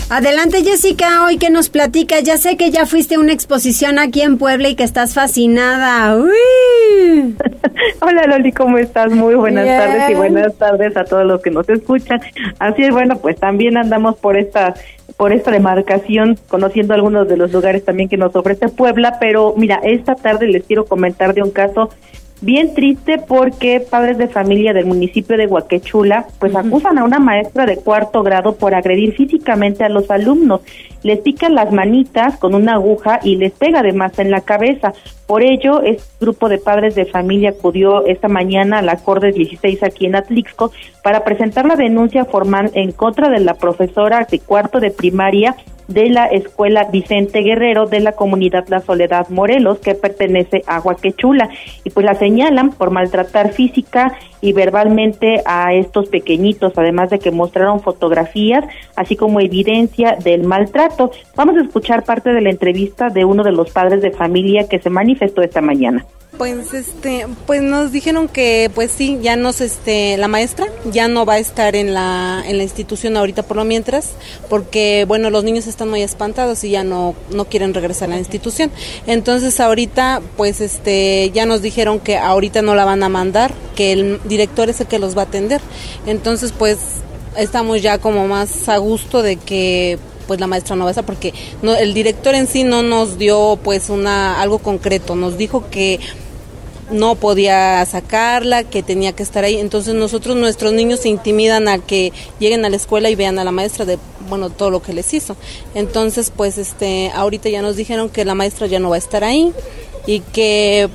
Adelante 0.10 0.64
Jessica, 0.64 1.24
hoy 1.26 1.38
que 1.38 1.52
nos 1.52 1.70
platica, 1.70 2.22
ya 2.22 2.38
sé 2.38 2.58
que 2.58 2.72
ya 2.72 2.88
fuiste 2.88 3.14
a 3.14 3.20
una 3.20 3.34
exposición 3.34 4.00
aquí 4.00 4.24
en 4.24 4.40
Puebla 4.40 4.70
y 4.70 4.76
que 4.76 4.84
estás 4.84 5.14
fascinada. 5.14 6.18
Uy. 6.18 7.36
Hola 8.02 8.26
Loli, 8.26 8.52
¿cómo 8.52 8.80
estás? 8.80 9.12
Muy 9.12 9.36
buenas 9.36 9.68
tardes 9.68 10.10
y 10.10 10.16
buenas 10.16 10.56
tardes 10.56 10.98
a 10.98 11.04
todos 11.04 11.28
los 11.28 11.40
que 11.40 11.52
nos 11.52 11.70
escuchan. 11.70 12.20
Así 12.58 12.82
es, 12.82 12.90
bueno, 12.90 13.16
pues 13.20 13.36
también 13.36 13.78
andamos 13.78 14.16
por 14.16 14.36
esta 14.36 14.74
por 15.20 15.34
esta 15.34 15.52
demarcación, 15.52 16.40
conociendo 16.48 16.94
algunos 16.94 17.28
de 17.28 17.36
los 17.36 17.52
lugares 17.52 17.84
también 17.84 18.08
que 18.08 18.16
nos 18.16 18.34
ofrece 18.38 18.70
Puebla, 18.70 19.18
pero 19.20 19.54
mira, 19.58 19.82
esta 19.84 20.16
tarde 20.16 20.48
les 20.48 20.64
quiero 20.64 20.86
comentar 20.86 21.34
de 21.34 21.44
un 21.44 21.52
caso 21.52 21.90
bien 22.42 22.74
triste 22.74 23.18
porque 23.18 23.80
padres 23.80 24.18
de 24.18 24.28
familia 24.28 24.74
del 24.74 24.86
municipio 24.86 25.38
de 25.38 25.48
Huaquechula 25.48 26.28
pues 26.40 26.56
acusan 26.56 26.98
a 26.98 27.04
una 27.04 27.20
maestra 27.20 27.66
de 27.66 27.78
cuarto 27.78 28.24
grado 28.24 28.56
por 28.56 28.74
agredir 28.74 29.14
físicamente 29.14 29.84
a 29.84 29.90
los 29.90 30.10
alumnos. 30.10 30.62
Les 31.04 31.20
pican 31.20 31.56
las 31.56 31.72
manitas 31.72 32.38
con 32.38 32.56
una 32.56 32.74
aguja 32.74 33.20
y 33.24 33.36
les 33.36 33.52
pega 33.54 33.80
además 33.80 34.18
en 34.20 34.32
la 34.32 34.42
cabeza. 34.42 34.94
Por 35.28 35.44
ello, 35.44 35.82
este 35.82 36.04
grupo 36.20 36.50
de 36.50 36.58
padres 36.58 36.96
de 36.96 37.06
familia 37.06 37.52
acudió 37.52 38.06
esta 38.06 38.28
mañana 38.28 38.80
a 38.80 38.82
la 38.82 38.98
Corte 38.98 39.32
16 39.32 39.84
aquí 39.84 40.06
en 40.06 40.16
Atlixco 40.16 40.72
para 41.04 41.24
presentar 41.24 41.66
la 41.66 41.76
denuncia 41.76 42.26
formal 42.26 42.72
en 42.74 42.92
contra 42.92 43.30
de 43.30 43.40
la 43.40 43.54
profesora 43.54 44.28
de 44.30 44.40
cuarto 44.40 44.80
de 44.80 44.92
primaria 44.92 45.56
de 45.90 46.10
la 46.10 46.28
Escuela 46.28 46.88
Vicente 46.92 47.42
Guerrero 47.42 47.88
de 47.88 48.00
la 48.00 48.14
comunidad 48.14 48.68
La 48.70 48.80
Soledad 48.80 49.28
Morelos, 49.30 49.80
que 49.80 49.96
pertenece 49.96 50.64
a 50.68 50.80
Huaquechula. 50.80 51.50
Y 51.84 51.90
pues 51.90 52.06
la 52.06 52.14
señalan 52.14 52.70
por 52.70 52.92
maltratar 52.92 53.52
física 53.52 54.14
y 54.40 54.54
verbalmente 54.54 55.42
a 55.46 55.74
estos 55.74 56.08
pequeñitos, 56.08 56.74
además 56.78 57.10
de 57.10 57.20
que 57.20 57.32
mostraron 57.32 57.82
fotografías, 57.82 58.64
así 58.96 59.16
como 59.16 59.42
evidencia 59.42 60.16
del 60.24 60.44
maltrato. 60.44 61.12
Vamos 61.36 61.58
a 61.58 61.62
escuchar 61.62 62.06
parte 62.06 62.32
de 62.32 62.42
la 62.42 62.52
entrevista 62.52 63.10
de 63.10 63.26
uno 63.26 63.44
de 63.44 63.52
los 63.52 63.72
padres 63.72 64.02
de 64.02 64.12
familia 64.12 64.70
que 64.70 64.80
se 64.80 64.90
manifestó 64.90 65.42
esta 65.42 65.62
mañana. 65.62 66.06
Pues 66.38 66.74
este, 66.74 67.28
pues 67.48 67.62
nos 67.62 67.92
dijeron 67.92 68.28
que 68.30 68.72
pues 68.74 68.92
sí, 68.92 69.20
ya 69.22 69.36
nos 69.36 69.60
este 69.62 70.16
la 70.16 70.28
maestra 70.28 70.68
ya 70.86 71.08
no 71.08 71.26
va 71.26 71.34
a 71.34 71.40
estar 71.40 71.76
en 71.76 71.94
la 71.94 72.44
en 72.46 72.58
la 72.58 72.64
institución 72.64 73.18
ahorita 73.18 73.44
por 73.44 73.58
lo 73.58 73.66
mientras, 73.66 74.12
porque 74.48 75.06
bueno, 75.08 75.32
los 75.32 75.44
niños 75.44 75.68
están 75.68 75.90
muy 75.90 76.02
espantados 76.02 76.64
y 76.64 76.70
ya 76.70 76.84
no 76.84 77.14
no 77.32 77.46
quieren 77.46 77.74
regresar 77.74 78.10
a 78.10 78.14
la 78.14 78.20
institución. 78.20 78.72
Entonces, 79.06 79.60
ahorita 79.60 80.22
pues 80.38 80.62
este 80.62 81.32
ya 81.34 81.46
nos 81.46 81.62
dijeron 81.62 82.00
que 82.00 82.18
ahorita 82.18 82.62
no 82.62 82.74
la 82.74 82.86
van 82.86 83.04
a 83.04 83.10
mandar, 83.10 83.54
que 83.76 83.92
el 83.92 84.22
director 84.24 84.70
es 84.70 84.80
el 84.80 84.88
que 84.88 85.00
los 85.00 85.18
va 85.18 85.24
a 85.24 85.26
atender. 85.26 85.62
Entonces, 86.06 86.54
pues 86.58 86.78
estamos 87.38 87.82
ya 87.82 87.98
como 87.98 88.28
más 88.28 88.70
a 88.70 88.78
gusto 88.78 89.22
de 89.22 89.36
que 89.36 90.00
pues 90.30 90.40
la 90.40 90.46
maestra 90.46 90.76
no 90.76 90.84
va 90.84 90.90
a 90.90 90.92
estar 90.92 91.08
porque 91.08 91.34
no, 91.64 91.76
el 91.76 91.96
director 91.96 92.36
en 92.36 92.46
sí 92.46 92.64
no 92.64 92.84
nos 92.84 93.18
dio 93.18 93.58
pues 93.64 93.90
una 93.90 94.40
algo 94.40 94.60
concreto, 94.60 95.16
nos 95.16 95.40
dijo 95.40 95.72
que 95.72 96.00
no 96.92 97.16
podía 97.16 97.84
sacarla, 97.88 98.64
que 98.64 98.84
tenía 98.84 99.14
que 99.14 99.24
estar 99.24 99.44
ahí. 99.44 99.58
Entonces 99.58 99.96
nosotros, 99.96 100.36
nuestros 100.36 100.72
niños 100.72 101.00
se 101.00 101.10
intimidan 101.10 101.68
a 101.68 101.80
que 101.80 102.14
lleguen 102.38 102.64
a 102.64 102.70
la 102.70 102.76
escuela 102.76 103.10
y 103.10 103.16
vean 103.16 103.40
a 103.40 103.44
la 103.44 103.52
maestra 103.52 103.86
de, 103.86 103.98
bueno, 104.30 104.52
todo 104.52 104.70
lo 104.70 104.84
que 104.84 104.94
les 104.94 105.12
hizo. 105.16 105.36
Entonces, 105.74 106.32
pues, 106.36 106.60
este, 106.60 107.12
ahorita 107.16 107.50
ya 107.50 107.64
nos 107.64 107.76
dijeron 107.76 108.10
que 108.10 108.24
la 108.24 108.36
maestra 108.36 108.68
ya 108.68 108.80
no 108.80 108.92
va 108.92 108.98
a 108.98 109.00
estar 109.00 109.24
ahí 109.24 109.52
y 110.06 110.20
que 110.20 110.90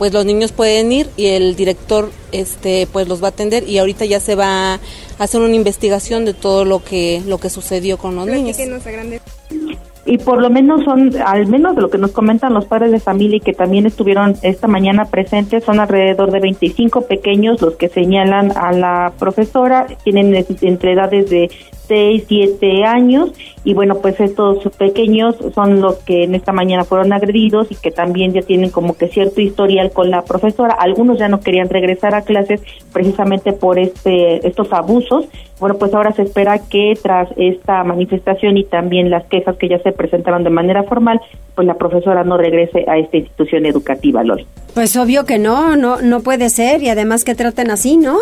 pues 0.00 0.14
los 0.14 0.24
niños 0.24 0.50
pueden 0.52 0.90
ir 0.92 1.10
y 1.18 1.26
el 1.26 1.56
director 1.56 2.08
este 2.32 2.88
pues 2.90 3.06
los 3.06 3.22
va 3.22 3.26
a 3.26 3.30
atender 3.32 3.68
y 3.68 3.76
ahorita 3.76 4.06
ya 4.06 4.18
se 4.18 4.34
va 4.34 4.76
a 4.76 4.80
hacer 5.18 5.42
una 5.42 5.54
investigación 5.54 6.24
de 6.24 6.32
todo 6.32 6.64
lo 6.64 6.82
que 6.82 7.20
lo 7.26 7.36
que 7.36 7.50
sucedió 7.50 7.98
con 7.98 8.16
los 8.16 8.26
niños. 8.26 8.56
Y 10.06 10.16
por 10.16 10.40
lo 10.40 10.48
menos 10.48 10.84
son, 10.84 11.14
al 11.22 11.46
menos 11.48 11.76
de 11.76 11.82
lo 11.82 11.90
que 11.90 11.98
nos 11.98 12.12
comentan 12.12 12.54
los 12.54 12.64
padres 12.64 12.90
de 12.92 12.98
familia 12.98 13.36
y 13.36 13.40
que 13.40 13.52
también 13.52 13.84
estuvieron 13.84 14.34
esta 14.40 14.66
mañana 14.66 15.04
presentes, 15.04 15.64
son 15.64 15.78
alrededor 15.78 16.32
de 16.32 16.40
25 16.40 17.02
pequeños 17.02 17.60
los 17.60 17.74
que 17.74 17.90
señalan 17.90 18.56
a 18.56 18.72
la 18.72 19.12
profesora, 19.18 19.86
tienen 20.02 20.34
entre 20.62 20.94
edades 20.94 21.28
de 21.28 21.50
6, 21.90 22.24
7 22.28 22.84
años 22.84 23.32
y 23.64 23.74
bueno, 23.74 23.96
pues 23.96 24.18
estos 24.20 24.62
pequeños 24.78 25.34
son 25.56 25.80
los 25.80 25.96
que 25.96 26.22
en 26.22 26.36
esta 26.36 26.52
mañana 26.52 26.84
fueron 26.84 27.12
agredidos 27.12 27.66
y 27.70 27.74
que 27.74 27.90
también 27.90 28.32
ya 28.32 28.42
tienen 28.42 28.70
como 28.70 28.96
que 28.96 29.08
cierto 29.08 29.40
historial 29.40 29.90
con 29.90 30.08
la 30.08 30.22
profesora. 30.22 30.76
Algunos 30.78 31.18
ya 31.18 31.28
no 31.28 31.40
querían 31.40 31.68
regresar 31.68 32.14
a 32.14 32.22
clases 32.22 32.62
precisamente 32.92 33.52
por 33.52 33.80
este 33.80 34.46
estos 34.46 34.72
abusos. 34.72 35.26
Bueno, 35.58 35.78
pues 35.78 35.92
ahora 35.92 36.12
se 36.12 36.22
espera 36.22 36.60
que 36.60 36.94
tras 37.02 37.28
esta 37.36 37.82
manifestación 37.82 38.56
y 38.56 38.64
también 38.64 39.10
las 39.10 39.26
quejas 39.26 39.56
que 39.56 39.68
ya 39.68 39.80
se 39.80 39.90
presentaron 39.90 40.44
de 40.44 40.50
manera 40.50 40.84
formal, 40.84 41.20
pues 41.56 41.66
la 41.66 41.74
profesora 41.74 42.22
no 42.22 42.36
regrese 42.36 42.84
a 42.88 42.98
esta 42.98 43.16
institución 43.16 43.66
educativa, 43.66 44.22
Loli. 44.22 44.46
Pues 44.74 44.96
obvio 44.96 45.26
que 45.26 45.38
no, 45.38 45.76
no 45.76 46.00
no 46.00 46.20
puede 46.20 46.50
ser 46.50 46.82
y 46.82 46.88
además 46.88 47.24
que 47.24 47.34
traten 47.34 47.72
así, 47.72 47.96
¿no? 47.96 48.16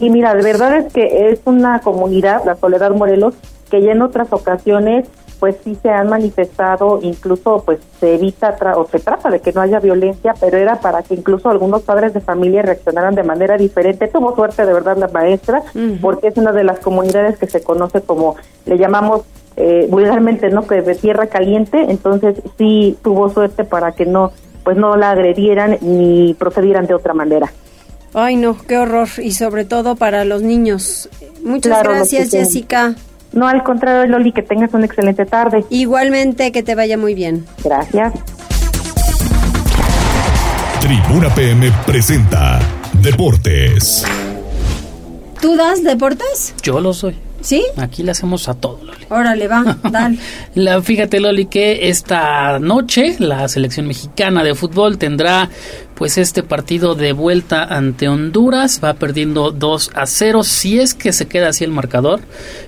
Y 0.00 0.10
mira, 0.10 0.34
de 0.34 0.42
verdad 0.42 0.76
es 0.76 0.92
que 0.92 1.30
es 1.30 1.40
una 1.44 1.80
comunidad, 1.80 2.44
la 2.44 2.56
Soledad 2.56 2.90
Morelos, 2.92 3.34
que 3.70 3.82
ya 3.82 3.92
en 3.92 4.02
otras 4.02 4.32
ocasiones 4.32 5.08
pues 5.42 5.56
sí 5.64 5.76
se 5.82 5.90
han 5.90 6.08
manifestado, 6.08 7.00
incluso 7.02 7.64
pues 7.66 7.80
se 7.98 8.14
evita 8.14 8.56
o 8.76 8.86
se 8.86 9.00
trata 9.00 9.28
de 9.28 9.40
que 9.40 9.52
no 9.52 9.60
haya 9.60 9.80
violencia, 9.80 10.34
pero 10.38 10.56
era 10.56 10.76
para 10.76 11.02
que 11.02 11.14
incluso 11.14 11.50
algunos 11.50 11.82
padres 11.82 12.14
de 12.14 12.20
familia 12.20 12.62
reaccionaran 12.62 13.16
de 13.16 13.24
manera 13.24 13.56
diferente. 13.56 14.06
Tuvo 14.06 14.36
suerte 14.36 14.64
de 14.64 14.72
verdad 14.72 14.96
la 14.96 15.08
maestra, 15.08 15.64
porque 16.00 16.28
es 16.28 16.36
una 16.36 16.52
de 16.52 16.62
las 16.62 16.78
comunidades 16.78 17.38
que 17.40 17.48
se 17.48 17.60
conoce 17.60 18.02
como, 18.02 18.36
le 18.66 18.78
llamamos 18.78 19.22
eh, 19.56 19.88
vulgarmente, 19.90 20.48
¿no? 20.50 20.64
Que 20.64 20.80
de 20.80 20.94
tierra 20.94 21.26
caliente, 21.26 21.86
entonces 21.88 22.40
sí 22.56 22.96
tuvo 23.02 23.28
suerte 23.28 23.64
para 23.64 23.90
que 23.90 24.06
no, 24.06 24.30
pues 24.62 24.76
no 24.76 24.94
la 24.94 25.10
agredieran 25.10 25.76
ni 25.80 26.34
procedieran 26.34 26.86
de 26.86 26.94
otra 26.94 27.14
manera. 27.14 27.50
Ay, 28.14 28.36
no, 28.36 28.58
qué 28.58 28.78
horror. 28.78 29.08
Y 29.22 29.32
sobre 29.32 29.64
todo 29.64 29.96
para 29.96 30.24
los 30.24 30.42
niños. 30.42 31.08
Muchas 31.44 31.82
gracias, 31.82 32.30
Jessica. 32.30 32.94
No, 33.32 33.48
al 33.48 33.62
contrario, 33.62 34.06
Loli, 34.10 34.32
que 34.32 34.42
tengas 34.42 34.74
una 34.74 34.84
excelente 34.84 35.24
tarde. 35.24 35.64
Igualmente, 35.70 36.52
que 36.52 36.62
te 36.62 36.74
vaya 36.74 36.98
muy 36.98 37.14
bien. 37.14 37.46
Gracias. 37.64 38.12
Tribuna 40.80 41.34
PM 41.34 41.72
presenta 41.86 42.60
Deportes. 43.02 44.04
¿Tú 45.40 45.56
das 45.56 45.82
deportes? 45.82 46.54
Yo 46.62 46.80
lo 46.80 46.92
soy. 46.92 47.16
¿Sí? 47.40 47.64
Aquí 47.76 48.04
le 48.04 48.12
hacemos 48.12 48.48
a 48.48 48.54
todo, 48.54 48.78
Loli. 48.84 49.04
Órale, 49.08 49.48
va, 49.48 49.76
dale. 49.90 50.18
la, 50.54 50.80
fíjate, 50.80 51.18
Loli, 51.18 51.46
que 51.46 51.88
esta 51.88 52.60
noche 52.60 53.16
la 53.18 53.48
selección 53.48 53.88
mexicana 53.88 54.44
de 54.44 54.54
fútbol 54.54 54.98
tendrá 54.98 55.48
pues 55.94 56.18
este 56.18 56.42
partido 56.42 56.94
de 56.94 57.12
vuelta 57.12 57.64
ante 57.64 58.08
Honduras 58.08 58.80
va 58.82 58.94
perdiendo 58.94 59.50
2 59.50 59.90
a 59.94 60.06
0. 60.06 60.42
Si 60.42 60.78
es 60.78 60.94
que 60.94 61.12
se 61.12 61.26
queda 61.26 61.48
así 61.48 61.64
el 61.64 61.70
marcador, 61.70 62.20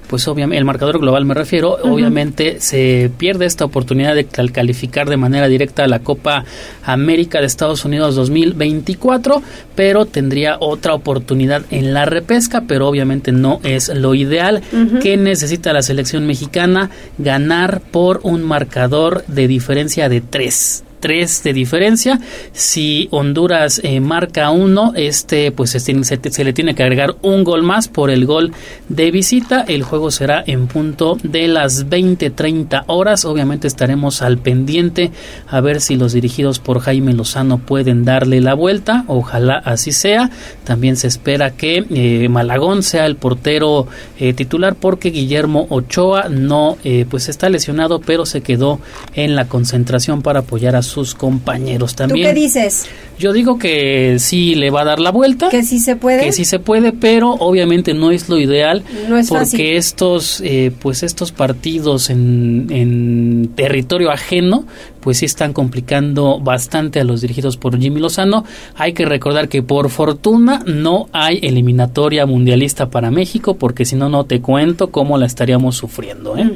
pues 0.08 0.28
obviamente, 0.28 0.58
el 0.58 0.64
marcador 0.64 0.98
global 1.00 1.24
me 1.24 1.34
refiero, 1.34 1.76
obviamente 1.82 2.60
se 2.60 3.10
pierde 3.16 3.46
esta 3.46 3.64
oportunidad 3.64 4.14
de 4.14 4.26
calificar 4.26 5.08
de 5.08 5.16
manera 5.16 5.48
directa 5.48 5.84
a 5.84 5.88
la 5.88 6.00
Copa 6.00 6.44
América 6.84 7.40
de 7.40 7.46
Estados 7.46 7.84
Unidos 7.84 8.14
2024, 8.14 9.42
pero 9.74 10.06
tendría 10.06 10.56
otra 10.60 10.94
oportunidad 10.94 11.62
en 11.70 11.94
la 11.94 12.04
repesca, 12.04 12.62
pero 12.68 12.88
obviamente 12.88 13.32
no 13.32 13.60
es 13.62 13.88
lo 13.88 14.14
ideal. 14.14 14.62
que 15.02 15.16
necesita 15.16 15.72
la 15.72 15.82
selección 15.82 16.26
mexicana? 16.26 16.90
Ganar 17.18 17.80
por 17.80 18.20
un 18.22 18.42
marcador 18.42 19.24
de 19.26 19.48
diferencia 19.48 20.08
de 20.08 20.20
3 20.20 20.84
3 21.04 21.42
de 21.42 21.52
diferencia. 21.52 22.18
Si 22.52 23.08
Honduras 23.10 23.78
eh, 23.84 24.00
marca 24.00 24.48
uno, 24.48 24.94
este 24.96 25.52
pues 25.52 25.68
se, 25.68 25.80
se, 25.80 26.44
le 26.44 26.52
tiene 26.54 26.74
que 26.74 26.82
agregar 26.82 27.16
un 27.20 27.44
gol 27.44 27.62
más 27.62 27.88
por 27.88 28.08
el 28.08 28.24
gol 28.24 28.52
de 28.88 29.10
visita. 29.10 29.66
El 29.68 29.82
juego 29.82 30.10
será 30.10 30.42
en 30.46 30.66
punto 30.66 31.18
de 31.22 31.46
las 31.46 31.90
20-30 31.90 32.84
horas. 32.86 33.26
Obviamente 33.26 33.68
estaremos 33.68 34.22
al 34.22 34.38
pendiente 34.38 35.10
a 35.46 35.60
ver 35.60 35.82
si 35.82 35.96
los 35.96 36.14
dirigidos 36.14 36.58
por 36.58 36.80
Jaime 36.80 37.12
Lozano 37.12 37.58
pueden 37.58 38.06
darle 38.06 38.40
la 38.40 38.54
vuelta. 38.54 39.04
Ojalá 39.06 39.58
así 39.58 39.92
sea. 39.92 40.30
También 40.64 40.96
se 40.96 41.08
espera 41.08 41.50
que 41.50 41.84
eh, 41.90 42.30
Malagón 42.30 42.82
sea 42.82 43.04
el 43.04 43.16
portero 43.16 43.88
eh, 44.18 44.32
titular 44.32 44.74
porque 44.74 45.10
Guillermo 45.10 45.66
Ochoa 45.68 46.30
no 46.30 46.78
pues 47.10 47.28
está 47.28 47.48
lesionado 47.48 48.00
pero 48.00 48.24
se 48.24 48.40
quedó 48.40 48.78
en 49.14 49.36
la 49.36 49.48
concentración 49.48 50.22
para 50.22 50.40
apoyar 50.40 50.76
a 50.76 50.82
su 50.82 50.93
sus 50.94 51.14
compañeros 51.14 51.92
¿Tú 51.94 51.98
también. 51.98 52.28
qué 52.28 52.34
dices? 52.34 52.86
Yo 53.18 53.32
digo 53.32 53.58
que 53.58 54.16
sí 54.18 54.54
le 54.54 54.70
va 54.70 54.82
a 54.82 54.84
dar 54.84 55.00
la 55.00 55.10
vuelta. 55.10 55.48
Que 55.48 55.62
sí 55.62 55.78
se 55.78 55.96
puede. 55.96 56.24
Que 56.24 56.32
sí 56.32 56.44
se 56.44 56.58
puede, 56.58 56.92
pero 56.92 57.30
obviamente 57.30 57.94
no 57.94 58.10
es 58.10 58.28
lo 58.28 58.38
ideal. 58.38 58.82
No 59.08 59.16
es 59.16 59.28
porque 59.28 59.44
fácil. 59.44 59.60
estos, 59.60 60.40
eh, 60.44 60.72
pues 60.80 61.02
estos 61.02 61.30
partidos 61.32 62.10
en, 62.10 62.66
en 62.70 63.50
territorio 63.54 64.10
ajeno, 64.10 64.66
pues 65.00 65.18
sí 65.18 65.26
están 65.26 65.52
complicando 65.52 66.40
bastante 66.40 67.00
a 67.00 67.04
los 67.04 67.20
dirigidos 67.20 67.56
por 67.56 67.78
Jimmy 67.78 68.00
Lozano. 68.00 68.44
Hay 68.74 68.94
que 68.94 69.04
recordar 69.04 69.48
que 69.48 69.62
por 69.62 69.90
fortuna 69.90 70.62
no 70.66 71.08
hay 71.12 71.38
eliminatoria 71.42 72.26
mundialista 72.26 72.90
para 72.90 73.10
México, 73.10 73.54
porque 73.54 73.84
si 73.84 73.94
no, 73.96 74.08
no 74.08 74.24
te 74.24 74.40
cuento 74.40 74.90
cómo 74.90 75.18
la 75.18 75.26
estaríamos 75.26 75.76
sufriendo, 75.76 76.36
¿eh? 76.36 76.50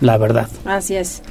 La 0.00 0.18
verdad. 0.18 0.48
Así 0.64 0.96
es. 0.96 1.22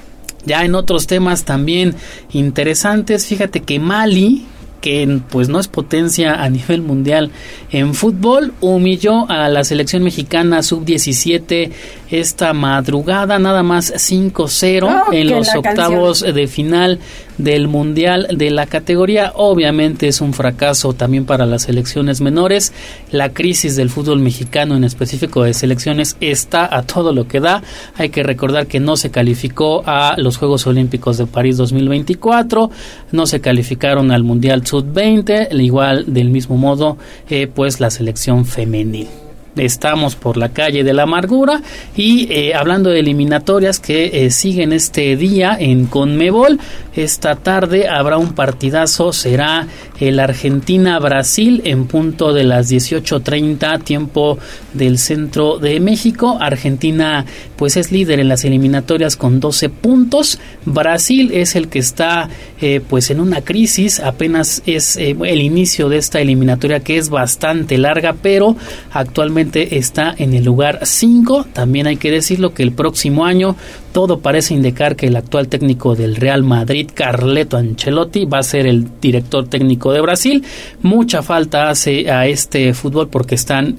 Ya 0.45 0.63
en 0.65 0.75
otros 0.75 1.07
temas 1.07 1.45
también 1.45 1.95
interesantes, 2.31 3.27
fíjate 3.27 3.61
que 3.61 3.79
Mali, 3.79 4.45
que 4.81 5.21
pues 5.29 5.47
no 5.47 5.59
es 5.59 5.67
potencia 5.67 6.43
a 6.43 6.49
nivel 6.49 6.81
mundial 6.81 7.31
en 7.71 7.93
fútbol, 7.93 8.53
humilló 8.59 9.29
a 9.29 9.47
la 9.47 9.63
selección 9.63 10.03
mexicana 10.03 10.63
sub-17 10.63 11.71
esta 12.09 12.53
madrugada, 12.53 13.39
nada 13.39 13.63
más 13.63 13.93
5-0 13.93 15.05
Oh, 15.07 15.13
en 15.13 15.29
los 15.29 15.55
octavos 15.55 16.21
de 16.21 16.47
final 16.47 16.99
del 17.43 17.67
mundial 17.67 18.27
de 18.33 18.51
la 18.51 18.65
categoría. 18.65 19.33
Obviamente 19.35 20.07
es 20.07 20.21
un 20.21 20.33
fracaso 20.33 20.93
también 20.93 21.25
para 21.25 21.45
las 21.45 21.63
selecciones 21.63 22.21
menores. 22.21 22.73
La 23.11 23.29
crisis 23.33 23.75
del 23.75 23.89
fútbol 23.89 24.19
mexicano, 24.19 24.75
en 24.75 24.83
específico 24.83 25.43
de 25.43 25.53
selecciones, 25.53 26.17
está 26.21 26.75
a 26.75 26.83
todo 26.83 27.13
lo 27.13 27.27
que 27.27 27.39
da. 27.39 27.63
Hay 27.95 28.09
que 28.09 28.23
recordar 28.23 28.67
que 28.67 28.79
no 28.79 28.95
se 28.97 29.11
calificó 29.11 29.83
a 29.85 30.15
los 30.17 30.37
Juegos 30.37 30.67
Olímpicos 30.67 31.17
de 31.17 31.25
París 31.25 31.57
2024, 31.57 32.71
no 33.11 33.25
se 33.25 33.41
calificaron 33.41 34.11
al 34.11 34.23
Mundial 34.23 34.65
Sub-20, 34.65 35.49
al 35.51 35.61
igual 35.61 36.13
del 36.13 36.29
mismo 36.29 36.57
modo, 36.57 36.97
eh, 37.29 37.47
pues 37.47 37.79
la 37.79 37.89
selección 37.89 38.45
femenil. 38.45 39.20
Estamos 39.55 40.15
por 40.15 40.37
la 40.37 40.49
calle 40.49 40.83
de 40.83 40.93
la 40.93 41.03
amargura 41.03 41.61
y 41.95 42.31
eh, 42.31 42.53
hablando 42.55 42.89
de 42.89 43.01
eliminatorias 43.01 43.79
que 43.79 44.25
eh, 44.25 44.31
siguen 44.31 44.71
este 44.71 45.17
día 45.17 45.57
en 45.59 45.87
Conmebol, 45.87 46.59
esta 46.95 47.35
tarde 47.35 47.87
habrá 47.89 48.17
un 48.17 48.33
partidazo, 48.33 49.11
será 49.11 49.67
el 49.99 50.19
Argentina-Brasil 50.19 51.61
en 51.65 51.85
punto 51.85 52.33
de 52.33 52.45
las 52.45 52.71
18.30 52.71 53.83
tiempo 53.83 54.37
del 54.73 54.97
centro 54.97 55.57
de 55.57 55.79
México. 55.79 56.37
Argentina 56.39 57.25
pues 57.61 57.77
es 57.77 57.91
líder 57.91 58.19
en 58.19 58.27
las 58.27 58.43
eliminatorias 58.43 59.15
con 59.15 59.39
12 59.39 59.69
puntos. 59.69 60.39
Brasil 60.65 61.29
es 61.31 61.55
el 61.55 61.67
que 61.67 61.77
está 61.77 62.27
eh, 62.59 62.81
pues 62.89 63.11
en 63.11 63.19
una 63.19 63.41
crisis, 63.41 63.99
apenas 63.99 64.63
es 64.65 64.97
eh, 64.97 65.15
el 65.25 65.41
inicio 65.43 65.87
de 65.87 65.97
esta 65.97 66.19
eliminatoria 66.19 66.79
que 66.79 66.97
es 66.97 67.09
bastante 67.11 67.77
larga, 67.77 68.15
pero 68.19 68.55
actualmente 68.91 69.77
está 69.77 70.11
en 70.17 70.33
el 70.33 70.43
lugar 70.43 70.79
5. 70.81 71.49
También 71.53 71.85
hay 71.85 71.97
que 71.97 72.09
decirlo 72.09 72.51
que 72.51 72.63
el 72.63 72.71
próximo 72.71 73.25
año 73.25 73.55
todo 73.91 74.21
parece 74.21 74.55
indicar 74.55 74.95
que 74.95 75.05
el 75.05 75.15
actual 75.15 75.47
técnico 75.47 75.95
del 75.95 76.15
Real 76.15 76.41
Madrid, 76.41 76.89
Carleto 76.91 77.57
Ancelotti, 77.57 78.25
va 78.25 78.39
a 78.39 78.43
ser 78.43 78.65
el 78.65 78.87
director 78.99 79.47
técnico 79.47 79.93
de 79.93 80.01
Brasil. 80.01 80.43
Mucha 80.81 81.21
falta 81.21 81.69
hace 81.69 82.09
a 82.09 82.25
este 82.25 82.73
fútbol 82.73 83.09
porque 83.09 83.35
están 83.35 83.77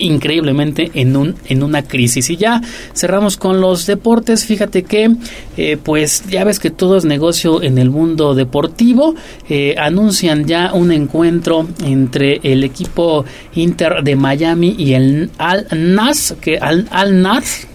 increíblemente 0.00 0.90
en 0.94 1.16
un 1.16 1.34
en 1.46 1.62
una 1.62 1.82
crisis. 1.82 2.30
Y 2.30 2.36
ya 2.36 2.60
cerramos 2.94 3.36
con 3.36 3.60
los 3.60 3.86
deportes. 3.86 4.44
Fíjate 4.44 4.82
que 4.82 5.10
eh, 5.56 5.76
pues 5.82 6.24
ya 6.28 6.44
ves 6.44 6.58
que 6.58 6.70
todo 6.70 6.96
es 6.96 7.04
negocio 7.04 7.62
en 7.62 7.78
el 7.78 7.90
mundo 7.90 8.34
deportivo. 8.34 9.14
Eh, 9.48 9.74
anuncian 9.78 10.46
ya 10.46 10.72
un 10.72 10.92
encuentro 10.92 11.68
entre 11.84 12.40
el 12.42 12.64
equipo 12.64 13.24
Inter 13.54 14.02
de 14.02 14.16
Miami 14.16 14.74
y 14.78 14.94
el 14.94 15.30
Al 15.38 15.66
Nas 15.72 16.34
que 16.40 16.58
Al, 16.58 16.86
Al 16.90 17.22
Nas 17.22 17.66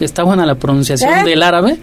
está 0.00 0.22
buena 0.24 0.46
la 0.46 0.56
pronunciación 0.56 1.18
¿Eh? 1.18 1.24
del 1.24 1.42
árabe 1.42 1.78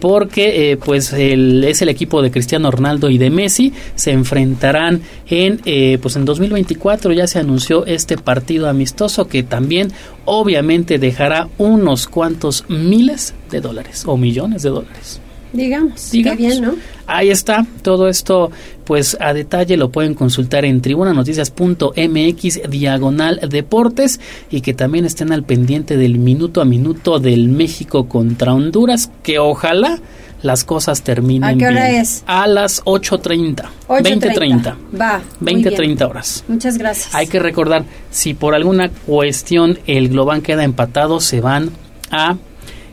porque 0.00 0.72
eh, 0.72 0.76
pues 0.76 1.12
el, 1.12 1.64
es 1.64 1.80
el 1.82 1.88
equipo 1.88 2.22
de 2.22 2.30
Cristiano 2.30 2.70
Ronaldo 2.70 3.10
y 3.10 3.18
de 3.18 3.30
Messi 3.30 3.72
se 3.94 4.12
enfrentarán 4.12 5.00
en 5.28 5.60
eh, 5.64 5.98
pues 6.02 6.16
en 6.16 6.24
2024 6.24 7.12
ya 7.12 7.26
se 7.26 7.38
anunció 7.38 7.86
este 7.86 8.18
partido 8.18 8.68
amistoso 8.68 9.26
que 9.28 9.42
también 9.42 9.92
obviamente 10.24 10.98
dejará 10.98 11.48
unos 11.58 12.06
cuantos 12.08 12.64
miles 12.68 13.34
de 13.50 13.60
dólares 13.60 14.04
o 14.06 14.16
millones 14.16 14.62
de 14.62 14.70
dólares 14.70 15.20
Digamos. 15.54 16.10
Digamos. 16.10 16.38
Qué 16.38 16.46
bien, 16.46 16.62
¿no? 16.62 16.74
Ahí 17.06 17.30
está, 17.30 17.64
todo 17.82 18.08
esto 18.08 18.50
pues 18.84 19.16
a 19.20 19.32
detalle 19.32 19.76
lo 19.76 19.90
pueden 19.90 20.14
consultar 20.14 20.64
en 20.64 20.80
tribunanoticias.mx 20.80 22.70
diagonal 22.70 23.40
deportes 23.48 24.20
y 24.50 24.60
que 24.60 24.74
también 24.74 25.04
estén 25.04 25.32
al 25.32 25.44
pendiente 25.44 25.96
del 25.96 26.18
minuto 26.18 26.60
a 26.60 26.64
minuto 26.64 27.18
del 27.20 27.48
México 27.48 28.08
contra 28.08 28.52
Honduras, 28.52 29.10
que 29.22 29.38
ojalá 29.38 30.00
las 30.42 30.64
cosas 30.64 31.02
terminen 31.02 31.44
¿A 31.44 31.56
qué 31.56 31.66
hora 31.66 31.88
bien. 31.88 32.02
es? 32.02 32.22
A 32.26 32.46
las 32.46 32.84
8.30, 32.84 33.64
20.30, 33.88 34.74
Va. 35.00 35.22
muy 35.40 35.54
bien. 35.54 35.74
20.30 35.74 36.08
horas. 36.10 36.44
Muchas 36.48 36.76
gracias. 36.76 37.14
Hay 37.14 37.28
que 37.28 37.38
recordar, 37.38 37.84
si 38.10 38.34
por 38.34 38.54
alguna 38.54 38.90
cuestión 38.90 39.78
el 39.86 40.10
Globán 40.10 40.42
queda 40.42 40.64
empatado, 40.64 41.20
se 41.20 41.40
van 41.40 41.70
a 42.10 42.36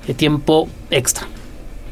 eh, 0.07 0.13
tiempo 0.13 0.69
extra. 0.91 1.27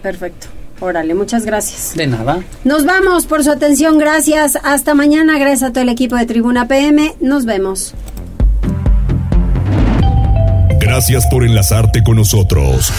Perfecto. 0.02 0.48
Órale, 0.80 1.14
muchas 1.14 1.46
gracias. 1.46 1.96
De 1.96 2.08
nada. 2.08 2.40
Nos 2.64 2.86
vamos 2.86 3.26
por 3.26 3.44
su 3.44 3.52
atención, 3.52 3.98
gracias. 3.98 4.58
Hasta 4.64 4.94
mañana, 4.94 5.38
gracias 5.38 5.64
a 5.64 5.74
todo 5.74 5.82
el 5.82 5.90
equipo 5.90 6.16
de 6.16 6.26
Tribuna 6.26 6.68
PM. 6.68 7.16
Nos 7.20 7.46
vemos. 7.46 7.94
Gracias 10.80 11.28
por 11.28 11.44
enlazarte 11.44 12.02
con 12.04 12.16
nosotros. 12.16 12.92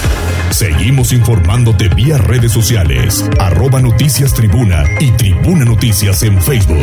Seguimos 0.51 1.13
informándote 1.13 1.89
vía 1.89 2.19
redes 2.19 2.53
sociales, 2.53 3.25
arroba 3.39 3.81
noticias 3.81 4.35
tribuna 4.35 4.85
y 5.01 5.11
tribuna 5.13 5.65
noticias 5.65 6.23
en 6.23 6.41
Facebook. 6.41 6.79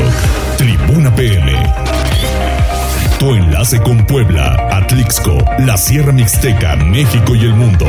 Tribuna 0.58 1.16
PM. 1.16 1.52
Tu 3.20 3.34
enlace 3.36 3.80
con 3.82 4.06
Puebla, 4.06 4.68
Atlixco, 4.72 5.38
la 5.60 5.78
Sierra 5.78 6.12
Mixteca, 6.12 6.76
México 6.76 7.36
y 7.36 7.42
el 7.42 7.54
mundo. 7.54 7.86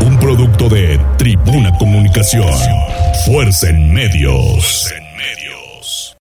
Un 0.00 0.18
producto 0.18 0.68
de 0.68 0.98
Tribuna 1.18 1.72
Comunicación. 1.78 2.48
Fuerza 3.24 3.70
en 3.70 3.92
medios. 3.92 4.92